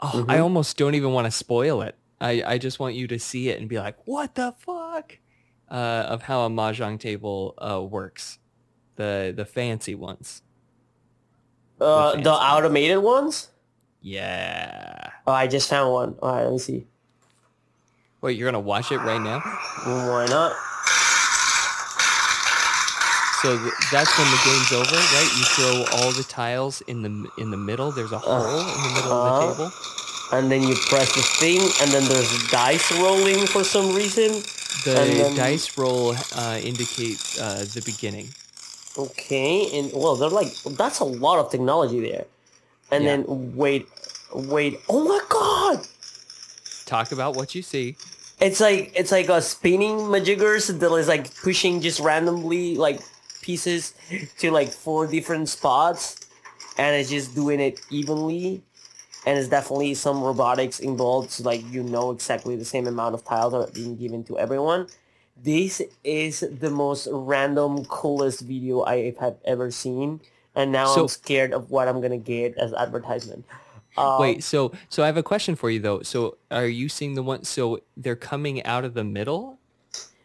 oh, 0.00 0.10
Mm-hmm. 0.14 0.30
I 0.30 0.38
almost 0.40 0.76
don't 0.76 0.94
even 0.94 1.12
want 1.12 1.26
to 1.26 1.30
spoil 1.30 1.82
it. 1.82 1.94
I 2.20 2.42
I 2.44 2.58
just 2.58 2.78
want 2.80 2.94
you 2.94 3.06
to 3.08 3.18
see 3.18 3.48
it 3.48 3.60
and 3.60 3.68
be 3.68 3.78
like, 3.78 3.96
what 4.06 4.34
the 4.34 4.52
fuck, 4.58 5.18
uh, 5.70 6.06
of 6.08 6.22
how 6.22 6.42
a 6.44 6.50
mahjong 6.50 6.98
table 6.98 7.54
uh 7.58 7.82
works, 7.82 8.38
the 8.96 9.32
the 9.36 9.44
fancy 9.44 9.94
ones. 9.94 10.42
uh, 11.80 12.12
the 12.12 12.16
the 12.18 12.24
fancy. 12.24 12.44
automated 12.44 12.98
ones? 12.98 13.50
Yeah. 14.00 15.10
Oh, 15.26 15.32
I 15.32 15.46
just 15.46 15.68
found 15.68 15.92
one. 15.92 16.14
All 16.22 16.32
right, 16.34 16.42
let 16.44 16.52
me 16.52 16.58
see. 16.58 16.86
Wait, 18.20 18.36
you're 18.36 18.48
gonna 18.50 18.60
watch 18.60 18.90
it 18.92 18.98
right 18.98 19.20
now? 19.20 19.40
Why 19.84 20.26
not? 20.26 20.52
So 23.42 23.58
th- 23.58 23.74
that's 23.92 24.10
when 24.18 24.28
the 24.30 24.40
game's 24.44 24.72
over, 24.72 24.96
right? 24.96 25.30
You 25.36 25.44
throw 25.54 25.98
all 25.98 26.12
the 26.12 26.24
tiles 26.24 26.80
in 26.82 27.02
the 27.02 27.28
in 27.38 27.50
the 27.50 27.56
middle. 27.56 27.92
There's 27.92 28.12
a 28.12 28.18
hole 28.18 28.60
in 28.60 28.82
the 28.82 28.92
middle 28.94 29.12
of 29.12 29.24
the 29.24 29.30
Uh-huh. 29.30 29.52
table. 29.52 29.72
And 30.32 30.50
then 30.50 30.62
you 30.66 30.74
press 30.88 31.14
the 31.14 31.22
thing, 31.22 31.60
and 31.80 31.90
then 31.92 32.04
there's 32.08 32.48
dice 32.50 32.90
rolling 32.98 33.46
for 33.46 33.62
some 33.62 33.94
reason. 33.94 34.42
The 34.84 35.00
and 35.00 35.12
then- 35.20 35.34
dice 35.36 35.76
roll 35.78 36.16
uh, 36.34 36.58
indicate 36.62 37.20
uh, 37.40 37.64
the 37.74 37.82
beginning. 37.84 38.34
Okay, 38.98 39.78
and 39.78 39.92
well, 39.92 40.16
they're 40.16 40.30
like 40.30 40.52
that's 40.80 41.00
a 41.00 41.04
lot 41.04 41.38
of 41.38 41.50
technology 41.50 42.00
there. 42.00 42.24
And 42.90 43.04
Yeah. 43.04 43.16
then 43.16 43.54
wait, 43.54 43.86
wait. 44.36 44.80
Oh 44.88 45.04
my 45.04 45.20
god! 45.28 45.86
Talk 46.86 47.12
about 47.12 47.36
what 47.36 47.54
you 47.54 47.62
see. 47.62 47.96
It's 48.40 48.60
like 48.60 48.92
it's 48.94 49.10
like 49.12 49.28
a 49.28 49.40
spinning 49.40 49.96
majiggers 50.12 50.66
that 50.78 50.92
is 50.94 51.08
like 51.08 51.34
pushing 51.42 51.80
just 51.80 52.00
randomly 52.00 52.76
like 52.76 53.00
pieces 53.42 53.94
to 54.38 54.50
like 54.50 54.68
four 54.70 55.06
different 55.06 55.48
spots, 55.48 56.20
and 56.78 56.94
it's 56.96 57.10
just 57.10 57.34
doing 57.34 57.60
it 57.60 57.80
evenly. 57.90 58.62
And 59.26 59.36
it's 59.36 59.48
definitely 59.48 59.94
some 59.94 60.22
robotics 60.22 60.78
involved, 60.78 61.32
so 61.32 61.42
like 61.42 61.64
you 61.72 61.82
know 61.82 62.12
exactly 62.12 62.54
the 62.54 62.64
same 62.64 62.86
amount 62.86 63.14
of 63.16 63.24
tiles 63.24 63.54
are 63.54 63.66
being 63.72 63.96
given 63.96 64.22
to 64.24 64.38
everyone. 64.38 64.86
This 65.42 65.82
is 66.04 66.40
the 66.40 66.70
most 66.70 67.08
random, 67.10 67.84
coolest 67.86 68.40
video 68.42 68.84
I 68.84 69.12
have 69.18 69.36
ever 69.44 69.72
seen, 69.72 70.20
and 70.54 70.70
now 70.70 70.86
So- 70.94 71.02
I'm 71.02 71.08
scared 71.08 71.52
of 71.52 71.70
what 71.72 71.88
I'm 71.88 72.00
gonna 72.00 72.18
get 72.18 72.56
as 72.56 72.72
advertisement. 72.72 73.44
Um, 73.98 74.20
Wait, 74.20 74.44
so 74.44 74.72
so 74.88 75.02
I 75.02 75.06
have 75.06 75.16
a 75.16 75.22
question 75.22 75.56
for 75.56 75.70
you 75.70 75.80
though. 75.80 76.02
So 76.02 76.36
are 76.50 76.66
you 76.66 76.88
seeing 76.88 77.14
the 77.14 77.22
one? 77.22 77.44
So 77.44 77.80
they're 77.96 78.16
coming 78.16 78.62
out 78.64 78.84
of 78.84 78.94
the 78.94 79.04
middle. 79.04 79.58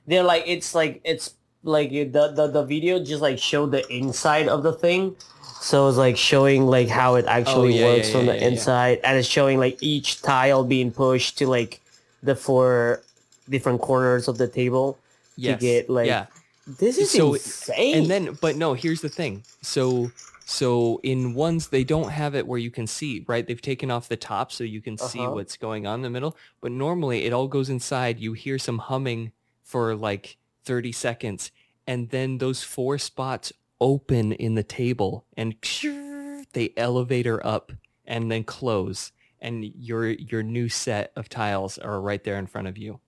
they're 0.08 0.24
like 0.24 0.44
it's 0.48 0.74
like 0.76 1.00
it's 1.04 1.36
like 1.64 1.90
the 1.92 2.34
the, 2.36 2.48
the 2.48 2.64
video 2.66 3.04
just 3.04 3.22
like 3.22 3.38
showed 3.40 3.72
the 3.72 3.86
inside 3.94 4.48
of 4.50 4.64
the 4.64 4.74
thing 4.74 5.16
so 5.62 5.88
it's 5.88 5.98
like 5.98 6.18
showing 6.18 6.66
like 6.66 6.88
how 6.90 7.16
it 7.16 7.26
actually 7.28 7.78
Oh, 7.78 7.80
yeah, 7.80 7.86
works 7.86 8.08
yeah, 8.10 8.14
from 8.18 8.26
yeah, 8.26 8.34
the 8.34 8.48
inside 8.48 9.00
and 9.04 9.16
it's 9.18 9.28
showing 9.28 9.60
like 9.60 9.78
each 9.80 10.24
tile 10.24 10.64
being 10.64 10.90
pushed 10.92 11.38
to 11.38 11.46
like 11.46 11.80
the 12.24 12.36
four 12.36 13.04
different 13.48 13.80
corners 13.82 14.28
of 14.28 14.38
the 14.40 14.48
table 14.48 14.98
Yes. 15.38 15.60
to 15.60 15.66
get 15.66 15.88
like 15.90 16.08
yeah. 16.08 16.26
this 16.66 16.98
is 16.98 17.12
So- 17.12 17.34
insane 17.36 17.96
And 17.98 18.08
then, 18.10 18.38
but 18.42 18.56
no. 18.58 18.74
Here's 18.74 19.02
the 19.02 19.10
thing. 19.10 19.44
So 19.62 20.10
so 20.52 21.00
in 21.04 21.34
ones 21.34 21.70
they 21.70 21.84
don't 21.84 22.10
have 22.10 22.36
it 22.36 22.46
where 22.46 22.60
you 22.60 22.72
can 22.72 22.86
see. 22.88 23.24
Right? 23.28 23.46
They've 23.48 23.62
taken 23.62 23.90
off 23.90 24.10
the 24.10 24.18
top 24.18 24.52
so 24.52 24.64
you 24.64 24.82
can 24.82 24.98
see 24.98 25.20
Uh-huh. 25.20 25.32
what's 25.36 25.58
going 25.58 25.88
on 25.88 25.96
in 26.00 26.02
the 26.02 26.10
middle. 26.10 26.36
But 26.60 26.72
normally 26.72 27.24
it 27.26 27.34
all 27.34 27.48
goes 27.48 27.70
inside. 27.70 28.20
You 28.20 28.34
hear 28.34 28.60
some 28.60 28.80
humming 28.80 29.32
for 29.64 29.96
like 29.96 30.38
30 30.66 30.92
seconds, 30.92 31.52
and 31.88 32.10
then 32.10 32.38
those 32.38 32.64
four 32.64 32.98
spots 32.98 33.54
open 33.80 34.32
in 34.34 34.56
the 34.56 34.64
table 34.64 35.26
and 35.36 35.56
they 36.54 36.72
elevator 36.78 37.44
up 37.46 37.72
and 38.06 38.30
then 38.32 38.44
close 38.44 39.12
and 39.40 39.64
your 39.66 40.08
your 40.10 40.44
new 40.44 40.70
set 40.70 41.12
of 41.16 41.28
tiles 41.30 41.78
are 41.80 42.00
right 42.00 42.24
there 42.24 42.38
in 42.38 42.46
front 42.46 42.68
of 42.68 42.78
you 42.78 43.00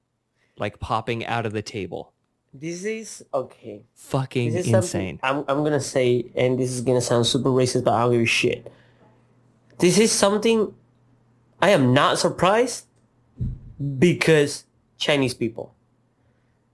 like 0.57 0.79
popping 0.79 1.23
out 1.25 1.45
of 1.45 1.53
the 1.53 1.61
table 1.61 2.12
this 2.53 2.85
is 2.85 3.25
okay. 3.33 3.83
Fucking 3.95 4.53
is 4.53 4.67
insane. 4.67 5.19
I'm, 5.23 5.43
I'm 5.47 5.63
gonna 5.63 5.79
say 5.79 6.31
and 6.35 6.59
this 6.59 6.71
is 6.71 6.81
gonna 6.81 7.01
sound 7.01 7.25
super 7.25 7.49
racist 7.49 7.83
but 7.83 7.93
i 7.93 8.01
don't 8.01 8.11
give 8.11 8.21
a 8.21 8.25
shit. 8.25 8.71
This 9.79 9.97
is 9.97 10.11
something 10.11 10.73
i 11.61 11.69
am 11.69 11.93
not 11.93 12.19
surprised 12.19 12.85
because 13.97 14.65
chinese 14.97 15.33
people. 15.33 15.73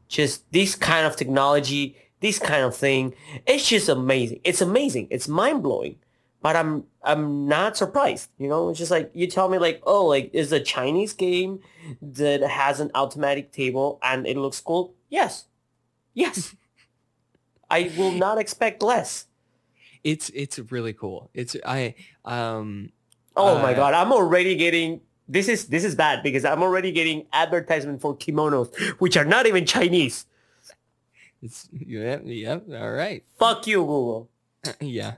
Just 0.10 0.52
this 0.52 0.76
kind 0.76 1.06
of 1.06 1.16
technology 1.16 1.96
this 2.20 2.38
kind 2.38 2.66
of 2.66 2.76
thing 2.76 3.16
it's 3.48 3.70
just 3.70 3.88
amazing. 3.88 4.42
It's 4.44 4.62
amazing. 4.62 5.08
It's 5.10 5.28
mind-blowing. 5.30 5.96
But 6.42 6.58
i'm 6.58 6.86
i'm 7.04 7.48
not 7.48 7.78
surprised 7.78 8.30
you 8.38 8.50
know? 8.50 8.70
It's 8.70 8.80
just 8.80 8.92
like 8.92 9.12
you 9.14 9.28
tell 9.28 9.48
me 9.48 9.58
like 9.58 9.82
oh 9.86 10.06
like 10.06 10.30
is 10.34 10.52
a 10.52 10.60
chinese 10.60 11.14
game 11.14 11.62
that 12.02 12.42
has 12.42 12.82
an 12.82 12.92
automatic 12.96 13.54
table 13.54 13.98
and 14.04 14.28
it 14.28 14.36
looks 14.36 14.60
cool? 14.60 14.94
Yes 15.10 15.46
yes. 16.20 16.56
I 17.72 17.92
will 17.98 18.12
not 18.12 18.38
expect 18.40 18.82
less. 18.82 19.28
It's 20.04 20.30
it's 20.34 20.58
really 20.72 20.94
cool. 20.94 21.30
It's 21.34 21.56
i 21.66 21.94
um 22.26 22.92
oh 23.36 23.60
my 23.62 23.74
Uh, 23.74 23.76
god 23.76 23.94
i'm 23.94 24.12
already 24.12 24.56
getting 24.56 25.02
this 25.28 25.48
is 25.48 25.68
this 25.68 25.84
is 25.84 25.94
bad 25.94 26.24
because 26.24 26.44
i'm 26.46 26.64
already 26.64 26.92
getting 26.92 27.28
advertisement 27.32 28.02
for 28.02 28.16
kimonos 28.18 28.74
which 29.00 29.16
are 29.18 29.26
not 29.26 29.46
even 29.46 29.66
chinese. 29.66 30.26
It's 31.42 31.70
yeah 31.72 32.20
yeah 32.24 32.60
all 32.80 32.92
right. 32.92 33.24
Fuck 33.38 33.68
you 33.68 33.80
google. 33.86 34.30
Yeah. 34.82 35.14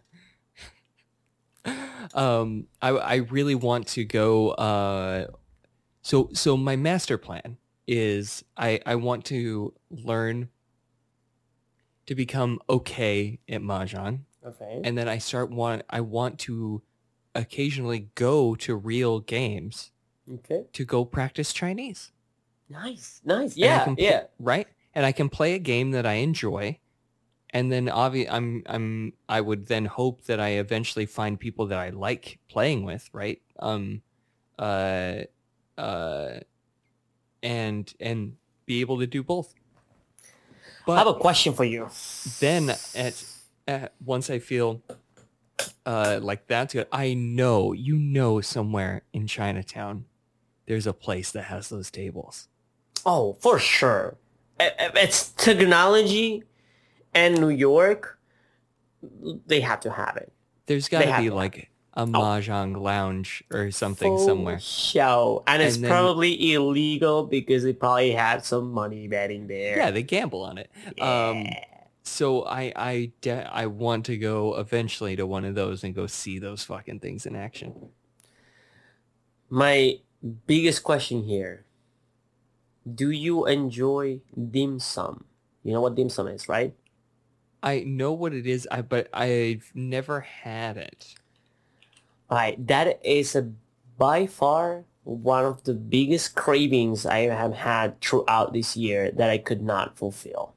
Um 2.14 2.68
i 2.82 2.89
i 2.89 3.16
really 3.30 3.56
want 3.56 3.88
to 3.95 4.04
go 4.04 4.49
uh 4.58 5.28
so 6.02 6.30
so 6.34 6.58
my 6.58 6.76
master 6.76 7.18
plan 7.18 7.58
is 7.88 8.43
i 8.58 8.80
i 8.86 8.95
want 8.95 9.26
to 9.26 9.74
learn 9.89 10.49
to 12.12 12.16
become 12.16 12.59
okay 12.70 13.39
at 13.47 13.62
mahjong 13.62 14.20
okay 14.45 14.82
and 14.84 14.97
then 14.97 15.07
I 15.07 15.18
start 15.18 15.49
want 15.49 15.84
I 15.89 16.01
want 16.01 16.39
to 16.39 16.82
occasionally 17.34 18.09
go 18.16 18.55
to 18.55 18.76
real 18.76 19.22
games 19.22 19.91
Okay. 20.32 20.66
to 20.74 20.86
go 20.86 21.03
practice 21.03 21.51
Chinese. 21.51 22.12
Nice. 22.70 23.22
Nice. 23.26 23.57
Yeah. 23.57 23.93
yeah. 23.97 24.24
right? 24.39 24.68
And 24.93 25.05
I 25.05 25.12
can 25.12 25.30
play 25.30 25.53
a 25.53 25.59
game 25.59 25.91
that 25.91 26.05
I 26.05 26.14
enjoy. 26.14 26.80
And 27.49 27.72
then 27.72 27.88
obvi- 27.88 28.28
I'm 28.30 28.64
I'm 28.66 29.14
I 29.28 29.41
would 29.41 29.68
then 29.68 29.86
hope 29.86 30.24
that 30.26 30.39
I 30.39 30.49
eventually 30.51 31.05
find 31.05 31.39
people 31.39 31.68
that 31.68 31.80
I 31.80 31.89
like 31.89 32.39
playing 32.49 32.86
with, 32.86 33.09
right? 33.12 33.41
Um 33.59 34.01
uh 34.57 35.24
uh 35.78 36.39
and 37.43 37.93
and 37.99 38.34
be 38.66 38.80
able 38.82 38.99
to 38.99 39.07
do 39.07 39.24
both. 39.24 39.53
I 40.88 40.98
have 40.98 41.08
a 41.08 41.14
question 41.14 41.54
for 41.54 41.64
you. 41.64 41.90
then 42.40 42.70
at, 42.96 43.24
at 43.68 43.94
once 44.04 44.30
I 44.30 44.40
feel 44.40 44.82
uh 45.86 46.20
like 46.22 46.48
that's 46.48 46.74
good, 46.74 46.88
I 46.92 47.14
know 47.14 47.74
you 47.74 47.98
know 47.98 48.42
somewhere 48.42 49.04
in 49.14 49.28
Chinatown 49.28 50.06
there's 50.68 50.88
a 50.88 50.94
place 50.94 51.32
that 51.32 51.44
has 51.44 51.70
those 51.70 51.92
tables. 51.92 52.48
Oh, 53.06 53.34
for 53.42 53.60
sure. 53.60 54.18
It's 54.60 55.30
technology 55.32 56.44
and 57.14 57.40
New 57.42 57.50
York. 57.50 58.20
They 59.48 59.60
have 59.62 59.80
to 59.82 59.92
have 59.92 60.18
it. 60.18 60.32
There's 60.68 60.88
got 60.88 61.02
to 61.02 61.22
be 61.22 61.30
like 61.32 61.71
a 61.94 62.06
mahjong 62.06 62.78
lounge 62.80 63.44
or 63.52 63.70
something 63.72 64.18
For 64.18 64.26
somewhere. 64.26 64.60
Show. 64.60 65.44
And 65.48 65.62
it's 65.62 65.76
And 65.76 65.84
then- 65.86 65.92
probably 65.92 66.54
illegal 66.54 67.26
because 67.26 67.64
they 67.64 67.74
probably 67.74 68.12
had 68.12 68.46
some 68.46 68.72
money 68.72 69.08
betting 69.08 69.48
there. 69.48 69.76
Yeah, 69.78 69.92
they 69.92 70.04
gamble 70.04 70.44
on 70.44 70.58
it. 70.58 70.70
Um, 71.02 71.44
Yeah. 71.44 71.64
so 72.04 72.44
I 72.46 72.72
I 72.76 73.12
de- 73.22 73.50
I 73.54 73.66
want 73.66 74.06
to 74.06 74.18
go 74.18 74.56
eventually 74.58 75.16
to 75.18 75.28
one 75.28 75.44
of 75.44 75.56
those 75.56 75.84
and 75.84 75.94
go 75.94 76.08
see 76.08 76.39
those 76.39 76.64
fucking 76.64 77.00
things 77.02 77.26
in 77.26 77.36
action. 77.36 77.89
My 79.50 80.00
biggest 80.48 80.84
question 80.84 81.24
here. 81.24 81.66
Do 82.96 83.12
you 83.12 83.46
enjoy 83.48 84.22
dim 84.50 84.80
sum? 84.80 85.26
You 85.64 85.74
know 85.74 85.82
what 85.82 85.96
dim 85.96 86.10
sum 86.10 86.28
is, 86.28 86.48
right? 86.50 86.74
I 87.62 87.82
know 87.82 88.12
what 88.14 88.34
it 88.34 88.48
is, 88.48 88.68
I 88.72 88.82
but 88.82 89.08
I've 89.14 89.72
never 89.76 90.22
had 90.22 90.78
it. 90.78 91.16
Alright, 92.32 92.66
that 92.68 93.02
is 93.06 93.36
a, 93.36 93.52
by 93.98 94.26
far 94.26 94.86
one 95.04 95.44
of 95.44 95.64
the 95.66 95.74
biggest 95.74 96.36
cravings 96.36 97.06
I 97.06 97.20
have 97.28 97.54
had 97.54 98.00
throughout 98.00 98.54
this 98.54 98.78
year 98.78 99.12
that 99.12 99.30
I 99.30 99.38
could 99.38 99.62
not 99.62 99.98
fulfill. 99.98 100.54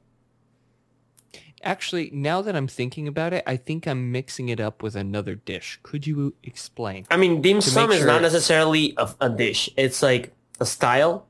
Actually, 1.63 2.11
now 2.13 2.41
that 2.43 2.55
I'm 2.55 2.67
thinking 2.67 3.07
about 3.07 3.33
it, 3.33 3.43
I 3.47 3.57
think 3.57 3.87
I'm 3.87 4.11
mixing 4.11 4.49
it 4.49 4.59
up 4.59 4.83
with 4.83 4.95
another 4.95 5.35
dish. 5.35 5.79
Could 5.81 6.05
you 6.05 6.35
explain? 6.43 7.07
I 7.09 7.17
mean, 7.17 7.41
dim 7.41 7.59
sum 7.59 7.91
is 7.91 8.05
not 8.05 8.21
necessarily 8.21 8.93
a, 8.97 9.09
a 9.19 9.29
dish. 9.29 9.69
It's 9.75 10.03
like 10.03 10.31
a 10.59 10.65
style, 10.65 11.25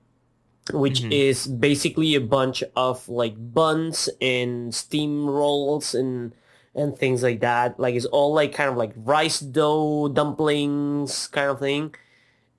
which 0.73 1.01
Mhm. 1.03 1.11
is 1.13 1.47
basically 1.47 2.15
a 2.15 2.21
bunch 2.21 2.63
of 2.75 3.07
like 3.07 3.35
buns 3.53 4.09
and 4.19 4.75
steam 4.75 5.25
rolls 5.25 5.95
and 5.95 6.33
and 6.75 6.97
things 6.97 7.23
like 7.23 7.39
that. 7.39 7.79
Like 7.79 7.95
it's 7.95 8.05
all 8.05 8.33
like 8.33 8.53
kind 8.53 8.69
of 8.69 8.75
like 8.75 8.91
rice 8.97 9.39
dough 9.39 10.09
dumplings 10.09 11.27
kind 11.27 11.49
of 11.49 11.59
thing. 11.59 11.95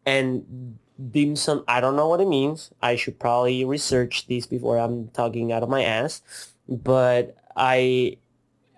And 0.05 0.79
dim 1.11 1.37
sum, 1.37 1.65
I 1.69 1.81
don't 1.81 1.97
know 1.97 2.09
what 2.09 2.21
it 2.21 2.29
means. 2.29 2.71
I 2.81 2.97
should 2.97 3.19
probably 3.19 3.65
research 3.65 4.27
this 4.27 4.47
before 4.47 4.79
I'm 4.79 5.09
talking 5.09 5.53
out 5.53 5.63
of 5.63 5.69
my 5.69 5.85
ass. 5.85 6.23
But 6.69 7.37
I 7.55 8.17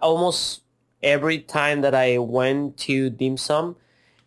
almost 0.02 0.62
every 1.02 1.38
time 1.38 1.82
that 1.82 1.94
I 1.94 2.18
went 2.18 2.76
to 2.78 3.08
dim 3.08 3.36
sum, 3.36 3.76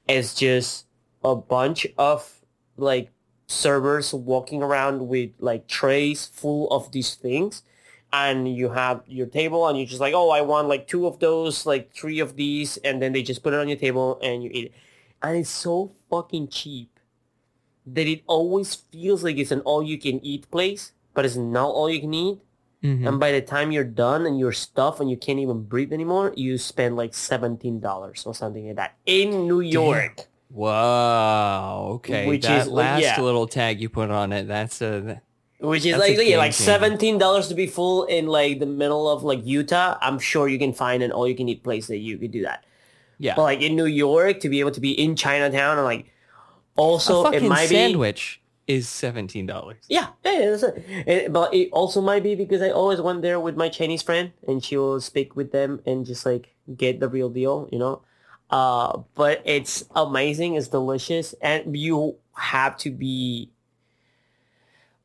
it's 0.07 0.34
just 0.34 0.86
a 1.24 1.36
bunch 1.36 1.86
of 1.97 2.41
like 2.78 3.12
servers 3.47 4.14
walking 4.14 4.64
around 4.64 5.07
with 5.09 5.32
like 5.39 5.68
trays 5.68 6.26
full 6.26 6.70
of 6.70 6.91
these 6.93 7.16
things 7.16 7.64
and 8.14 8.53
you 8.55 8.70
have 8.70 9.01
your 9.07 9.26
table 9.28 9.68
and 9.68 9.78
you're 9.78 9.88
just 9.88 10.01
like 10.01 10.14
oh 10.14 10.30
i 10.32 10.41
want 10.41 10.68
like 10.68 10.88
two 10.88 11.07
of 11.07 11.20
those 11.20 11.66
like 11.66 11.93
three 11.93 12.20
of 12.20 12.36
these 12.36 12.78
and 12.78 13.01
then 13.01 13.14
they 13.14 13.24
just 13.24 13.41
put 13.43 13.53
it 13.53 13.59
on 13.59 13.68
your 13.70 13.78
table 13.78 14.20
and 14.22 14.43
you 14.43 14.49
eat 14.53 14.66
it 14.66 14.74
and 15.24 15.38
it's 15.38 15.49
so 15.49 15.91
fucking 16.09 16.47
cheap 16.49 16.99
that 17.86 18.07
it 18.07 18.22
always 18.28 18.76
feels 18.76 19.24
like 19.24 19.38
it's 19.38 19.51
an 19.51 19.62
all 19.62 19.82
you 19.82 19.97
can 19.97 20.24
eat 20.26 20.49
place 20.51 20.91
but 21.14 21.26
it's 21.26 21.36
not 21.38 21.70
all 21.70 21.89
you 21.89 21.99
can 22.01 22.14
eat 22.14 22.39
Mhm. 22.84 23.07
and 23.07 23.20
by 23.20 23.32
the 23.32 23.41
time 23.41 23.72
you're 23.72 23.84
done 23.84 24.26
and 24.26 24.39
you're 24.39 24.51
stuffed 24.51 24.99
and 24.99 25.07
you 25.09 25.16
can't 25.16 25.38
even 25.38 25.62
breathe 25.64 25.93
anymore 25.93 26.34
you 26.36 26.57
spend 26.57 26.95
like 26.97 27.12
$17 27.14 28.26
or 28.26 28.34
something 28.34 28.66
like 28.68 28.76
that 28.76 28.95
in 29.05 29.47
new 29.47 29.59
york 29.62 30.28
Wow. 30.53 31.91
Okay. 31.95 32.28
Which 32.28 32.43
that 32.43 32.62
is- 32.62 32.68
last 32.68 33.01
yeah. 33.01 33.22
little 33.22 33.47
tag 33.47 33.80
you 33.82 33.88
put 33.89 34.09
on 34.12 34.34
it. 34.34 34.47
That's 34.47 34.82
a. 34.82 35.22
Which 35.62 35.86
is 35.86 35.95
That's 35.97 36.18
like 36.18 36.28
yeah, 36.28 36.38
like 36.38 36.53
seventeen 36.53 37.18
dollars 37.20 37.47
to 37.49 37.53
be 37.55 37.68
full 37.68 38.05
in 38.05 38.26
like 38.28 38.59
the 38.59 38.66
middle 38.66 39.07
of 39.07 39.24
like 39.24 39.45
Utah. 39.45 39.97
I'm 40.01 40.18
sure 40.18 40.47
you 40.47 40.57
can 40.57 40.74
find 40.74 41.03
an 41.03 41.12
all 41.12 41.28
you 41.28 41.36
can 41.36 41.47
eat 41.47 41.64
place 41.64 41.86
that 41.88 41.97
you 41.97 42.18
could 42.18 42.32
do 42.32 42.41
that. 42.43 42.66
Yeah. 43.20 43.36
But 43.36 43.43
like 43.43 43.62
in 43.62 43.76
New 43.76 43.86
York, 43.86 44.39
to 44.39 44.49
be 44.49 44.59
able 44.59 44.72
to 44.72 44.82
be 44.82 44.91
in 44.91 45.16
Chinatown 45.16 45.78
and 45.78 45.86
like 45.86 46.12
also 46.76 47.26
it 47.32 47.43
might 47.43 47.70
be 47.70 47.76
sandwich 47.76 48.41
is 48.68 48.88
seventeen 48.89 49.45
dollars. 49.45 49.78
yeah, 49.89 50.07
yeah, 50.26 50.39
yeah, 50.39 50.49
that's 50.51 50.64
it. 50.64 50.86
It- 51.07 51.34
But 51.34 51.53
it 51.53 51.70
also 51.72 52.01
might 52.01 52.24
be 52.24 52.34
because 52.36 52.62
I 52.62 52.70
always 52.72 52.99
went 53.01 53.22
there 53.22 53.39
with 53.39 53.55
my 53.55 53.70
Chinese 53.70 54.01
friend 54.01 54.32
and 54.47 54.64
she 54.64 54.78
will 54.78 54.99
speak 55.01 55.36
with 55.36 55.51
them 55.51 55.82
and 55.86 56.05
just 56.05 56.26
like 56.26 56.55
get 56.76 56.99
the 56.99 57.09
real 57.09 57.30
deal, 57.30 57.68
you 57.72 57.78
know. 57.80 58.01
Uh, 58.49 59.01
but 59.16 59.41
it's 59.45 59.86
amazing. 59.95 60.55
It's 60.55 60.68
delicious, 60.70 61.34
and 61.41 61.78
you 61.78 62.16
have 62.36 62.78
to 62.78 62.89
be 62.89 63.49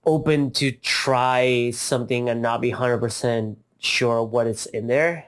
open 0.07 0.51
to 0.53 0.71
try 0.73 1.71
something 1.73 2.29
and 2.31 2.41
not 2.41 2.61
be 2.61 2.71
hundred 2.71 2.99
percent 2.99 3.59
sure 3.79 4.23
what 4.23 4.47
it's 4.47 4.67
in 4.67 4.87
there, 4.87 5.27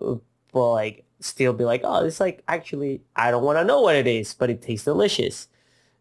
but 0.00 0.20
like 0.52 1.04
still 1.20 1.52
be 1.52 1.64
like, 1.64 1.80
oh, 1.84 2.04
it's 2.04 2.20
like 2.20 2.42
actually 2.48 3.02
I 3.14 3.30
don't 3.30 3.44
want 3.44 3.58
to 3.58 3.64
know 3.64 3.80
what 3.80 3.96
it 3.96 4.06
is, 4.06 4.34
but 4.34 4.50
it 4.50 4.62
tastes 4.62 4.84
delicious, 4.84 5.48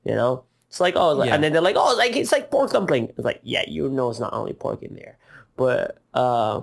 you 0.04 0.14
know. 0.16 0.44
It's 0.70 0.80
like 0.80 0.96
oh, 0.98 1.24
Yeah. 1.24 1.34
and 1.34 1.44
then 1.44 1.54
they're 1.54 1.62
like, 1.62 1.76
oh, 1.78 1.96
like 1.98 2.16
it's 2.16 2.32
like 2.32 2.52
pork 2.52 2.72
dumpling. 2.72 3.10
It's 3.10 3.20
like 3.20 3.42
yeah, 3.44 3.64
you 3.68 3.90
know, 3.90 4.10
it's 4.10 4.20
not 4.20 4.34
only 4.34 4.54
pork 4.54 4.84
in 4.84 4.96
there, 4.96 5.18
but 5.58 5.98
uh, 6.14 6.62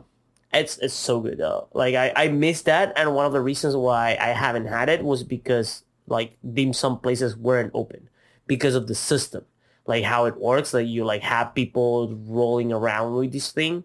it's 0.52 0.78
it's 0.78 0.94
so 0.94 1.20
good 1.20 1.38
though. 1.38 1.68
Like 1.72 1.94
I 1.94 2.12
I 2.14 2.28
missed 2.28 2.66
that, 2.66 2.92
and 2.96 3.14
one 3.14 3.26
of 3.26 3.32
the 3.32 3.40
reasons 3.40 3.74
why 3.74 4.16
I 4.20 4.28
haven't 4.28 4.66
had 4.66 4.88
it 4.88 5.02
was 5.04 5.22
because 5.22 5.82
like 6.06 6.36
dim 6.52 6.72
sum 6.72 6.98
places 6.98 7.36
weren't 7.36 7.70
open 7.74 8.08
because 8.46 8.74
of 8.74 8.86
the 8.86 8.94
system, 8.94 9.44
like 9.86 10.04
how 10.04 10.24
it 10.26 10.36
works. 10.40 10.74
Like 10.74 10.86
you 10.86 11.04
like 11.04 11.22
have 11.22 11.54
people 11.54 12.14
rolling 12.14 12.72
around 12.72 13.14
with 13.14 13.32
this 13.32 13.50
thing. 13.50 13.84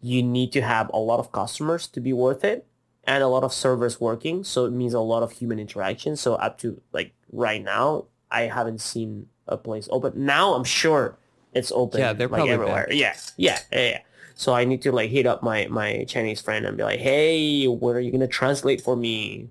You 0.00 0.22
need 0.22 0.52
to 0.52 0.60
have 0.62 0.90
a 0.92 0.98
lot 0.98 1.18
of 1.18 1.32
customers 1.32 1.88
to 1.88 2.00
be 2.00 2.12
worth 2.12 2.44
it, 2.44 2.66
and 3.04 3.22
a 3.22 3.28
lot 3.28 3.42
of 3.44 3.52
servers 3.52 4.00
working. 4.00 4.44
So 4.44 4.66
it 4.66 4.72
means 4.72 4.94
a 4.94 5.00
lot 5.00 5.22
of 5.22 5.32
human 5.32 5.58
interaction. 5.58 6.16
So 6.16 6.34
up 6.34 6.58
to 6.58 6.80
like 6.92 7.14
right 7.32 7.62
now, 7.62 8.06
I 8.30 8.42
haven't 8.42 8.80
seen 8.80 9.28
a 9.46 9.56
place 9.56 9.88
open. 9.90 10.12
Now 10.24 10.54
I'm 10.54 10.64
sure 10.64 11.16
it's 11.52 11.72
open. 11.72 12.00
Yeah, 12.00 12.12
they're 12.12 12.28
like, 12.28 12.38
probably 12.38 12.52
everywhere. 12.52 12.86
yeah, 12.90 13.16
yeah, 13.36 13.58
yeah. 13.72 14.00
So 14.34 14.52
I 14.52 14.64
need 14.64 14.82
to 14.82 14.92
like 14.92 15.10
hit 15.10 15.26
up 15.26 15.42
my 15.42 15.66
my 15.68 16.04
Chinese 16.08 16.40
friend 16.40 16.66
and 16.66 16.76
be 16.76 16.82
like, 16.82 17.00
hey, 17.00 17.66
what 17.66 17.94
are 17.96 18.00
you 18.00 18.10
gonna 18.10 18.26
translate 18.26 18.80
for 18.80 18.96
me? 18.96 19.50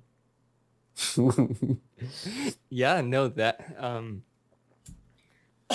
Yeah. 2.69 3.01
No. 3.01 3.27
That. 3.29 3.75
Um. 3.77 4.23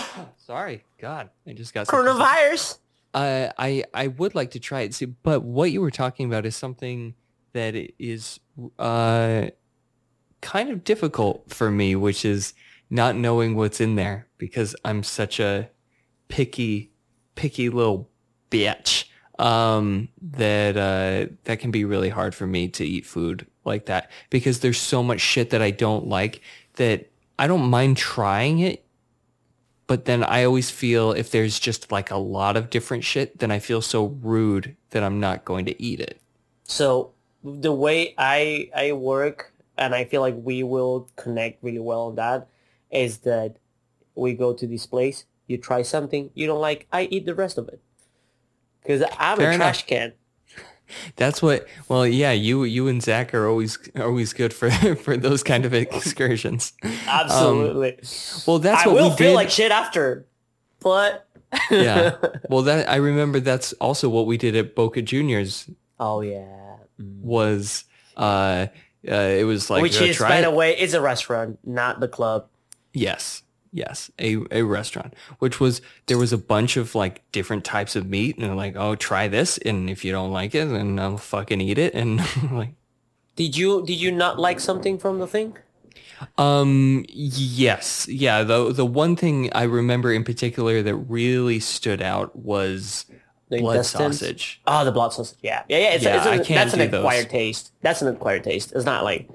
Sorry. 0.46 0.84
God. 1.00 1.30
I 1.46 1.52
just 1.52 1.74
got 1.74 1.86
something- 1.86 2.12
Coronavirus. 2.12 2.78
Uh, 3.14 3.48
I 3.58 3.84
I 3.94 4.08
would 4.08 4.34
like 4.34 4.50
to 4.52 4.60
try 4.60 4.82
it. 4.82 4.94
See, 4.94 5.06
but 5.06 5.42
what 5.42 5.72
you 5.72 5.80
were 5.80 5.90
talking 5.90 6.26
about 6.26 6.44
is 6.44 6.54
something 6.54 7.14
that 7.54 7.74
is 7.98 8.38
uh 8.78 9.46
kind 10.42 10.70
of 10.70 10.84
difficult 10.84 11.50
for 11.52 11.70
me, 11.70 11.96
which 11.96 12.24
is 12.24 12.52
not 12.90 13.16
knowing 13.16 13.56
what's 13.56 13.80
in 13.80 13.94
there 13.96 14.28
because 14.36 14.76
I'm 14.84 15.02
such 15.02 15.40
a 15.40 15.70
picky 16.28 16.92
picky 17.34 17.70
little 17.70 18.10
bitch. 18.50 19.04
Um, 19.38 20.08
that 20.20 20.76
uh 20.76 21.32
that 21.44 21.60
can 21.60 21.70
be 21.70 21.84
really 21.84 22.08
hard 22.10 22.34
for 22.34 22.46
me 22.46 22.68
to 22.68 22.84
eat 22.84 23.06
food 23.06 23.46
like 23.64 23.86
that 23.86 24.10
because 24.30 24.60
there's 24.60 24.78
so 24.78 25.02
much 25.02 25.20
shit 25.20 25.50
that 25.50 25.62
I 25.62 25.70
don't 25.70 26.08
like 26.08 26.42
that 26.74 27.10
I 27.38 27.46
don't 27.46 27.70
mind 27.70 27.96
trying 27.96 28.58
it 28.58 28.84
but 29.88 30.04
then 30.04 30.22
I 30.22 30.44
always 30.44 30.70
feel 30.70 31.10
if 31.10 31.32
there's 31.32 31.58
just 31.58 31.90
like 31.90 32.12
a 32.12 32.16
lot 32.18 32.56
of 32.56 32.70
different 32.70 33.02
shit, 33.02 33.38
then 33.40 33.50
I 33.50 33.58
feel 33.58 33.82
so 33.82 34.16
rude 34.22 34.76
that 34.90 35.02
I'm 35.02 35.18
not 35.18 35.44
going 35.44 35.64
to 35.66 35.82
eat 35.82 35.98
it. 35.98 36.20
So 36.62 37.10
the 37.42 37.72
way 37.72 38.14
I 38.16 38.70
I 38.76 38.92
work, 38.92 39.52
and 39.76 39.94
I 39.96 40.04
feel 40.04 40.20
like 40.20 40.36
we 40.38 40.62
will 40.62 41.08
connect 41.16 41.64
really 41.64 41.80
well 41.80 42.02
on 42.08 42.14
that, 42.14 42.46
is 42.92 43.18
that 43.18 43.56
we 44.14 44.34
go 44.34 44.52
to 44.52 44.66
this 44.66 44.86
place, 44.86 45.24
you 45.46 45.56
try 45.58 45.82
something 45.82 46.30
you 46.34 46.46
don't 46.46 46.60
like, 46.60 46.86
I 46.92 47.04
eat 47.10 47.24
the 47.26 47.34
rest 47.34 47.58
of 47.58 47.68
it, 47.68 47.80
because 48.82 49.02
I'm 49.18 49.38
Fair 49.38 49.50
a 49.50 49.54
enough. 49.54 49.74
trash 49.74 49.86
can. 49.86 50.12
That's 51.16 51.42
what. 51.42 51.66
Well, 51.88 52.06
yeah, 52.06 52.32
you 52.32 52.64
you 52.64 52.88
and 52.88 53.02
Zach 53.02 53.34
are 53.34 53.48
always 53.48 53.78
always 53.96 54.32
good 54.32 54.52
for 54.52 54.70
for 54.96 55.16
those 55.16 55.42
kind 55.42 55.64
of 55.64 55.74
excursions. 55.74 56.72
Absolutely. 57.06 57.98
Well, 58.46 58.58
that's 58.58 58.86
I 58.86 58.88
what 58.88 58.96
will 58.96 59.10
we 59.10 59.16
feel 59.16 59.30
did. 59.30 59.34
like 59.34 59.50
shit 59.50 59.72
after, 59.72 60.26
but 60.80 61.26
yeah. 61.70 62.16
Well, 62.48 62.62
that 62.62 62.88
I 62.88 62.96
remember. 62.96 63.40
That's 63.40 63.72
also 63.74 64.08
what 64.08 64.26
we 64.26 64.36
did 64.36 64.56
at 64.56 64.74
Boca 64.74 65.02
Juniors. 65.02 65.68
oh 65.98 66.20
yeah. 66.20 66.44
Mm. 67.00 67.20
Was 67.22 67.84
uh, 68.16 68.66
uh 69.08 69.14
it 69.14 69.46
was 69.46 69.70
like 69.70 69.82
Which 69.82 70.00
is, 70.00 70.16
try 70.16 70.28
by 70.28 70.40
the 70.40 70.50
way, 70.50 70.78
is 70.78 70.94
a 70.94 71.00
restaurant, 71.00 71.58
not 71.64 72.00
the 72.00 72.08
club. 72.08 72.48
Yes. 72.92 73.42
Yes. 73.72 74.10
A, 74.18 74.38
a 74.50 74.62
restaurant, 74.62 75.14
which 75.40 75.60
was, 75.60 75.80
there 76.06 76.18
was 76.18 76.32
a 76.32 76.38
bunch 76.38 76.76
of 76.76 76.94
like 76.94 77.22
different 77.32 77.64
types 77.64 77.96
of 77.96 78.06
meat 78.06 78.36
and 78.36 78.44
they're 78.46 78.54
like, 78.54 78.76
oh, 78.76 78.94
try 78.94 79.28
this. 79.28 79.58
And 79.58 79.90
if 79.90 80.04
you 80.04 80.12
don't 80.12 80.32
like 80.32 80.54
it, 80.54 80.66
then 80.68 80.98
I'll 80.98 81.18
fucking 81.18 81.60
eat 81.60 81.78
it. 81.78 81.94
And 81.94 82.20
like, 82.52 82.70
Did 83.36 83.56
you 83.56 83.84
did 83.86 84.00
you 84.00 84.10
not 84.10 84.38
like 84.38 84.58
something 84.60 84.98
from 84.98 85.18
the 85.18 85.26
thing? 85.26 85.56
um, 86.36 87.04
yes. 87.08 88.08
Yeah. 88.08 88.42
The, 88.42 88.72
the 88.72 88.86
one 88.86 89.16
thing 89.16 89.50
I 89.52 89.64
remember 89.64 90.12
in 90.12 90.24
particular 90.24 90.82
that 90.82 90.94
really 90.96 91.60
stood 91.60 92.02
out 92.02 92.34
was 92.34 93.04
The 93.50 93.60
blood 93.60 93.76
intestines? 93.76 94.18
sausage. 94.18 94.60
Oh, 94.66 94.84
the 94.84 94.92
blood 94.92 95.12
sausage. 95.12 95.38
Yeah, 95.42 95.62
yeah, 95.68 95.78
yeah. 95.78 95.88
It's, 95.94 96.04
Yeah, 96.04 96.16
it's 96.16 96.26
a, 96.26 96.30
I 96.30 96.36
can't 96.38 96.48
that's 96.48 96.72
an 96.74 96.80
do 96.80 96.88
those. 96.88 97.00
acquired 97.00 97.30
taste. 97.30 97.72
That's 97.82 98.02
an 98.02 98.08
acquired 98.08 98.44
taste. 98.44 98.72
It's 98.74 98.84
not 98.84 99.04
like, 99.04 99.28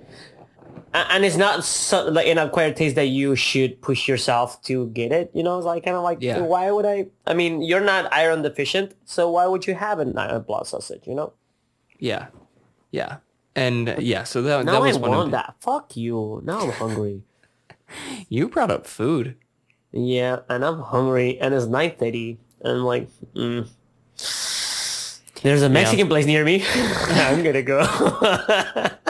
and 0.94 1.26
it's 1.26 1.38
not 1.38 1.64
so, 1.64 2.06
like 2.10 2.28
an 2.28 2.38
acquired 2.38 2.76
taste 2.76 2.96
that 2.96 3.08
you 3.08 3.36
should 3.36 3.82
push 3.82 4.08
yourself 4.08 4.62
to 4.64 4.88
get 4.90 5.12
it. 5.12 5.32
You 5.34 5.44
know, 5.44 5.58
it's 5.58 5.66
like 5.66 5.84
kind 5.84 5.98
of 5.98 6.04
like, 6.04 6.20
Yeah. 6.22 6.40
why 6.40 6.70
would 6.72 6.86
I? 6.86 7.08
I 7.26 7.34
mean, 7.34 7.62
you're 7.62 7.82
not 7.82 8.12
iron 8.14 8.42
deficient, 8.44 8.94
so 9.06 9.30
why 9.32 9.48
would 9.48 9.66
you 9.68 9.74
have 9.76 10.00
a, 10.00 10.06
a 10.30 10.40
blood 10.40 10.68
sausage? 10.68 11.08
You 11.08 11.16
know. 11.16 11.34
Yeah. 12.00 12.28
Yeah. 12.92 13.18
And 13.56 13.96
yeah, 14.00 14.24
so 14.24 14.42
that, 14.44 14.66
Now 14.66 14.74
that 14.74 14.82
was 14.82 14.98
I 14.98 15.00
one 15.00 15.12
want 15.12 15.26
of 15.26 15.32
that. 15.32 15.56
Fuck 15.60 15.96
you. 15.98 16.42
Now 16.44 16.60
I'm 16.62 16.72
hungry. 16.72 17.22
you 18.30 18.48
brought 18.50 18.72
up 18.72 18.86
food. 18.88 19.36
yeah, 19.92 20.40
and 20.50 20.66
I'm 20.66 20.80
hungry, 20.82 21.40
and 21.40 21.54
it's 21.54 21.68
nine 21.68 21.94
thirty, 21.98 22.40
and 22.62 22.78
I'm 22.80 22.84
like, 22.84 23.10
mm. 23.36 23.68
There's 25.44 25.62
a 25.62 25.70
Mexican 25.70 26.08
place 26.08 26.26
near 26.26 26.44
me. 26.46 26.64
I'm 26.74 27.44
gonna 27.44 27.62
go. 27.62 27.82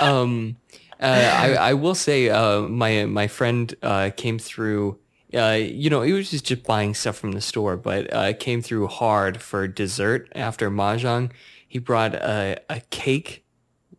um, 0.00 0.56
uh, 1.00 1.04
I, 1.04 1.54
I 1.54 1.74
will 1.74 1.94
say, 1.94 2.28
uh, 2.28 2.62
my 2.62 3.06
my 3.06 3.28
friend 3.28 3.74
uh, 3.82 4.10
came 4.16 4.38
through. 4.38 4.98
Uh, 5.34 5.58
you 5.60 5.90
know, 5.90 6.00
he 6.00 6.14
was 6.14 6.30
just, 6.30 6.46
just 6.46 6.64
buying 6.64 6.94
stuff 6.94 7.16
from 7.16 7.32
the 7.32 7.40
store, 7.42 7.76
but 7.76 8.10
uh, 8.14 8.32
came 8.32 8.62
through 8.62 8.86
hard 8.86 9.42
for 9.42 9.68
dessert 9.68 10.26
after 10.34 10.70
mahjong. 10.70 11.30
He 11.68 11.78
brought 11.78 12.14
a, 12.14 12.58
a 12.70 12.80
cake 12.88 13.44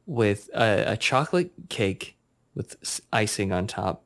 with 0.07 0.49
a, 0.55 0.93
a 0.93 0.97
chocolate 0.97 1.51
cake 1.69 2.17
with 2.55 3.01
icing 3.13 3.51
on 3.51 3.67
top, 3.67 4.03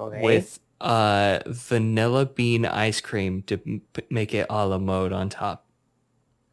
okay. 0.00 0.22
with 0.22 0.60
uh, 0.80 1.40
vanilla 1.46 2.24
bean 2.24 2.64
ice 2.64 3.02
cream 3.02 3.42
to 3.42 3.58
p- 3.58 3.82
make 4.08 4.32
it 4.32 4.46
a 4.48 4.66
la 4.66 4.78
mode 4.78 5.12
on 5.12 5.28
top. 5.28 5.66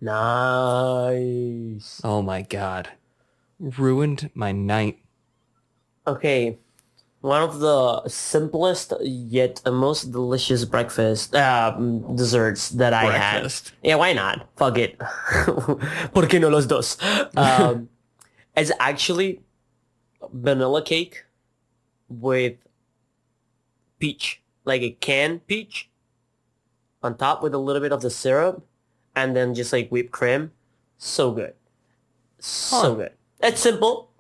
Nice. 0.02 2.02
Oh 2.04 2.22
my 2.22 2.42
god, 2.42 2.90
ruined 3.60 4.30
my 4.34 4.52
night. 4.52 5.00
Okay. 6.08 6.58
One 7.22 7.44
of 7.44 7.60
the 7.60 8.08
simplest 8.08 8.94
yet 9.02 9.62
most 9.70 10.12
delicious 10.14 10.64
breakfast 10.64 11.36
um, 11.36 12.16
desserts 12.16 12.70
that 12.70 12.94
I 12.94 13.08
Breakfast. 13.08 13.70
had. 13.70 13.78
Yeah, 13.90 13.96
why 13.96 14.14
not? 14.14 14.48
Fuck 14.56 14.78
it. 14.78 14.98
¿Por 16.14 16.28
qué 16.28 16.40
no 16.40 16.48
los 16.48 16.66
dos? 16.66 16.98
Um, 17.36 17.90
it's 18.56 18.72
actually 18.80 19.42
vanilla 20.32 20.82
cake 20.82 21.26
with 22.08 22.56
peach, 24.00 24.42
like 24.64 24.82
a 24.82 24.92
canned 24.92 25.46
peach, 25.46 25.90
on 27.04 27.18
top 27.18 27.44
with 27.44 27.54
a 27.54 27.58
little 27.58 27.82
bit 27.82 27.92
of 27.92 28.02
the 28.02 28.10
syrup, 28.10 28.66
and 29.14 29.36
then 29.36 29.54
just 29.54 29.74
like 29.74 29.90
whipped 29.90 30.12
cream. 30.12 30.52
So 30.98 31.32
good. 31.34 31.54
So 32.40 32.82
Huh. 32.82 32.94
good. 32.96 33.12
It's 33.42 33.62
simple, 33.62 34.12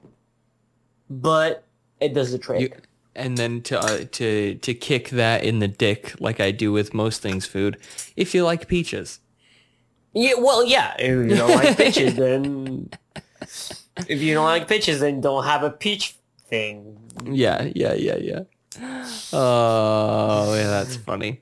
but 1.10 1.66
it 2.00 2.14
does 2.14 2.32
the 2.32 2.38
trick. 2.38 2.62
You, 2.62 2.72
and 3.16 3.38
then 3.38 3.62
to 3.64 3.80
uh, 3.80 4.06
to 4.12 4.56
to 4.56 4.74
kick 4.74 5.10
that 5.10 5.44
in 5.44 5.60
the 5.60 5.68
dick 5.68 6.14
like 6.22 6.40
I 6.40 6.52
do 6.52 6.72
with 6.72 6.94
most 6.94 7.22
things 7.22 7.46
food. 7.46 7.78
If 8.16 8.34
you 8.34 8.46
like 8.46 8.68
peaches, 8.68 9.20
Yeah, 10.14 10.36
well, 10.38 10.64
yeah. 10.66 10.96
If 10.98 11.10
you 11.30 11.36
don't 11.36 11.52
like 11.52 11.78
peaches, 11.84 12.16
then 12.16 12.90
if 14.08 14.22
you 14.22 14.34
don't 14.34 14.46
like 14.46 14.68
peaches, 14.68 15.02
then 15.02 15.20
don't 15.22 15.44
have 15.44 15.64
a 15.64 15.70
peach 15.72 16.16
thing. 16.48 16.98
yeah, 17.26 17.68
yeah, 17.76 17.94
yeah, 17.94 18.18
yeah. 18.18 18.42
Oh, 19.34 20.54
yeah, 20.56 20.68
that's 20.70 20.96
funny. 20.96 21.42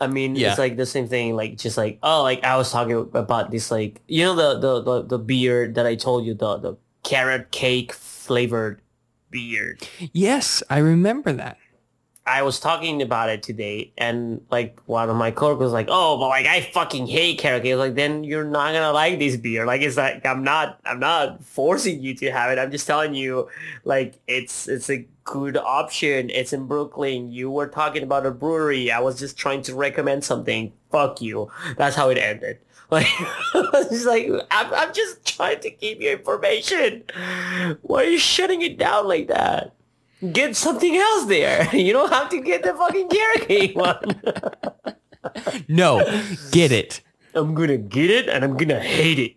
I 0.00 0.06
mean, 0.06 0.34
Yeah. 0.36 0.50
it's 0.50 0.58
like 0.58 0.76
the 0.76 0.86
same 0.86 1.08
thing. 1.08 1.34
Like 1.36 1.56
just 1.58 1.76
like 1.76 1.98
oh, 2.02 2.22
like 2.22 2.44
I 2.44 2.56
was 2.56 2.70
talking 2.70 2.96
about 3.12 3.50
this, 3.50 3.70
like 3.70 4.00
you 4.06 4.24
know 4.24 4.34
the 4.34 4.58
the 4.60 4.72
the, 4.82 5.02
the 5.16 5.18
beer 5.18 5.68
that 5.74 5.84
I 5.86 5.94
told 5.96 6.24
you 6.24 6.32
the 6.34 6.56
the 6.56 6.72
carrot 7.10 7.50
cake 7.50 7.92
flavored 7.92 8.80
beer. 9.32 9.76
Yes, 10.12 10.62
I 10.70 10.78
remember 10.78 11.32
that. 11.32 11.58
I 12.30 12.42
was 12.42 12.60
talking 12.60 13.02
about 13.02 13.28
it 13.28 13.42
today, 13.42 13.92
and 13.98 14.40
like 14.50 14.80
one 14.86 15.10
of 15.10 15.16
my 15.16 15.30
coworkers 15.30 15.64
was 15.64 15.72
like, 15.72 15.88
"Oh, 15.90 16.16
but 16.18 16.28
like 16.28 16.46
I 16.46 16.60
fucking 16.60 17.06
hate 17.08 17.38
carrot 17.38 17.62
cake." 17.62 17.72
I 17.72 17.76
was 17.76 17.88
like, 17.88 17.96
then 17.96 18.22
you're 18.24 18.44
not 18.44 18.72
gonna 18.72 18.92
like 18.92 19.18
this 19.18 19.36
beer. 19.36 19.66
Like 19.66 19.80
it's 19.82 19.96
like 19.96 20.24
I'm 20.24 20.44
not, 20.44 20.78
I'm 20.84 21.00
not 21.00 21.44
forcing 21.44 22.00
you 22.00 22.14
to 22.16 22.30
have 22.30 22.50
it. 22.52 22.58
I'm 22.58 22.70
just 22.70 22.86
telling 22.86 23.14
you, 23.14 23.48
like 23.84 24.14
it's 24.28 24.68
it's 24.68 24.88
a 24.88 25.06
good 25.24 25.56
option. 25.56 26.30
It's 26.30 26.52
in 26.52 26.66
Brooklyn. 26.66 27.32
You 27.32 27.50
were 27.50 27.66
talking 27.66 28.02
about 28.02 28.26
a 28.26 28.30
brewery. 28.30 28.90
I 28.90 29.00
was 29.00 29.18
just 29.18 29.36
trying 29.36 29.62
to 29.62 29.74
recommend 29.74 30.24
something. 30.24 30.72
Fuck 30.92 31.20
you. 31.20 31.50
That's 31.76 31.96
how 31.96 32.10
it 32.10 32.18
ended. 32.18 32.58
Like 32.90 33.06
it's 33.92 34.04
like 34.04 34.28
I'm, 34.50 34.74
I'm 34.74 34.92
just 34.92 35.24
trying 35.24 35.60
to 35.60 35.70
give 35.70 36.02
you 36.02 36.10
information. 36.10 37.04
Why 37.82 38.02
are 38.02 38.04
you 38.04 38.18
shutting 38.18 38.62
it 38.62 38.78
down 38.78 39.06
like 39.06 39.28
that? 39.28 39.74
Get 40.32 40.56
something 40.56 40.96
else 40.96 41.26
there. 41.26 41.68
You 41.74 41.92
don't 41.92 42.12
have 42.12 42.28
to 42.30 42.40
get 42.40 42.62
the 42.62 42.74
fucking 42.74 43.08
cake 43.08 43.76
one. 43.76 44.20
No, 45.68 46.04
get 46.52 46.72
it. 46.72 47.00
I'm 47.34 47.54
gonna 47.54 47.78
get 47.78 48.10
it 48.10 48.28
and 48.28 48.44
I'm 48.44 48.56
gonna 48.56 48.80
hate 48.80 49.18
it. 49.18 49.36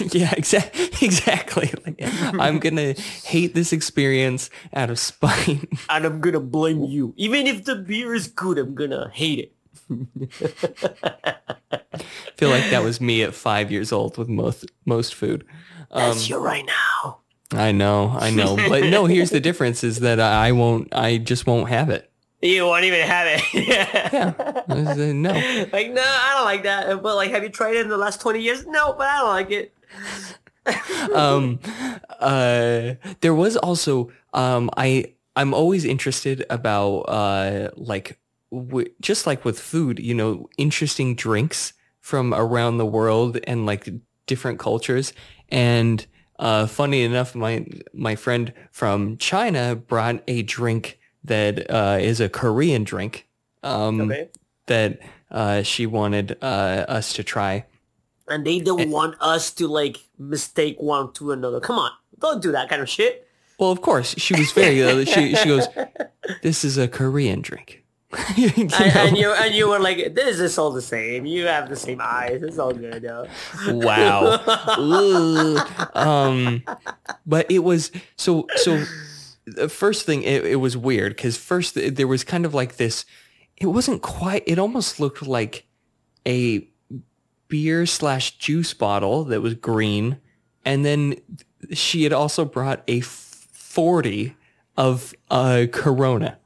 yeah, 0.14 0.32
exactly. 0.36 0.84
Exactly. 1.02 1.72
Like, 1.84 1.96
I'm 2.38 2.58
gonna 2.58 2.94
hate 3.24 3.54
this 3.54 3.72
experience 3.72 4.48
out 4.72 4.90
of 4.90 4.98
spite. 4.98 5.68
And 5.90 6.04
I'm 6.06 6.20
gonna 6.20 6.40
blame 6.40 6.84
you. 6.84 7.12
Even 7.16 7.46
if 7.46 7.64
the 7.64 7.76
beer 7.76 8.14
is 8.14 8.28
good, 8.28 8.58
I'm 8.58 8.74
gonna 8.74 9.10
hate 9.12 9.38
it. 9.40 9.52
feel 12.36 12.50
like 12.50 12.70
that 12.70 12.82
was 12.82 13.00
me 13.00 13.22
at 13.22 13.34
five 13.34 13.70
years 13.70 13.92
old 13.92 14.16
with 14.16 14.28
most 14.28 14.64
most 14.86 15.14
food. 15.14 15.44
Um, 15.90 16.12
That's 16.12 16.28
you 16.28 16.38
right 16.38 16.64
now. 16.64 17.21
I 17.52 17.72
know, 17.72 18.16
I 18.18 18.30
know, 18.30 18.56
but 18.56 18.84
no. 18.84 19.06
Here's 19.06 19.30
the 19.30 19.40
difference: 19.48 19.84
is 19.84 20.00
that 20.00 20.20
I 20.20 20.52
won't. 20.52 20.88
I 20.94 21.18
just 21.18 21.46
won't 21.46 21.68
have 21.68 21.90
it. 21.90 22.10
You 22.40 22.64
won't 22.66 22.84
even 22.84 23.06
have 23.06 23.26
it. 23.28 23.42
Yeah. 23.68 24.94
Say, 24.94 25.12
no. 25.12 25.30
Like, 25.72 25.92
no, 25.92 26.02
I 26.02 26.34
don't 26.34 26.44
like 26.44 26.64
that. 26.64 27.02
But 27.02 27.14
like, 27.16 27.30
have 27.30 27.42
you 27.44 27.50
tried 27.50 27.76
it 27.76 27.82
in 27.82 27.88
the 27.88 27.96
last 27.96 28.20
20 28.20 28.40
years? 28.40 28.66
No, 28.66 28.94
but 28.94 29.06
I 29.06 29.18
don't 29.18 29.28
like 29.28 29.50
it. 29.50 29.74
um 31.14 31.58
uh 32.20 32.94
there 33.20 33.34
was 33.34 33.56
also 33.56 34.10
um 34.32 34.70
i 34.76 35.04
i'm 35.34 35.52
always 35.52 35.84
interested 35.84 36.46
about 36.50 36.98
uh 37.00 37.68
like 37.76 38.18
w- 38.52 38.88
just 39.00 39.26
like 39.26 39.44
with 39.44 39.58
food 39.58 39.98
you 39.98 40.14
know 40.14 40.48
interesting 40.58 41.16
drinks 41.16 41.72
from 42.00 42.32
around 42.32 42.78
the 42.78 42.86
world 42.86 43.38
and 43.44 43.66
like 43.66 43.88
different 44.28 44.60
cultures 44.60 45.12
and 45.48 46.06
uh 46.42 46.66
funny 46.66 47.02
enough 47.06 47.34
my 47.34 47.64
my 47.94 48.14
friend 48.16 48.52
from 48.70 49.16
china 49.18 49.76
brought 49.76 50.18
a 50.26 50.42
drink 50.42 50.98
that 51.24 51.54
uh 51.70 51.98
is 52.00 52.18
a 52.20 52.28
korean 52.28 52.82
drink 52.84 53.26
um 53.62 54.00
Okay. 54.10 54.28
that 54.66 54.98
uh 55.30 55.62
she 55.62 55.86
wanted 55.86 56.36
uh 56.42 56.84
us 56.98 57.12
to 57.14 57.22
try 57.22 57.64
And 58.28 58.44
they 58.46 58.58
don't 58.60 58.90
want 58.90 59.14
us 59.20 59.50
to 59.58 59.68
like 59.68 59.96
mistake 60.18 60.76
one 60.80 61.12
to 61.18 61.32
another. 61.32 61.60
Come 61.60 61.78
on. 61.78 61.90
Don't 62.18 62.40
do 62.40 62.52
that 62.52 62.68
kind 62.70 62.80
of 62.80 62.88
shit. 62.88 63.26
Well, 63.58 63.70
of 63.70 63.80
course, 63.82 64.14
she 64.16 64.32
was 64.34 64.50
very. 64.54 64.80
Uh, 64.82 65.04
she 65.04 65.34
she 65.34 65.48
goes, 65.48 65.66
"This 66.42 66.64
is 66.64 66.78
a 66.78 66.86
Korean 66.88 67.42
drink." 67.42 67.81
You 68.36 68.50
and, 68.56 68.70
know? 68.70 68.78
and 68.78 69.16
you 69.16 69.32
and 69.32 69.54
you 69.54 69.68
were 69.68 69.78
like, 69.78 70.14
this 70.14 70.38
is 70.38 70.58
all 70.58 70.70
the 70.70 70.82
same. 70.82 71.26
You 71.26 71.46
have 71.46 71.68
the 71.68 71.76
same 71.76 72.00
eyes. 72.02 72.42
It's 72.42 72.58
all 72.58 72.72
good, 72.72 73.02
yo. 73.02 73.26
wow. 73.68 74.38
Um, 75.94 76.62
but 77.26 77.50
it 77.50 77.60
was 77.60 77.90
so 78.16 78.46
so. 78.56 78.84
The 79.44 79.68
first 79.68 80.06
thing, 80.06 80.22
it, 80.22 80.44
it 80.44 80.56
was 80.56 80.76
weird 80.76 81.16
because 81.16 81.36
first 81.36 81.74
there 81.74 82.06
was 82.06 82.22
kind 82.22 82.46
of 82.46 82.54
like 82.54 82.76
this. 82.76 83.04
It 83.56 83.66
wasn't 83.66 84.02
quite. 84.02 84.44
It 84.46 84.58
almost 84.58 85.00
looked 85.00 85.22
like 85.26 85.66
a 86.26 86.68
beer 87.48 87.86
slash 87.86 88.38
juice 88.38 88.72
bottle 88.72 89.24
that 89.24 89.40
was 89.40 89.54
green, 89.54 90.18
and 90.64 90.84
then 90.84 91.16
she 91.72 92.04
had 92.04 92.12
also 92.12 92.44
brought 92.44 92.82
a 92.86 93.00
forty 93.00 94.36
of 94.76 95.14
uh, 95.30 95.66
Corona. 95.72 96.38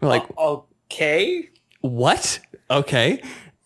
We're 0.00 0.08
like, 0.08 0.38
okay. 0.38 1.50
what? 1.80 2.40
Okay. 2.70 3.22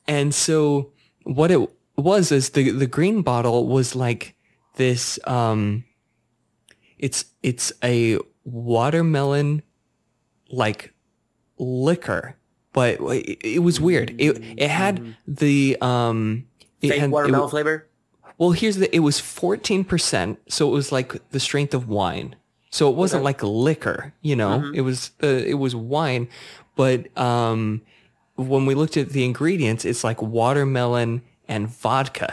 And 0.06 0.34
so 0.34 0.92
what 1.24 1.50
it 1.50 1.60
was 1.96 2.32
is 2.32 2.50
the 2.50 2.70
the 2.70 2.86
green 2.86 3.22
bottle 3.22 3.66
was 3.68 3.94
like 3.94 4.34
this 4.76 5.18
um 5.26 5.84
it's 6.98 7.24
it's 7.42 7.72
a 7.82 8.18
watermelon 8.44 9.62
like 10.50 10.92
liquor 11.58 12.36
but 12.72 13.00
it, 13.00 13.38
it 13.44 13.58
was 13.60 13.80
weird 13.80 14.14
it 14.18 14.42
it 14.56 14.68
had 14.68 15.16
the 15.26 15.76
um 15.80 16.46
it 16.82 16.88
Fake 16.88 17.00
had, 17.00 17.10
watermelon 17.10 17.48
w- 17.48 17.50
flavor. 17.50 17.88
well 18.38 18.50
here's 18.50 18.76
the 18.76 18.94
it 18.94 19.00
was 19.00 19.20
14% 19.20 20.36
so 20.48 20.68
it 20.68 20.72
was 20.72 20.90
like 20.90 21.30
the 21.30 21.40
strength 21.40 21.74
of 21.74 21.88
wine 21.88 22.34
so 22.76 22.90
it 22.90 22.96
wasn't 22.96 23.20
Okay. 23.20 23.24
like 23.30 23.42
liquor 23.42 24.12
you 24.28 24.34
know 24.36 24.52
it 24.74 24.80
was 24.82 24.98
uh, 25.22 25.26
it 25.52 25.58
was 25.64 25.74
wine 25.76 26.26
but 26.76 26.98
um 27.16 27.80
when 28.36 28.66
we 28.66 28.74
looked 28.74 28.96
at 28.96 29.10
the 29.10 29.24
ingredients 29.24 29.84
it's 29.84 30.02
like 30.02 30.20
watermelon 30.20 31.22
and 31.46 31.68
vodka 31.68 32.30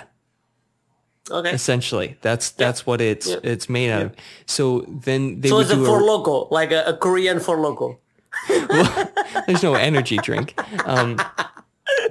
Okay. 1.29 1.51
essentially 1.53 2.17
that's 2.21 2.49
that's 2.61 2.85
what 2.87 2.99
it's 3.01 3.27
Yeah. 3.27 3.39
it's 3.53 3.69
made 3.69 3.91
out 3.91 4.01
of 4.07 4.11
so 4.45 4.63
then 5.05 5.41
they 5.41 5.49
So 5.49 5.55
would 5.57 5.65
it's 5.67 5.73
a 5.73 5.77
do 5.77 5.85
four 5.85 6.01
a, 6.01 6.03
loco, 6.03 6.47
like 6.49 6.71
a, 6.71 6.81
a 6.85 6.93
Korean 6.97 7.39
Four 7.39 7.57
Loko. 7.57 7.97
there's 9.45 9.61
no 9.63 9.75
energy 9.75 10.17
drink 10.17 10.47
um 10.85 11.17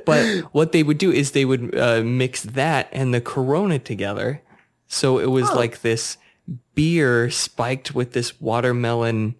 but 0.06 0.24
what 0.52 0.70
they 0.72 0.82
would 0.82 0.98
do 0.98 1.10
is 1.10 1.32
they 1.32 1.44
would 1.44 1.74
uh, 1.76 2.00
mix 2.04 2.42
that 2.44 2.88
and 2.92 3.12
the 3.12 3.20
corona 3.20 3.78
together 3.78 4.40
so 4.86 5.18
it 5.18 5.30
was 5.30 5.50
Oh. 5.50 5.56
like 5.56 5.80
this 5.82 6.16
beer 6.80 7.28
spiked 7.30 7.94
with 7.94 8.12
this 8.12 8.40
watermelon 8.40 9.34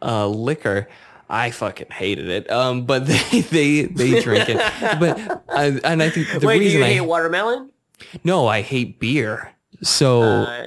uh 0.00 0.28
liquor 0.28 0.86
I 1.28 1.50
fucking 1.50 1.90
hated 1.90 2.28
it. 2.28 2.50
Um, 2.50 2.84
but 2.84 3.06
they 3.12 3.40
they 3.40 3.82
they 3.86 4.20
drink 4.20 4.48
it. 4.50 4.58
But 5.00 5.18
I, 5.48 5.80
and 5.82 6.02
I 6.02 6.10
think 6.10 6.28
the 6.40 6.46
Wait, 6.46 6.58
do 6.58 6.60
reason 6.60 6.80
you 6.80 6.86
I 6.86 6.92
hate 6.92 7.00
watermelon? 7.00 7.70
no, 8.22 8.46
I 8.46 8.60
hate 8.62 9.00
beer. 9.00 9.50
So 9.82 10.22
Uh, 10.22 10.66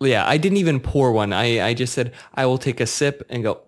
Yeah, 0.00 0.24
I 0.26 0.38
didn't 0.38 0.58
even 0.58 0.80
pour 0.80 1.12
one. 1.12 1.32
I, 1.32 1.60
I 1.68 1.74
just 1.74 1.92
said 1.94 2.12
I 2.34 2.46
will 2.46 2.58
take 2.58 2.80
a 2.80 2.86
sip 2.86 3.22
and 3.28 3.42
go. 3.44 3.60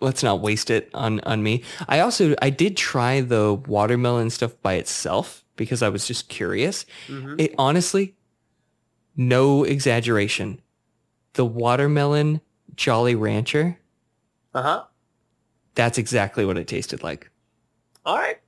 Let's 0.00 0.22
not 0.22 0.40
waste 0.42 0.68
it 0.70 0.90
on 0.92 1.20
on 1.20 1.42
me. 1.42 1.62
I 1.88 2.00
also 2.00 2.34
I 2.42 2.50
did 2.50 2.76
try 2.76 3.22
the 3.22 3.54
watermelon 3.68 4.30
stuff 4.30 4.52
by 4.62 4.74
itself 4.74 5.44
because 5.56 5.80
I 5.86 5.88
was 5.90 6.06
just 6.08 6.28
curious. 6.28 6.84
It 7.38 7.54
honestly, 7.56 8.14
no 9.16 9.64
exaggeration, 9.64 10.60
the 11.36 11.46
watermelon 11.46 12.40
Jolly 12.74 13.14
Rancher. 13.14 13.78
uh 14.54 14.62
huh. 14.62 14.84
That's 15.74 15.98
exactly 15.98 16.44
what 16.46 16.56
it 16.56 16.66
tasted 16.66 17.02
like. 17.02 17.30
All 18.04 18.16
right. 18.16 18.38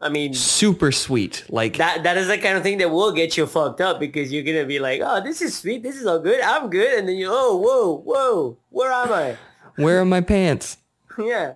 I 0.00 0.10
mean, 0.10 0.34
Super 0.34 0.92
sweet. 0.92 1.44
Like 1.48 1.78
that 1.78 2.02
that 2.02 2.18
is 2.18 2.28
the 2.28 2.36
kind 2.36 2.58
of 2.58 2.62
thing 2.62 2.78
that 2.78 2.90
will 2.90 3.12
get 3.12 3.38
you 3.38 3.46
fucked 3.46 3.80
up 3.80 3.98
because 3.98 4.30
you're 4.30 4.42
gonna 4.42 4.66
be 4.66 4.78
like, 4.78 5.00
oh, 5.02 5.22
this 5.22 5.40
is 5.40 5.56
sweet, 5.58 5.82
this 5.82 5.96
is 5.96 6.06
all 6.06 6.18
good, 6.18 6.40
I'm 6.42 6.68
good, 6.68 6.98
and 6.98 7.08
then 7.08 7.16
you, 7.16 7.28
oh, 7.30 7.56
whoa, 7.56 7.96
whoa, 7.96 8.58
where 8.68 8.92
am 8.92 9.12
I? 9.12 9.36
where 9.76 10.00
are 10.00 10.04
my 10.04 10.20
pants? 10.20 10.76
yeah. 11.18 11.54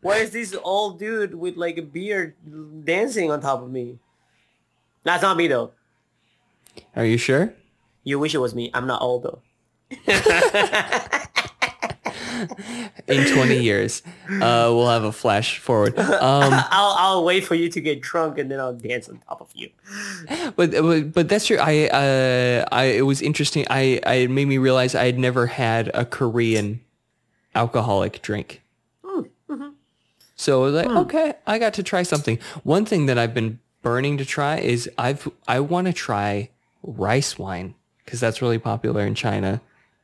Why 0.00 0.16
is 0.16 0.30
this 0.30 0.56
old 0.64 0.98
dude 0.98 1.34
with 1.34 1.56
like 1.56 1.76
a 1.76 1.82
beard 1.82 2.34
dancing 2.84 3.30
on 3.30 3.40
top 3.40 3.62
of 3.62 3.70
me? 3.70 3.98
That's 5.04 5.22
not 5.22 5.36
me 5.36 5.48
though. 5.48 5.72
Are 6.96 7.04
you 7.04 7.18
sure? 7.18 7.54
You 8.04 8.18
wish 8.18 8.34
it 8.34 8.38
was 8.38 8.54
me. 8.54 8.70
I'm 8.72 8.86
not 8.86 9.02
old 9.02 9.24
though. 9.24 9.42
In 13.08 13.32
20 13.32 13.58
years, 13.58 14.02
uh, 14.28 14.66
we'll 14.70 14.88
have 14.88 15.04
a 15.04 15.12
flash 15.12 15.58
forward. 15.58 15.98
Um, 15.98 16.52
I'll 16.70 16.94
I'll 16.98 17.24
wait 17.24 17.44
for 17.44 17.54
you 17.54 17.68
to 17.68 17.80
get 17.80 18.00
drunk 18.00 18.38
and 18.38 18.50
then 18.50 18.58
I'll 18.58 18.72
dance 18.74 19.08
on 19.08 19.18
top 19.28 19.40
of 19.40 19.48
you. 19.54 19.70
but 20.56 20.70
but 20.72 21.12
but 21.12 21.28
that's 21.28 21.46
true. 21.46 21.58
I 21.58 21.88
uh 21.88 22.64
I 22.72 22.84
it 22.84 23.02
was 23.02 23.22
interesting. 23.22 23.64
I 23.70 24.00
I 24.06 24.14
it 24.14 24.30
made 24.30 24.46
me 24.46 24.58
realize 24.58 24.94
I 24.94 25.04
had 25.06 25.18
never 25.18 25.46
had 25.46 25.90
a 25.94 26.04
Korean 26.04 26.80
alcoholic 27.54 28.22
drink. 28.22 28.62
So 30.34 30.62
I 30.62 30.64
was 30.64 30.74
like, 30.74 30.88
okay, 30.88 31.34
I 31.46 31.60
got 31.60 31.74
to 31.74 31.84
try 31.84 32.02
something. 32.02 32.38
One 32.64 32.84
thing 32.84 33.06
that 33.06 33.16
I've 33.16 33.34
been 33.34 33.60
burning 33.82 34.18
to 34.18 34.24
try 34.24 34.58
is 34.58 34.90
I've 34.98 35.28
I 35.46 35.60
want 35.60 35.86
to 35.86 35.92
try 35.92 36.50
rice 36.82 37.38
wine 37.38 37.76
because 38.04 38.18
that's 38.18 38.42
really 38.42 38.58
popular 38.58 39.06
in 39.06 39.14
China. 39.14 39.60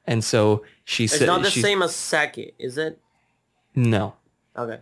And 0.08 0.24
so 0.24 0.64
she 0.84 1.06
said, 1.06 1.22
It's 1.22 1.26
not 1.26 1.42
the 1.42 1.50
she- 1.50 1.60
same 1.60 1.82
as 1.82 1.94
sake, 1.94 2.54
is 2.58 2.78
it? 2.78 2.98
No, 3.76 4.14
Okay. 4.56 4.80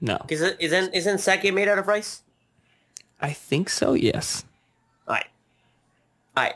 no. 0.00 0.24
Is 0.28 0.42
it 0.42 0.56
isn't 0.60 0.94
isn't 0.94 1.18
sake 1.18 1.52
made 1.52 1.66
out 1.68 1.78
of 1.78 1.88
rice? 1.88 2.22
I 3.20 3.32
think 3.32 3.68
so. 3.70 3.94
Yes, 3.94 4.44
Alright. 5.08 5.26
Alright. 6.36 6.54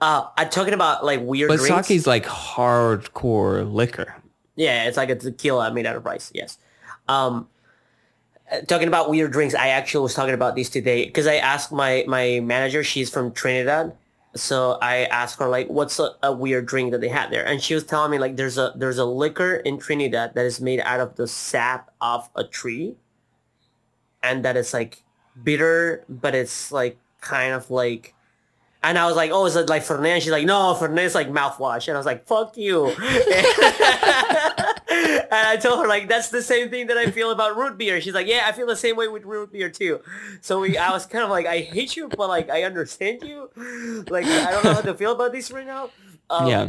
Uh 0.00 0.26
I'm 0.36 0.50
talking 0.50 0.74
about 0.74 1.04
like 1.04 1.20
weird 1.22 1.48
but 1.48 1.60
drinks. 1.60 1.86
sake's 1.88 2.06
like 2.06 2.26
hardcore 2.26 3.72
liquor. 3.72 4.14
Yeah, 4.56 4.84
it's 4.84 4.96
like 4.96 5.08
a 5.10 5.14
tequila 5.14 5.72
made 5.72 5.86
out 5.86 5.96
of 5.96 6.04
rice. 6.04 6.30
Yes. 6.34 6.58
Um, 7.08 7.48
uh, 8.50 8.60
talking 8.62 8.86
about 8.88 9.08
weird 9.08 9.32
drinks, 9.32 9.54
I 9.54 9.68
actually 9.68 10.02
was 10.02 10.12
talking 10.14 10.34
about 10.34 10.56
this 10.56 10.68
today 10.68 11.06
because 11.06 11.26
I 11.26 11.36
asked 11.36 11.72
my 11.72 12.04
my 12.06 12.40
manager. 12.40 12.84
She's 12.84 13.08
from 13.08 13.32
Trinidad, 13.32 13.96
so 14.34 14.78
I 14.80 15.04
asked 15.04 15.38
her 15.38 15.48
like, 15.48 15.68
"What's 15.68 15.98
a, 15.98 16.14
a 16.22 16.32
weird 16.32 16.66
drink 16.66 16.92
that 16.92 17.00
they 17.00 17.08
had 17.08 17.30
there?" 17.30 17.46
And 17.46 17.62
she 17.62 17.74
was 17.74 17.84
telling 17.84 18.10
me 18.10 18.18
like, 18.18 18.36
"There's 18.36 18.58
a 18.58 18.72
there's 18.76 18.98
a 18.98 19.04
liquor 19.04 19.56
in 19.56 19.78
Trinidad 19.78 20.34
that 20.34 20.46
is 20.46 20.60
made 20.60 20.80
out 20.80 21.00
of 21.00 21.16
the 21.16 21.26
sap 21.26 21.90
of 22.00 22.28
a 22.34 22.44
tree, 22.44 22.96
and 24.22 24.44
that 24.44 24.56
is 24.56 24.72
like 24.72 25.02
bitter, 25.42 26.04
but 26.08 26.34
it's 26.34 26.72
like 26.72 26.98
kind 27.20 27.54
of 27.54 27.70
like." 27.70 28.14
And 28.84 28.98
I 28.98 29.06
was 29.06 29.14
like, 29.14 29.30
oh, 29.30 29.46
is 29.46 29.54
it 29.54 29.68
like 29.68 29.82
Fernet? 29.82 30.08
And 30.08 30.20
she's 30.20 30.32
like, 30.32 30.44
no, 30.44 30.74
Fernet 30.74 31.04
is 31.04 31.14
like 31.14 31.28
mouthwash. 31.28 31.86
And 31.86 31.96
I 31.96 31.98
was 31.98 32.04
like, 32.04 32.26
fuck 32.26 32.56
you. 32.56 32.86
and 35.32 35.48
I 35.48 35.56
told 35.56 35.80
her 35.80 35.88
like, 35.88 36.08
that's 36.08 36.28
the 36.28 36.42
same 36.42 36.68
thing 36.68 36.88
that 36.88 36.98
I 36.98 37.10
feel 37.10 37.30
about 37.30 37.56
root 37.56 37.78
beer. 37.78 38.00
She's 38.02 38.12
like, 38.12 38.26
yeah, 38.26 38.44
I 38.46 38.52
feel 38.52 38.66
the 38.66 38.76
same 38.76 38.96
way 38.96 39.08
with 39.08 39.24
root 39.24 39.50
beer 39.50 39.70
too. 39.70 40.00
So 40.42 40.60
we, 40.60 40.76
I 40.76 40.90
was 40.90 41.06
kind 41.06 41.24
of 41.24 41.30
like, 41.30 41.46
I 41.46 41.60
hate 41.60 41.96
you, 41.96 42.08
but 42.08 42.28
like, 42.28 42.50
I 42.50 42.64
understand 42.64 43.22
you. 43.22 43.48
Like, 44.10 44.26
I 44.26 44.52
don't 44.52 44.62
know 44.62 44.74
how 44.74 44.82
to 44.82 44.94
feel 44.94 45.12
about 45.12 45.32
this 45.32 45.50
right 45.50 45.66
now. 45.66 45.88
Um, 46.28 46.46
Yeah. 46.46 46.68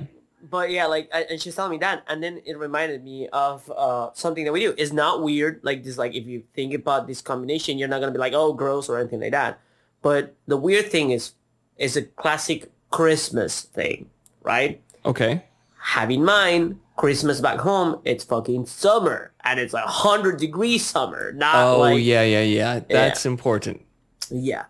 But 0.49 0.71
yeah, 0.71 0.87
like, 0.87 1.09
I, 1.13 1.21
and 1.23 1.41
she's 1.41 1.55
telling 1.55 1.71
me 1.71 1.77
that, 1.77 2.03
and 2.07 2.21
then 2.21 2.41
it 2.45 2.57
reminded 2.57 3.01
me 3.01 3.29
of 3.29 3.71
uh, 3.71 4.09
something 4.13 4.43
that 4.43 4.51
we 4.51 4.59
do. 4.59 4.75
It's 4.77 4.91
not 4.91 5.23
weird, 5.23 5.61
like 5.63 5.83
this. 5.83 5.97
Like, 5.97 6.15
if 6.15 6.27
you 6.27 6.43
think 6.53 6.73
about 6.73 7.07
this 7.07 7.21
combination, 7.21 7.77
you're 7.77 7.87
not 7.87 8.01
gonna 8.01 8.11
be 8.11 8.17
like, 8.17 8.33
oh, 8.33 8.51
gross 8.51 8.89
or 8.89 8.99
anything 8.99 9.21
like 9.21 9.31
that. 9.31 9.59
But 10.01 10.35
the 10.47 10.57
weird 10.57 10.91
thing 10.91 11.11
is, 11.11 11.31
is 11.77 11.95
a 11.95 12.01
classic 12.01 12.69
Christmas 12.91 13.61
thing, 13.61 14.09
right? 14.41 14.81
Okay. 15.05 15.45
Have 15.79 16.11
in 16.11 16.25
mind, 16.25 16.77
Christmas 16.95 17.41
back 17.41 17.59
home, 17.59 17.99
it's 18.05 18.23
fucking 18.23 18.65
summer, 18.67 19.33
and 19.43 19.59
it's 19.59 19.73
like 19.73 19.85
hundred 19.85 20.37
degrees 20.37 20.85
summer, 20.85 21.31
not 21.33 21.55
Oh 21.55 21.79
like 21.79 22.03
yeah, 22.03 22.23
yeah, 22.23 22.41
yeah. 22.43 22.79
That's 22.89 23.25
important. 23.25 23.81
yeah. 24.29 24.65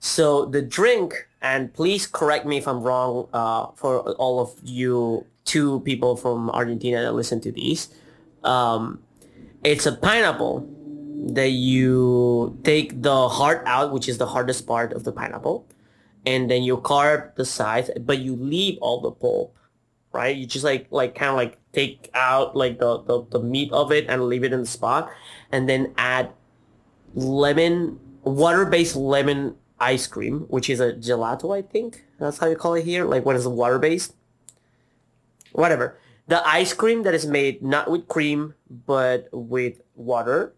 So 0.00 0.46
the 0.46 0.62
drink, 0.62 1.28
and 1.42 1.72
please 1.74 2.06
correct 2.06 2.46
me 2.46 2.56
if 2.56 2.66
I'm 2.66 2.82
wrong, 2.82 3.28
uh, 3.32 3.66
for 3.76 4.00
all 4.12 4.40
of 4.40 4.50
you 4.64 5.26
two 5.44 5.80
people 5.80 6.16
from 6.16 6.50
Argentina 6.50 7.02
that 7.02 7.12
listen 7.12 7.40
to 7.42 7.52
these. 7.52 7.88
Um, 8.42 9.02
it's 9.62 9.84
a 9.86 9.92
pineapple 9.92 10.66
that 11.34 11.50
you 11.50 12.58
take 12.64 13.02
the 13.02 13.28
heart 13.28 13.62
out, 13.66 13.92
which 13.92 14.08
is 14.08 14.16
the 14.18 14.26
hardest 14.26 14.66
part 14.66 14.92
of 14.92 15.04
the 15.04 15.12
pineapple, 15.12 15.66
and 16.24 16.50
then 16.50 16.62
you 16.62 16.78
carve 16.78 17.30
the 17.36 17.44
sides, 17.44 17.90
but 18.00 18.18
you 18.20 18.34
leave 18.36 18.78
all 18.80 19.00
the 19.02 19.10
pulp, 19.10 19.54
right? 20.12 20.36
You 20.36 20.46
just 20.46 20.64
like 20.64 20.86
like 20.90 21.14
kind 21.14 21.30
of 21.30 21.36
like 21.36 21.58
take 21.72 22.10
out 22.14 22.56
like 22.56 22.78
the, 22.78 23.02
the 23.02 23.24
the 23.30 23.40
meat 23.40 23.72
of 23.72 23.92
it 23.92 24.06
and 24.08 24.26
leave 24.26 24.44
it 24.44 24.52
in 24.52 24.60
the 24.60 24.66
spot, 24.66 25.10
and 25.52 25.68
then 25.68 25.94
add 25.96 26.30
lemon 27.14 27.98
water-based 28.22 28.96
lemon 28.96 29.56
ice 29.78 30.06
cream, 30.06 30.40
which 30.48 30.68
is 30.68 30.80
a 30.80 30.92
gelato, 30.92 31.56
I 31.56 31.62
think. 31.62 32.04
That's 32.18 32.38
how 32.38 32.46
you 32.46 32.56
call 32.56 32.74
it 32.74 32.84
here. 32.84 33.04
Like 33.04 33.24
what 33.24 33.36
is 33.36 33.46
water-based? 33.46 34.14
Whatever. 35.52 35.98
The 36.28 36.46
ice 36.46 36.72
cream 36.72 37.02
that 37.02 37.14
is 37.14 37.26
made 37.26 37.62
not 37.62 37.90
with 37.90 38.06
cream 38.06 38.54
but 38.68 39.28
with 39.32 39.80
water, 39.96 40.54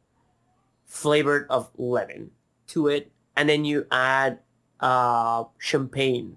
flavored 0.85 1.47
of 1.49 1.71
lemon 1.77 2.33
to 2.69 2.89
it, 2.89 3.11
and 3.37 3.49
then 3.49 3.65
you 3.65 3.87
add 3.91 4.41
uh, 4.81 5.45
champagne. 5.59 6.37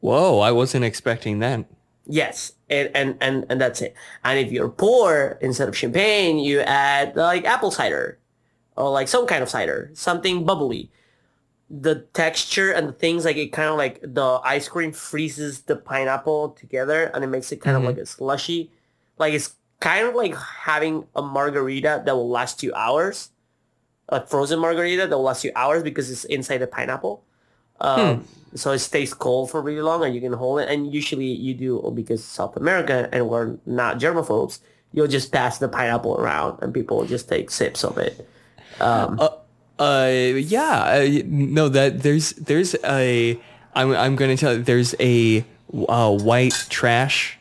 Whoa, 0.00 0.40
I 0.40 0.52
wasn't 0.52 0.84
expecting 0.84 1.38
that. 1.40 1.64
Yes, 2.06 2.52
and, 2.68 2.90
and 2.94 3.16
and 3.20 3.46
and 3.48 3.60
that's 3.60 3.80
it. 3.82 3.94
And 4.24 4.38
if 4.38 4.50
you're 4.50 4.68
poor, 4.68 5.38
instead 5.40 5.68
of 5.68 5.76
champagne, 5.76 6.38
you 6.38 6.60
add 6.60 7.14
like 7.16 7.44
apple 7.44 7.70
cider, 7.70 8.18
or 8.76 8.90
like 8.90 9.06
some 9.08 9.26
kind 9.26 9.42
of 9.42 9.48
cider, 9.48 9.90
something 9.94 10.44
bubbly. 10.44 10.90
the 11.72 12.02
texture 12.14 12.72
and 12.72 12.88
the 12.88 12.92
things 12.92 13.24
like 13.24 13.36
it 13.36 13.52
kind 13.52 13.68
of 13.70 13.76
like 13.78 14.00
the 14.02 14.40
ice 14.42 14.66
cream 14.68 14.90
freezes 14.90 15.62
the 15.70 15.76
pineapple 15.76 16.50
together 16.58 17.12
and 17.14 17.22
it 17.22 17.28
makes 17.28 17.52
it 17.52 17.60
kind 17.62 17.76
Mhm. 17.76 17.80
of 17.80 17.84
like 17.86 17.96
a 17.98 18.04
slushy. 18.06 18.72
Like 19.18 19.34
it's 19.34 19.54
kind 19.78 20.04
of 20.08 20.16
like 20.16 20.34
having 20.66 21.06
a 21.14 21.22
margarita 21.22 22.02
that 22.04 22.14
will 22.16 22.28
last 22.28 22.64
you 22.64 22.74
hours, 22.74 23.30
a 24.08 24.26
frozen 24.26 24.58
margarita 24.58 25.06
that 25.06 25.16
will 25.16 25.22
last 25.30 25.44
you 25.44 25.52
hours 25.54 25.84
because 25.84 26.10
it's 26.10 26.24
inside 26.24 26.58
the 26.58 26.66
pineapple. 26.66 27.22
Um, 27.80 28.24
So 28.54 28.72
it 28.72 28.80
stays 28.80 29.14
cold 29.14 29.48
for 29.50 29.62
really 29.62 29.80
long 29.80 30.04
and 30.04 30.12
you 30.12 30.20
can 30.20 30.32
hold 30.32 30.58
it. 30.58 30.68
And 30.68 30.92
usually 30.92 31.30
you 31.30 31.54
do 31.54 31.92
because 31.94 32.24
South 32.24 32.56
America 32.56 33.08
and 33.12 33.28
we're 33.28 33.56
not 33.64 34.00
germaphobes. 34.00 34.58
You'll 34.92 35.06
just 35.06 35.30
pass 35.30 35.58
the 35.58 35.68
pineapple 35.68 36.18
around 36.18 36.58
and 36.60 36.74
people 36.74 36.98
will 36.98 37.06
just 37.06 37.28
take 37.28 37.50
sips 37.50 37.84
of 37.84 37.96
it. 37.98 38.28
Um, 38.80 39.20
Uh, 39.78 40.34
yeah, 40.36 41.00
uh, 41.00 41.22
no, 41.24 41.70
that 41.70 42.02
there's 42.02 42.32
there's 42.36 42.74
a 42.84 43.38
I'm 43.74 43.94
I'm 43.96 44.14
going 44.14 44.28
to 44.28 44.36
tell 44.36 44.52
you 44.56 44.62
there's 44.62 44.94
a 45.00 45.44
uh, 45.88 46.12
white 46.18 46.66
trash 46.68 47.38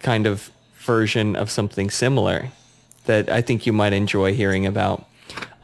kind 0.00 0.26
of 0.26 0.50
version 0.78 1.36
of 1.36 1.50
something 1.50 1.90
similar 1.90 2.48
that 3.04 3.28
I 3.28 3.42
think 3.42 3.66
you 3.66 3.74
might 3.74 3.92
enjoy 3.92 4.32
hearing 4.32 4.64
about. 4.64 5.04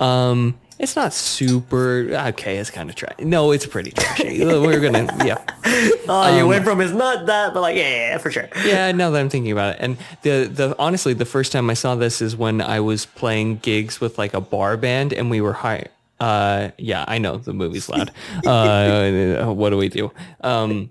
Um, 0.01 0.59
it's 0.79 0.97
not 0.97 1.13
super 1.13 2.09
okay. 2.29 2.59
It's 2.59 2.71
kind 2.71 2.89
of 2.89 2.97
trash. 2.97 3.15
No, 3.21 3.53
it's 3.53 3.67
pretty 3.67 3.91
trashy. 3.91 4.45
We're 4.45 4.81
gonna 4.81 5.09
yeah. 5.25 5.43
oh, 6.09 6.37
you 6.37 6.43
um, 6.43 6.49
went 6.49 6.65
from 6.65 6.81
it's 6.81 6.93
not 6.93 7.27
that, 7.27 7.55
but 7.55 7.61
like 7.61 7.77
yeah, 7.77 8.19
for 8.19 8.31
sure. 8.31 8.49
yeah 8.65 8.93
now 8.93 9.11
that 9.11 9.21
i'm 9.21 9.29
thinking 9.29 9.53
about 9.53 9.75
it 9.75 9.81
and 9.81 9.97
the 10.23 10.45
the 10.45 10.77
honestly 10.79 11.15
the 11.15 11.25
first 11.25 11.53
time 11.53 11.71
i 11.71 11.75
saw 11.75 11.95
this 11.95 12.21
is 12.21 12.37
when 12.37 12.61
i 12.61 12.81
was 12.81 13.07
playing 13.07 13.57
gigs 13.59 14.01
with 14.01 14.19
like 14.19 14.35
a 14.35 14.41
bar 14.41 14.77
band 14.77 15.13
and 15.13 15.31
we 15.31 15.41
were 15.41 15.53
high 15.53 15.85
uh 16.21 16.71
yeah 16.79 17.05
i 17.09 17.19
know 17.19 17.37
the 17.37 17.53
movie's 17.53 17.89
loud 17.89 18.11
uh 18.47 19.47
what 19.53 19.71
do 19.71 19.77
we 19.77 19.89
do 19.89 20.11
um 20.43 20.91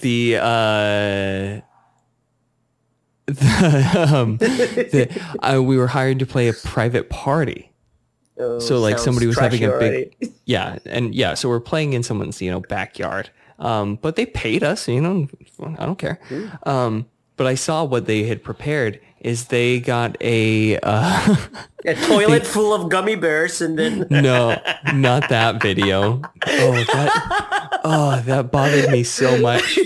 the 0.00 0.36
uh 0.36 1.60
the, 3.30 4.08
um, 4.12 4.38
the, 4.38 5.22
uh, 5.40 5.62
we 5.62 5.76
were 5.76 5.86
hired 5.86 6.18
to 6.18 6.26
play 6.26 6.48
a 6.48 6.52
private 6.52 7.10
party 7.10 7.69
Oh, 8.40 8.58
so 8.58 8.80
like 8.80 8.98
somebody 8.98 9.26
was 9.26 9.38
having 9.38 9.62
a 9.64 9.68
big 9.78 10.14
already. 10.20 10.32
yeah 10.46 10.78
and 10.86 11.14
yeah 11.14 11.34
so 11.34 11.48
we're 11.48 11.60
playing 11.60 11.92
in 11.92 12.02
someone's 12.02 12.40
you 12.40 12.50
know 12.50 12.60
backyard. 12.60 13.30
Um 13.58 13.96
but 13.96 14.16
they 14.16 14.24
paid 14.26 14.62
us 14.62 14.88
you 14.88 15.00
know 15.00 15.28
i 15.78 15.84
don't 15.84 15.98
care. 15.98 16.18
Um 16.64 17.06
but 17.36 17.46
i 17.46 17.54
saw 17.54 17.84
what 17.84 18.06
they 18.06 18.24
had 18.24 18.42
prepared 18.42 19.00
is 19.20 19.48
they 19.48 19.80
got 19.80 20.16
a 20.22 20.78
uh 20.82 21.36
a 21.84 21.94
toilet 22.06 22.46
full 22.46 22.72
of 22.72 22.88
gummy 22.88 23.16
bears 23.16 23.60
and 23.60 23.78
then 23.78 24.06
no 24.10 24.56
not 24.94 25.28
that 25.28 25.60
video. 25.60 26.22
Oh 26.46 26.72
that 26.72 27.80
oh 27.84 28.22
that 28.24 28.50
bothered 28.50 28.90
me 28.90 29.04
so 29.04 29.38
much. 29.38 29.78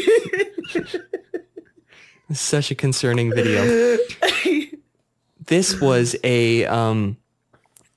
Such 2.32 2.70
a 2.70 2.74
concerning 2.74 3.32
video. 3.34 3.98
This 5.46 5.80
was 5.80 6.16
a 6.24 6.64
um 6.66 7.16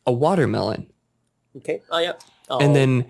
a 0.07 0.11
watermelon 0.11 0.87
okay. 1.57 1.81
Oh 1.91 1.99
yeah. 1.99 2.13
Oh, 2.49 2.59
and 2.59 2.75
then 2.75 3.05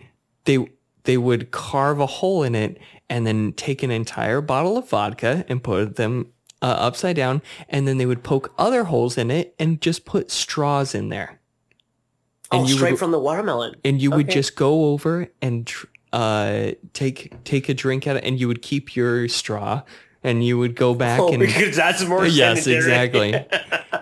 they 0.45 0.67
they 1.03 1.17
would 1.17 1.51
carve 1.51 1.99
a 1.99 2.05
hole 2.05 2.43
in 2.43 2.55
it 2.55 2.79
and 3.09 3.25
then 3.25 3.53
take 3.53 3.83
an 3.83 3.91
entire 3.91 4.41
bottle 4.41 4.77
of 4.77 4.89
vodka 4.89 5.45
and 5.47 5.63
put 5.63 5.95
them 5.95 6.27
uh, 6.61 6.65
upside 6.65 7.15
down 7.15 7.41
and 7.69 7.87
then 7.87 7.97
they 7.97 8.05
would 8.05 8.23
poke 8.23 8.53
other 8.57 8.85
holes 8.85 9.17
in 9.17 9.29
it 9.31 9.53
and 9.59 9.79
just 9.79 10.05
put 10.05 10.31
straws 10.31 10.95
in 10.95 11.09
there 11.09 11.39
oh, 12.51 12.59
and 12.61 12.69
you 12.69 12.75
straight 12.75 12.91
would, 12.93 12.99
from 12.99 13.11
the 13.11 13.19
watermelon. 13.19 13.75
and 13.85 14.01
you 14.01 14.09
would 14.11 14.27
just 14.29 14.55
go 14.55 14.85
over 14.85 15.27
and 15.41 15.71
uh 16.13 16.71
take 16.93 17.31
take 17.43 17.69
a 17.69 17.73
drink 17.75 18.07
out 18.07 18.15
of 18.17 18.23
and 18.23 18.39
you 18.39 18.47
would 18.47 18.61
keep 18.61 18.95
your 18.95 19.27
straw 19.27 19.83
and 20.23 20.43
you 20.43 20.57
would 20.57 20.75
go 20.75 20.95
back 20.95 21.19
Oh, 21.19 21.29
and 21.31 21.39
because 21.39 21.75
that's 21.75 22.03
more 22.05 22.25
yes 22.25 22.63
sanitary. 22.63 23.33
exactly 23.33 23.45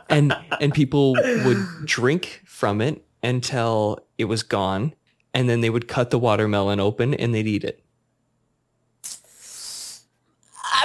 and 0.10 0.34
and 0.62 0.74
people 0.74 1.14
would 1.14 1.58
drink 1.86 2.42
from 2.56 2.80
it 2.80 3.04
until 3.22 4.00
it 4.18 4.26
was 4.26 4.42
gone 4.42 4.94
and 5.34 5.50
then 5.50 5.60
they 5.60 5.70
would 5.70 5.90
cut 5.90 6.10
the 6.10 6.18
watermelon 6.18 6.80
open 6.80 7.14
and 7.14 7.36
they'd 7.36 7.48
eat 7.48 7.66
it 7.66 7.84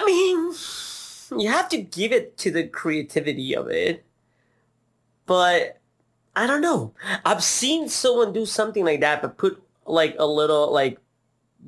I 0.01 0.05
mean, 0.05 1.41
you 1.41 1.49
have 1.51 1.69
to 1.71 1.79
give 1.79 2.13
it 2.13 2.37
to 2.39 2.51
the 2.51 2.67
creativity 2.67 3.55
of 3.55 3.69
it, 3.69 4.05
but 5.27 5.79
I 6.37 6.47
don't 6.47 6.61
know. 6.61 6.95
I've 7.25 7.43
seen 7.43 7.89
someone 7.89 8.33
do 8.33 8.47
something 8.47 8.85
like 8.85 9.01
that, 9.01 9.23
but 9.23 9.39
put 9.39 9.63
like 9.87 10.17
a 10.19 10.27
little 10.27 10.73
like 10.73 10.99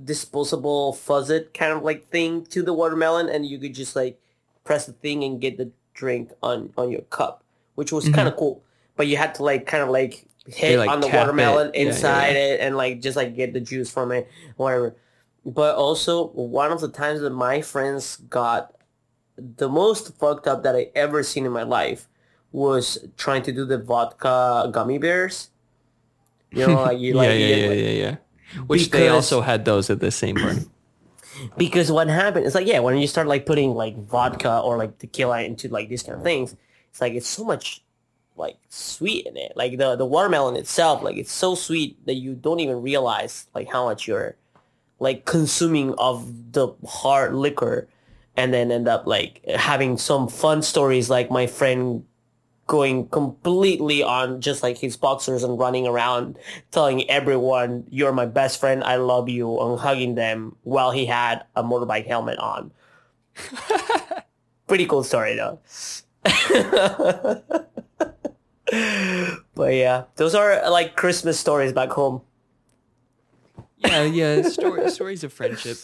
disposable 0.05 0.93
fuzzet 0.95 1.53
kind 1.53 1.73
of 1.73 1.83
like 1.83 2.09
thing 2.09 2.45
to 2.47 2.63
the 2.63 2.73
watermelon, 2.73 3.29
and 3.29 3.47
you 3.47 3.59
could 3.59 3.75
just 3.75 3.97
like 3.97 4.21
press 4.65 4.87
the 4.87 4.93
thing 4.93 5.25
and 5.25 5.41
get 5.41 5.59
the 5.59 5.71
drink 5.95 6.33
on 6.43 6.73
on 6.77 6.91
your 6.91 7.03
cup, 7.03 7.45
which 7.75 7.93
was 7.93 8.05
mm-hmm. 8.05 8.15
kind 8.15 8.29
of 8.29 8.37
cool. 8.37 8.63
But 8.97 9.07
you 9.07 9.17
had 9.17 9.35
to 9.37 9.45
like 9.45 9.67
kind 9.67 9.83
of 9.83 9.89
like 9.89 10.27
hit 10.47 10.79
like, 10.79 10.91
on 10.91 11.01
the 11.01 11.09
watermelon 11.09 11.69
it. 11.69 11.75
Yeah, 11.75 11.83
yeah, 11.83 11.89
inside 11.89 12.33
yeah. 12.33 12.45
it 12.45 12.61
and 12.61 12.77
like 12.77 13.01
just 13.01 13.17
like 13.17 13.35
get 13.35 13.53
the 13.53 13.61
juice 13.61 13.91
from 13.91 14.13
it, 14.13 14.29
whatever. 14.57 14.97
But 15.45 15.77
also 15.77 16.29
one 16.29 16.71
of 16.71 16.81
the 16.81 16.89
times 16.89 17.21
that 17.21 17.31
my 17.31 17.63
friends 17.63 18.17
got 18.17 18.75
the 19.37 19.69
most 19.69 20.17
fucked 20.19 20.47
up 20.47 20.63
that 20.63 20.77
I 20.77 20.91
ever 20.95 21.23
seen 21.23 21.47
in 21.47 21.53
my 21.53 21.63
life 21.63 22.09
was 22.53 22.99
trying 23.17 23.43
to 23.43 23.53
do 23.53 23.65
the 23.65 23.79
vodka 23.79 24.69
gummy 24.73 24.99
bears. 24.99 25.51
You 26.51 26.67
know, 26.67 26.83
like 26.83 26.99
you 26.99 27.15
like, 27.15 27.29
yeah, 27.31 27.35
yeah, 27.35 27.57
yeah, 27.57 27.69
like- 27.69 27.79
yeah, 27.79 27.91
yeah. 27.91 28.17
Which 28.67 28.91
they 28.91 29.09
also 29.09 29.41
had 29.41 29.65
those 29.65 29.89
at 29.89 30.01
the 30.01 30.11
same 30.11 30.37
party. 30.37 30.67
because 31.57 31.91
what 31.91 32.09
happened 32.09 32.47
it's 32.47 32.55
like 32.55 32.67
yeah 32.67 32.79
when 32.79 32.97
you 32.99 33.07
start 33.07 33.27
like 33.27 33.47
putting 33.47 33.75
like 33.75 33.97
vodka 33.97 34.61
or 34.61 34.77
like 34.77 34.99
tequila 34.99 35.43
into 35.43 35.69
like 35.69 35.89
these 35.89 36.03
kind 36.03 36.19
of 36.19 36.23
things 36.23 36.55
it's 36.91 37.01
like 37.01 37.15
it's 37.15 37.27
so 37.27 37.45
much 37.45 37.83
like 38.43 38.59
sweet 38.69 39.27
in 39.27 39.39
it. 39.39 39.53
Like 39.57 39.79
the 39.79 39.97
the 39.97 40.05
watermelon 40.05 40.57
itself 40.57 41.03
like 41.03 41.17
it's 41.17 41.33
so 41.33 41.55
sweet 41.55 42.05
that 42.07 42.15
you 42.15 42.35
don't 42.35 42.61
even 42.61 42.83
realize 42.83 43.47
like 43.55 43.69
how 43.73 43.87
much 43.87 44.07
you're 44.07 44.37
like 44.99 45.25
consuming 45.25 45.95
of 45.95 46.53
the 46.53 46.69
hard 46.87 47.35
liquor 47.35 47.89
and 48.37 48.53
then 48.55 48.71
end 48.71 48.89
up 48.89 49.07
like 49.07 49.45
having 49.49 49.99
some 49.99 50.29
fun 50.29 50.63
stories 50.63 51.11
like 51.11 51.31
my 51.31 51.47
friend 51.47 52.05
going 52.69 53.09
completely 53.09 54.03
on 54.03 54.41
just 54.41 54.63
like 54.63 54.79
his 54.79 54.97
boxers 54.97 55.43
and 55.43 55.59
running 55.59 55.87
around 55.87 56.39
telling 56.71 57.09
everyone 57.11 57.85
you're 57.91 58.13
my 58.13 58.25
best 58.25 58.61
friend 58.61 58.85
i 58.85 58.97
love 58.97 59.29
you 59.29 59.61
and 59.61 59.81
hugging 59.81 60.15
them 60.15 60.55
while 60.63 60.93
he 60.93 61.05
had 61.05 61.45
a 61.57 61.63
motorbike 61.63 62.07
helmet 62.07 62.39
on. 62.39 62.71
Pretty 64.69 64.87
cool 64.87 65.03
story 65.03 65.37
though 65.37 65.59
but 69.55 69.75
yeah 69.75 70.05
those 70.17 70.35
are 70.35 70.71
like 70.71 70.97
christmas 70.97 71.39
stories 71.39 71.73
back 71.73 71.91
home 71.91 72.23
yeah, 73.85 74.05
yeah. 74.05 74.43
Story, 74.49 74.89
stories 74.91 75.25
of 75.25 75.33
friendship. 75.33 75.77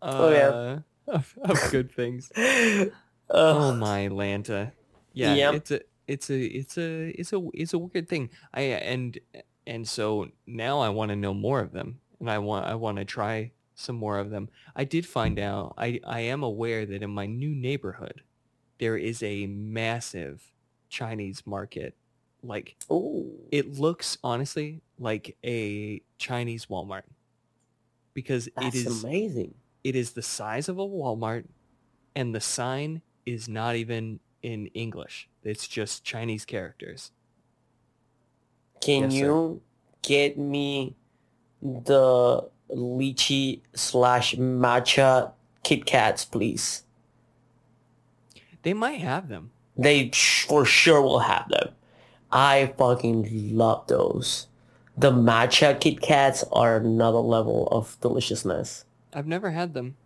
Uh, 0.00 0.16
Oh, 0.20 0.30
yeah. 0.30 0.78
Of, 1.12 1.34
of 1.42 1.58
good 1.72 1.90
things. 1.90 2.30
uh, 2.36 2.84
Oh 3.28 3.74
my 3.74 4.06
Lanta. 4.08 4.70
Yeah, 5.12 5.34
Yep. 5.34 5.54
it's 5.54 5.70
a 5.72 5.80
it's 6.06 6.30
a 6.30 6.40
it's 6.40 6.78
a 6.78 7.20
it's 7.20 7.32
a 7.32 7.48
it's 7.52 7.72
a 7.74 7.78
weird 7.78 8.08
thing. 8.08 8.30
I 8.54 8.60
and 8.78 9.18
and 9.66 9.88
so 9.88 10.28
now 10.46 10.78
I 10.78 10.90
want 10.90 11.08
to 11.10 11.16
know 11.16 11.34
more 11.34 11.58
of 11.58 11.72
them 11.72 11.98
and 12.20 12.30
I 12.30 12.38
want 12.38 12.66
I 12.66 12.76
want 12.76 12.98
to 12.98 13.04
try 13.04 13.50
some 13.74 13.96
more 13.96 14.18
of 14.20 14.30
them. 14.30 14.48
I 14.76 14.84
did 14.84 15.04
find 15.04 15.40
out 15.40 15.74
I 15.76 15.98
I 16.06 16.20
am 16.20 16.44
aware 16.44 16.86
that 16.86 17.02
in 17.02 17.10
my 17.10 17.26
new 17.26 17.50
neighborhood 17.56 18.22
there 18.78 18.96
is 18.96 19.20
a 19.20 19.46
massive 19.48 20.52
Chinese 20.88 21.42
market. 21.44 21.96
Like 22.42 22.76
oh, 22.90 23.26
it 23.50 23.78
looks 23.78 24.18
honestly 24.24 24.80
like 24.98 25.36
a 25.44 26.02
Chinese 26.18 26.66
Walmart 26.66 27.02
because 28.14 28.48
that's 28.56 28.74
it 28.76 28.86
is 28.86 29.04
amazing 29.04 29.54
it 29.84 29.96
is 29.96 30.12
the 30.12 30.22
size 30.22 30.68
of 30.68 30.78
a 30.78 30.86
Walmart 30.86 31.44
and 32.14 32.34
the 32.34 32.40
sign 32.40 33.02
is 33.26 33.48
not 33.48 33.76
even 33.76 34.20
in 34.42 34.66
English. 34.68 35.28
It's 35.44 35.66
just 35.66 36.04
Chinese 36.04 36.44
characters. 36.44 37.10
Can 38.80 39.04
Yes, 39.04 39.12
sir. 39.12 39.18
you 39.18 39.62
get 40.02 40.38
me 40.38 40.96
the 41.60 42.48
lychee 42.70 43.60
slash 43.74 44.34
matcha 44.34 45.32
Kit 45.62 45.86
Kats, 45.86 46.24
please? 46.24 46.82
They 48.62 48.74
might 48.74 49.00
have 49.00 49.28
them. 49.28 49.50
They 49.76 50.10
for 50.46 50.64
sure 50.64 51.00
will 51.02 51.20
have 51.20 51.48
them. 51.48 51.71
I 52.32 52.72
fucking 52.78 53.56
love 53.56 53.86
those. 53.88 54.46
The 54.96 55.10
matcha 55.10 55.78
Kit 55.80 56.00
Kats 56.00 56.44
are 56.52 56.76
another 56.76 57.18
level 57.18 57.68
of 57.70 57.96
deliciousness. 58.00 58.84
I've 59.14 59.26
never 59.26 59.50
had 59.50 59.74
them. 59.74 59.96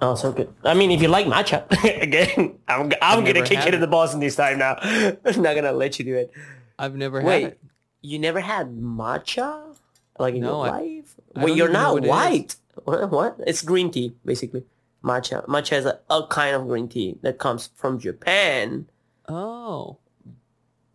Oh, 0.00 0.14
so 0.14 0.30
good. 0.32 0.52
I 0.62 0.74
mean, 0.74 0.90
if 0.90 1.00
you 1.00 1.08
like 1.08 1.26
matcha, 1.26 1.64
again, 2.02 2.58
I'm, 2.68 2.92
I'm 3.00 3.24
gonna 3.24 3.44
kick 3.46 3.64
you 3.64 3.70
to 3.70 3.78
the 3.78 3.86
Boston 3.86 4.20
this 4.20 4.36
time 4.36 4.58
now. 4.58 4.76
I'm 4.82 5.42
not 5.42 5.54
gonna 5.54 5.72
let 5.72 5.98
you 5.98 6.04
do 6.04 6.14
it. 6.16 6.30
I've 6.78 6.94
never 6.94 7.22
Wait, 7.22 7.42
had 7.42 7.52
it. 7.52 7.58
Wait, 7.62 7.70
you 8.02 8.18
never 8.18 8.40
had 8.40 8.68
matcha 8.76 9.74
like 10.18 10.34
in 10.34 10.42
No, 10.42 10.64
your 10.64 10.74
I- 10.74 10.80
life? 10.80 11.14
I 11.34 11.44
Well, 11.44 11.56
you're 11.56 11.68
not 11.70 11.94
what 11.94 12.02
it 12.02 12.06
is. 12.06 12.10
white. 12.10 12.56
What? 12.84 13.10
what? 13.10 13.36
It's 13.46 13.62
green 13.62 13.90
tea, 13.90 14.14
basically. 14.24 14.64
Matcha. 15.02 15.46
Matcha 15.46 15.72
is 15.78 15.86
a, 15.86 15.98
a 16.10 16.26
kind 16.26 16.54
of 16.56 16.66
green 16.66 16.88
tea 16.88 17.18
that 17.22 17.38
comes 17.38 17.68
from 17.74 17.98
Japan, 17.98 18.86
Oh. 19.28 19.98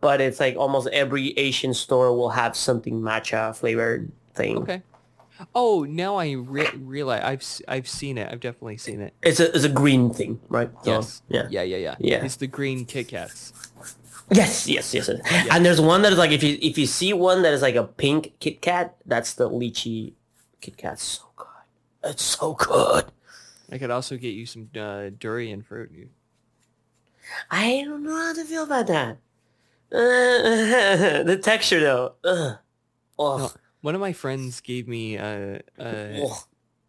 But 0.02 0.20
it's 0.20 0.38
like 0.40 0.56
almost 0.56 0.88
every 0.92 1.30
Asian 1.38 1.72
store 1.72 2.14
will 2.14 2.30
have 2.30 2.54
something 2.54 3.00
matcha 3.00 3.56
flavored 3.56 4.12
thing. 4.34 4.58
Okay. 4.58 4.82
Oh, 5.54 5.84
now 5.88 6.16
I 6.16 6.32
re- 6.32 6.68
realize 6.76 7.22
I've 7.24 7.42
I've 7.66 7.88
seen 7.88 8.18
it. 8.18 8.28
I've 8.30 8.40
definitely 8.40 8.76
seen 8.76 9.00
it. 9.00 9.14
It's 9.22 9.40
a 9.40 9.54
it's 9.54 9.64
a 9.64 9.68
green 9.70 10.12
thing, 10.12 10.40
right? 10.48 10.70
So, 10.84 10.90
Yes. 10.90 11.22
Yeah. 11.28 11.46
Yeah, 11.50 11.62
yeah, 11.62 11.76
yeah. 11.78 11.96
Yeah. 11.98 12.24
It's 12.24 12.36
the 12.36 12.46
green 12.46 12.84
Kit 12.84 13.08
Kats. 13.08 13.52
Yes, 14.30 14.68
yes, 14.68 14.94
yes, 14.94 15.08
yes. 15.08 15.48
And 15.50 15.64
there's 15.64 15.80
one 15.80 16.02
that 16.02 16.12
is 16.12 16.18
like 16.18 16.30
if 16.30 16.42
you 16.42 16.58
if 16.60 16.76
you 16.78 16.86
see 16.86 17.12
one 17.12 17.42
that 17.42 17.52
is 17.52 17.62
like 17.62 17.74
a 17.76 17.84
pink 17.84 18.34
Kit 18.40 18.60
Kat, 18.60 18.96
that's 19.06 19.34
the 19.34 19.48
lychee 19.48 20.12
Kit 20.60 20.76
Kat. 20.76 20.98
So 20.98 21.22
good. 21.36 21.46
It's 22.04 22.22
so 22.22 22.54
good. 22.54 23.06
I 23.70 23.78
could 23.78 23.90
also 23.90 24.16
get 24.16 24.34
you 24.34 24.46
some 24.46 24.68
uh, 24.78 25.10
durian 25.18 25.62
fruit. 25.62 25.90
I 27.50 27.82
don't 27.84 28.02
know 28.02 28.16
how 28.16 28.32
to 28.34 28.44
feel 28.44 28.64
about 28.64 28.86
that. 28.88 29.18
The 31.26 31.38
texture 31.42 31.80
though. 31.80 32.14
Ugh. 32.24 32.56
Oh. 33.18 33.38
No, 33.38 33.50
one 33.82 33.94
of 33.94 34.00
my 34.00 34.12
friends 34.12 34.60
gave 34.60 34.88
me 34.88 35.18
uh, 35.18 35.58
uh, 35.78 35.82
Ugh. 36.24 36.36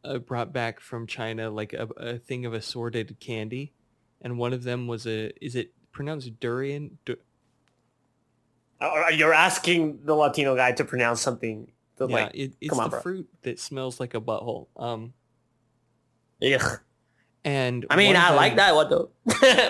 uh, 0.06 0.18
brought 0.20 0.54
back 0.54 0.80
from 0.80 1.06
China 1.06 1.50
like 1.50 1.74
a, 1.74 1.88
a 1.98 2.18
thing 2.18 2.46
of 2.46 2.54
assorted 2.54 3.18
candy, 3.20 3.74
and 4.22 4.38
one 4.38 4.54
of 4.54 4.64
them 4.64 4.88
was 4.88 5.06
a 5.06 5.32
is 5.44 5.56
it 5.56 5.74
pronounced 5.92 6.40
durian? 6.40 6.98
Du- 7.06 7.18
Uh, 8.80 9.10
You're 9.14 9.34
asking 9.34 10.00
the 10.06 10.16
Latino 10.16 10.56
guy 10.56 10.72
to 10.74 10.84
pronounce 10.86 11.22
something. 11.22 11.72
To 11.98 12.08
yeah, 12.08 12.16
like, 12.16 12.32
it, 12.34 12.54
it's 12.62 12.78
on, 12.78 12.86
the 12.86 12.90
bro. 12.90 13.02
fruit 13.02 13.30
that 13.44 13.60
smells 13.60 14.00
like 14.00 14.14
a 14.16 14.22
butthole. 14.22 14.68
Um, 14.78 15.14
ugh. 16.42 16.80
and 17.44 17.86
I 17.90 17.96
mean, 17.98 18.16
I 18.16 18.34
like 18.34 18.56
that 18.56 18.74
What 18.76 18.90
though. 18.90 19.10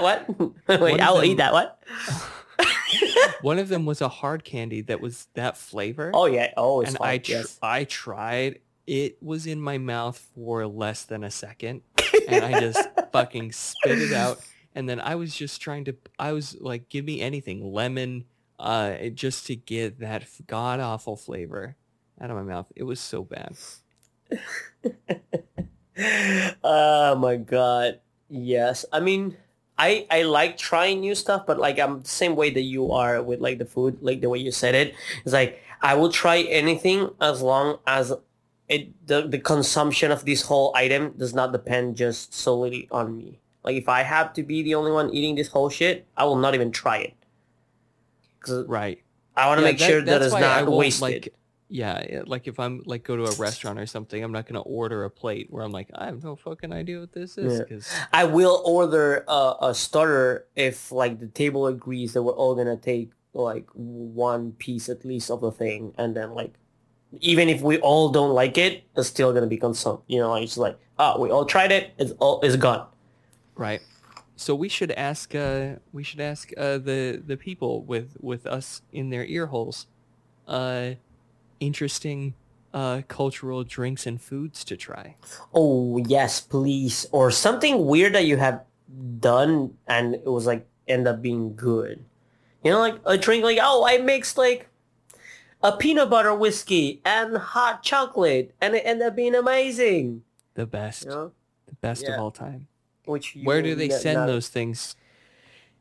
what? 0.02 0.80
Wait, 0.80 1.02
I 1.02 1.10
will 1.12 1.18
them- 1.18 1.26
eat 1.26 1.38
that. 1.38 1.52
What? 1.52 1.82
One 3.42 3.60
of 3.60 3.70
them 3.70 3.86
was 3.86 4.02
a 4.02 4.10
hard 4.10 4.44
candy 4.44 4.82
that 4.82 5.02
was 5.02 5.28
that 5.34 5.58
flavor. 5.58 6.12
Oh 6.14 6.26
yeah. 6.26 6.52
Oh, 6.58 6.82
it's 6.82 6.92
and 6.92 6.98
hard. 6.98 7.10
I 7.10 7.18
tr- 7.18 7.32
yes. 7.32 7.60
I 7.62 7.84
tried. 7.84 8.60
It 8.86 9.22
was 9.22 9.48
in 9.48 9.62
my 9.62 9.78
mouth 9.78 10.18
for 10.36 10.68
less 10.68 11.06
than 11.06 11.24
a 11.24 11.32
second, 11.32 11.82
and 12.28 12.44
I 12.44 12.60
just 12.60 12.88
fucking 13.12 13.54
spit 13.54 14.00
it 14.00 14.14
out. 14.14 14.42
And 14.76 14.90
then 14.90 15.00
I 15.00 15.16
was 15.16 15.36
just 15.36 15.62
trying 15.62 15.86
to. 15.86 15.96
I 16.20 16.34
was 16.34 16.60
like, 16.60 16.90
give 16.90 17.06
me 17.06 17.22
anything, 17.22 17.74
lemon, 17.74 18.26
uh, 18.60 18.96
just 19.14 19.48
to 19.48 19.56
get 19.56 20.00
that 20.00 20.26
god 20.48 20.80
awful 20.80 21.16
flavor 21.16 21.76
out 22.20 22.30
of 22.30 22.36
my 22.36 22.44
mouth. 22.44 22.72
It 22.76 22.84
was 22.84 23.00
so 23.00 23.24
bad. 23.24 23.56
oh 26.64 27.16
my 27.16 27.38
god. 27.38 28.00
Yes. 28.30 28.86
I 28.92 29.00
mean, 29.00 29.38
I 29.78 30.06
I 30.12 30.24
like 30.24 30.58
trying 30.58 31.02
new 31.02 31.16
stuff, 31.16 31.46
but 31.46 31.58
like 31.58 31.80
I'm 31.80 32.02
the 32.02 32.10
same 32.10 32.36
way 32.36 32.50
that 32.52 32.62
you 32.62 32.92
are 32.92 33.22
with 33.22 33.40
like 33.40 33.58
the 33.58 33.66
food, 33.66 33.98
like 34.02 34.22
the 34.22 34.30
way 34.30 34.40
you 34.40 34.52
said 34.52 34.76
it. 34.76 34.94
It's 35.24 35.34
like 35.34 35.60
I 35.82 35.96
will 35.96 36.12
try 36.12 36.42
anything 36.42 37.10
as 37.20 37.42
long 37.42 37.80
as 37.88 38.14
it 38.70 39.08
the, 39.08 39.28
the 39.28 39.40
consumption 39.40 40.12
of 40.12 40.26
this 40.26 40.44
whole 40.44 40.72
item 40.76 41.14
does 41.18 41.34
not 41.34 41.52
depend 41.52 41.98
just 41.98 42.34
solely 42.34 42.88
on 42.92 43.18
me. 43.18 43.40
Like 43.64 43.76
if 43.76 43.90
I 43.90 44.04
have 44.04 44.34
to 44.34 44.44
be 44.44 44.62
the 44.64 44.76
only 44.76 44.92
one 44.92 45.10
eating 45.14 45.36
this 45.36 45.48
whole 45.48 45.70
shit, 45.70 46.06
I 46.16 46.26
will 46.26 46.36
not 46.36 46.54
even 46.56 46.72
try 46.72 46.98
it. 46.98 47.16
Right. 48.68 49.02
I 49.36 49.48
want 49.48 49.60
to 49.60 49.66
Yeah, 49.66 49.72
make 49.72 49.80
sure 49.80 50.02
that 50.02 50.22
it's 50.22 50.34
not 50.34 50.70
wasted. 50.70 51.24
Like, 51.24 51.34
yeah, 51.74 52.06
yeah, 52.08 52.22
like 52.28 52.48
if 52.48 52.60
I'm 52.60 52.84
like 52.86 53.04
go 53.04 53.16
to 53.18 53.24
a 53.24 53.36
restaurant 53.38 53.80
or 53.80 53.88
something, 53.88 54.24
I'm 54.24 54.32
not 54.32 54.46
gonna 54.46 54.62
order 54.62 55.04
a 55.06 55.10
plate 55.10 55.48
where 55.50 55.64
I'm 55.64 55.72
like, 55.72 55.90
I 55.96 56.06
have 56.06 56.24
no 56.24 56.36
fucking 56.36 56.72
idea 56.72 57.00
what 57.00 57.12
this 57.14 57.36
is. 57.38 57.52
Yeah. 57.60 57.66
'cause- 57.66 57.90
I 58.14 58.26
will 58.26 58.62
order 58.64 59.26
a, 59.28 59.56
a 59.70 59.74
starter 59.74 60.46
if 60.56 60.92
like 60.92 61.20
the 61.20 61.28
table 61.28 61.66
agrees 61.66 62.14
that 62.14 62.22
we're 62.22 62.34
all 62.42 62.54
gonna 62.56 62.78
take 62.78 63.10
like 63.34 63.66
one 63.74 64.52
piece 64.54 64.88
at 64.88 65.04
least 65.04 65.32
of 65.32 65.42
the 65.42 65.52
thing, 65.52 65.94
and 65.98 66.16
then 66.16 66.36
like 66.36 66.54
even 67.22 67.50
if 67.50 67.62
we 67.62 67.80
all 67.80 68.10
don't 68.10 68.34
like 68.36 68.58
it, 68.60 68.84
it's 68.96 69.08
still 69.08 69.34
gonna 69.34 69.48
be 69.48 69.58
consumed. 69.58 70.02
You 70.08 70.20
know, 70.20 70.36
it's 70.36 70.58
like 70.58 70.78
oh, 71.00 71.20
we 71.20 71.32
all 71.32 71.46
tried 71.46 71.72
it, 71.72 71.92
it's 71.98 72.12
all 72.20 72.40
it's 72.42 72.56
gone. 72.56 72.86
Right. 73.56 73.82
So 74.36 74.54
we 74.54 74.70
should 74.70 74.92
ask 74.92 75.34
uh 75.34 75.78
we 75.92 76.04
should 76.04 76.22
ask 76.22 76.52
uh 76.56 76.78
the 76.78 77.22
the 77.26 77.38
people 77.38 77.82
with 77.84 78.16
with 78.20 78.46
us 78.46 78.84
in 78.92 79.10
their 79.10 79.26
ear 79.26 79.48
holes 79.48 79.88
uh 80.48 80.92
interesting 81.66 82.34
uh 82.74 83.02
cultural 83.08 83.64
drinks 83.64 84.06
and 84.08 84.22
foods 84.22 84.64
to 84.66 84.76
try. 84.78 85.16
Oh 85.54 85.98
yes, 85.98 86.42
please, 86.42 87.06
or 87.12 87.30
something 87.32 87.86
weird 87.86 88.14
that 88.14 88.26
you 88.26 88.38
have 88.38 88.64
done 89.20 89.76
and 89.88 90.16
it 90.16 90.26
was 90.26 90.46
like 90.46 90.66
end 90.88 91.08
up 91.08 91.22
being 91.22 91.56
good. 91.56 92.04
You 92.64 92.72
know, 92.72 92.80
like 92.80 92.96
a 93.06 93.18
drink 93.18 93.44
like 93.44 93.60
oh, 93.62 93.86
I 93.86 93.98
mixed 94.00 94.38
like 94.38 94.70
a 95.62 95.72
peanut 95.72 96.10
butter 96.10 96.34
whiskey 96.36 97.00
and 97.06 97.38
hot 97.38 97.84
chocolate, 97.84 98.54
and 98.60 98.76
it 98.76 98.82
ended 98.86 99.08
up 99.08 99.16
being 99.16 99.36
amazing. 99.36 100.24
The 100.56 100.66
best. 100.66 101.06
You 101.06 101.10
know, 101.12 101.32
The 101.68 101.76
best 101.76 102.04
Yeah. 102.04 102.16
of 102.16 102.20
all 102.22 102.32
time. 102.32 102.68
which 103.06 103.36
you 103.36 103.44
Where 103.44 103.62
do 103.62 103.76
they 103.76 103.90
send 103.90 104.16
not- 104.20 104.28
those 104.28 104.48
things? 104.50 104.96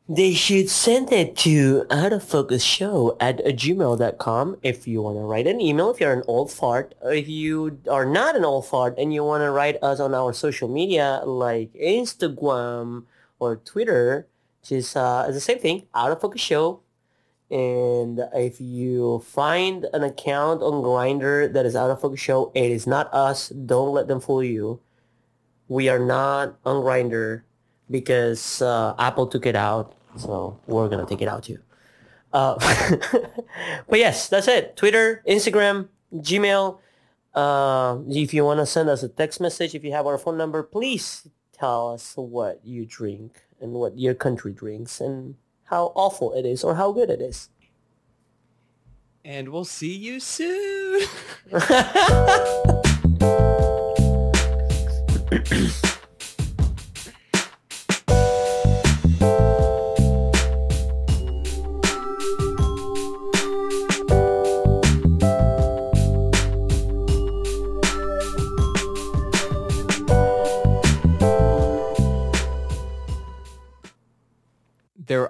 They 0.09 0.33
should 0.33 0.69
send 0.69 1.13
it 1.13 1.37
to 1.37 1.85
out 1.89 2.11
of 2.11 2.23
focus 2.23 2.61
show 2.61 3.15
at 3.21 3.37
gmail.com 3.37 4.57
if 4.61 4.85
you 4.85 5.01
want 5.01 5.15
to 5.15 5.21
write 5.21 5.47
an 5.47 5.61
email 5.61 5.91
if 5.91 6.01
you're 6.01 6.11
an 6.11 6.23
old 6.27 6.51
fart. 6.51 6.93
If 7.03 7.29
you 7.29 7.79
are 7.89 8.05
not 8.05 8.35
an 8.35 8.43
old 8.43 8.65
fart 8.65 8.95
and 8.97 9.13
you 9.13 9.23
want 9.23 9.43
to 9.43 9.51
write 9.51 9.81
us 9.81 10.01
on 10.01 10.13
our 10.13 10.33
social 10.33 10.67
media 10.67 11.21
like 11.23 11.71
Instagram 11.75 13.05
or 13.39 13.55
Twitter, 13.55 14.27
is 14.69 14.93
uh, 14.97 15.29
the 15.31 15.39
same 15.39 15.59
thing, 15.59 15.87
out 15.95 16.11
of 16.11 16.19
focus 16.19 16.41
show. 16.41 16.81
And 17.49 18.19
if 18.33 18.59
you 18.59 19.19
find 19.19 19.85
an 19.93 20.03
account 20.03 20.61
on 20.61 20.83
Grindr 20.83 21.51
that 21.53 21.65
is 21.65 21.77
out 21.77 21.91
of 21.91 22.01
focus 22.01 22.19
show, 22.19 22.51
it 22.53 22.71
is 22.71 22.85
not 22.85 23.13
us. 23.13 23.47
Don't 23.49 23.93
let 23.93 24.09
them 24.09 24.19
fool 24.19 24.43
you. 24.43 24.81
We 25.69 25.87
are 25.87 25.99
not 25.99 26.57
on 26.65 26.83
Grindr 26.83 27.43
because 27.89 28.61
uh, 28.61 28.95
Apple 28.97 29.27
took 29.27 29.45
it 29.45 29.55
out, 29.55 29.93
so 30.17 30.59
we're 30.67 30.89
gonna 30.89 31.05
take 31.05 31.21
it 31.21 31.27
out 31.27 31.43
too. 31.43 31.59
Uh, 32.31 32.55
but 33.87 33.99
yes, 33.99 34.27
that's 34.27 34.47
it. 34.47 34.75
Twitter, 34.75 35.23
Instagram, 35.27 35.89
Gmail. 36.15 36.79
Uh, 37.33 37.97
if 38.09 38.33
you 38.33 38.45
want 38.45 38.59
to 38.59 38.65
send 38.65 38.89
us 38.89 39.03
a 39.03 39.09
text 39.09 39.39
message, 39.39 39.75
if 39.75 39.83
you 39.83 39.91
have 39.91 40.07
our 40.07 40.17
phone 40.17 40.37
number, 40.37 40.63
please 40.63 41.27
tell 41.51 41.93
us 41.93 42.13
what 42.15 42.59
you 42.63 42.85
drink 42.85 43.41
and 43.61 43.73
what 43.73 43.97
your 43.97 44.13
country 44.13 44.53
drinks 44.53 44.99
and 44.99 45.35
how 45.65 45.91
awful 45.95 46.33
it 46.33 46.45
is 46.45 46.63
or 46.63 46.75
how 46.75 46.91
good 46.91 47.09
it 47.09 47.21
is. 47.21 47.49
And 49.25 49.49
we'll 49.49 49.65
see 49.65 49.95
you 49.95 50.19
soon. 50.19 51.07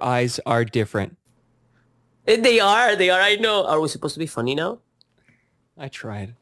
eyes 0.04 0.38
are 0.46 0.64
different. 0.64 1.16
they 2.26 2.60
are, 2.60 2.94
they 2.96 3.10
are. 3.10 3.20
I 3.20 3.36
know. 3.36 3.66
Are 3.66 3.80
we 3.80 3.88
supposed 3.88 4.14
to 4.14 4.20
be 4.20 4.26
funny 4.26 4.54
now? 4.54 4.78
I 5.76 5.88
tried. 5.88 6.34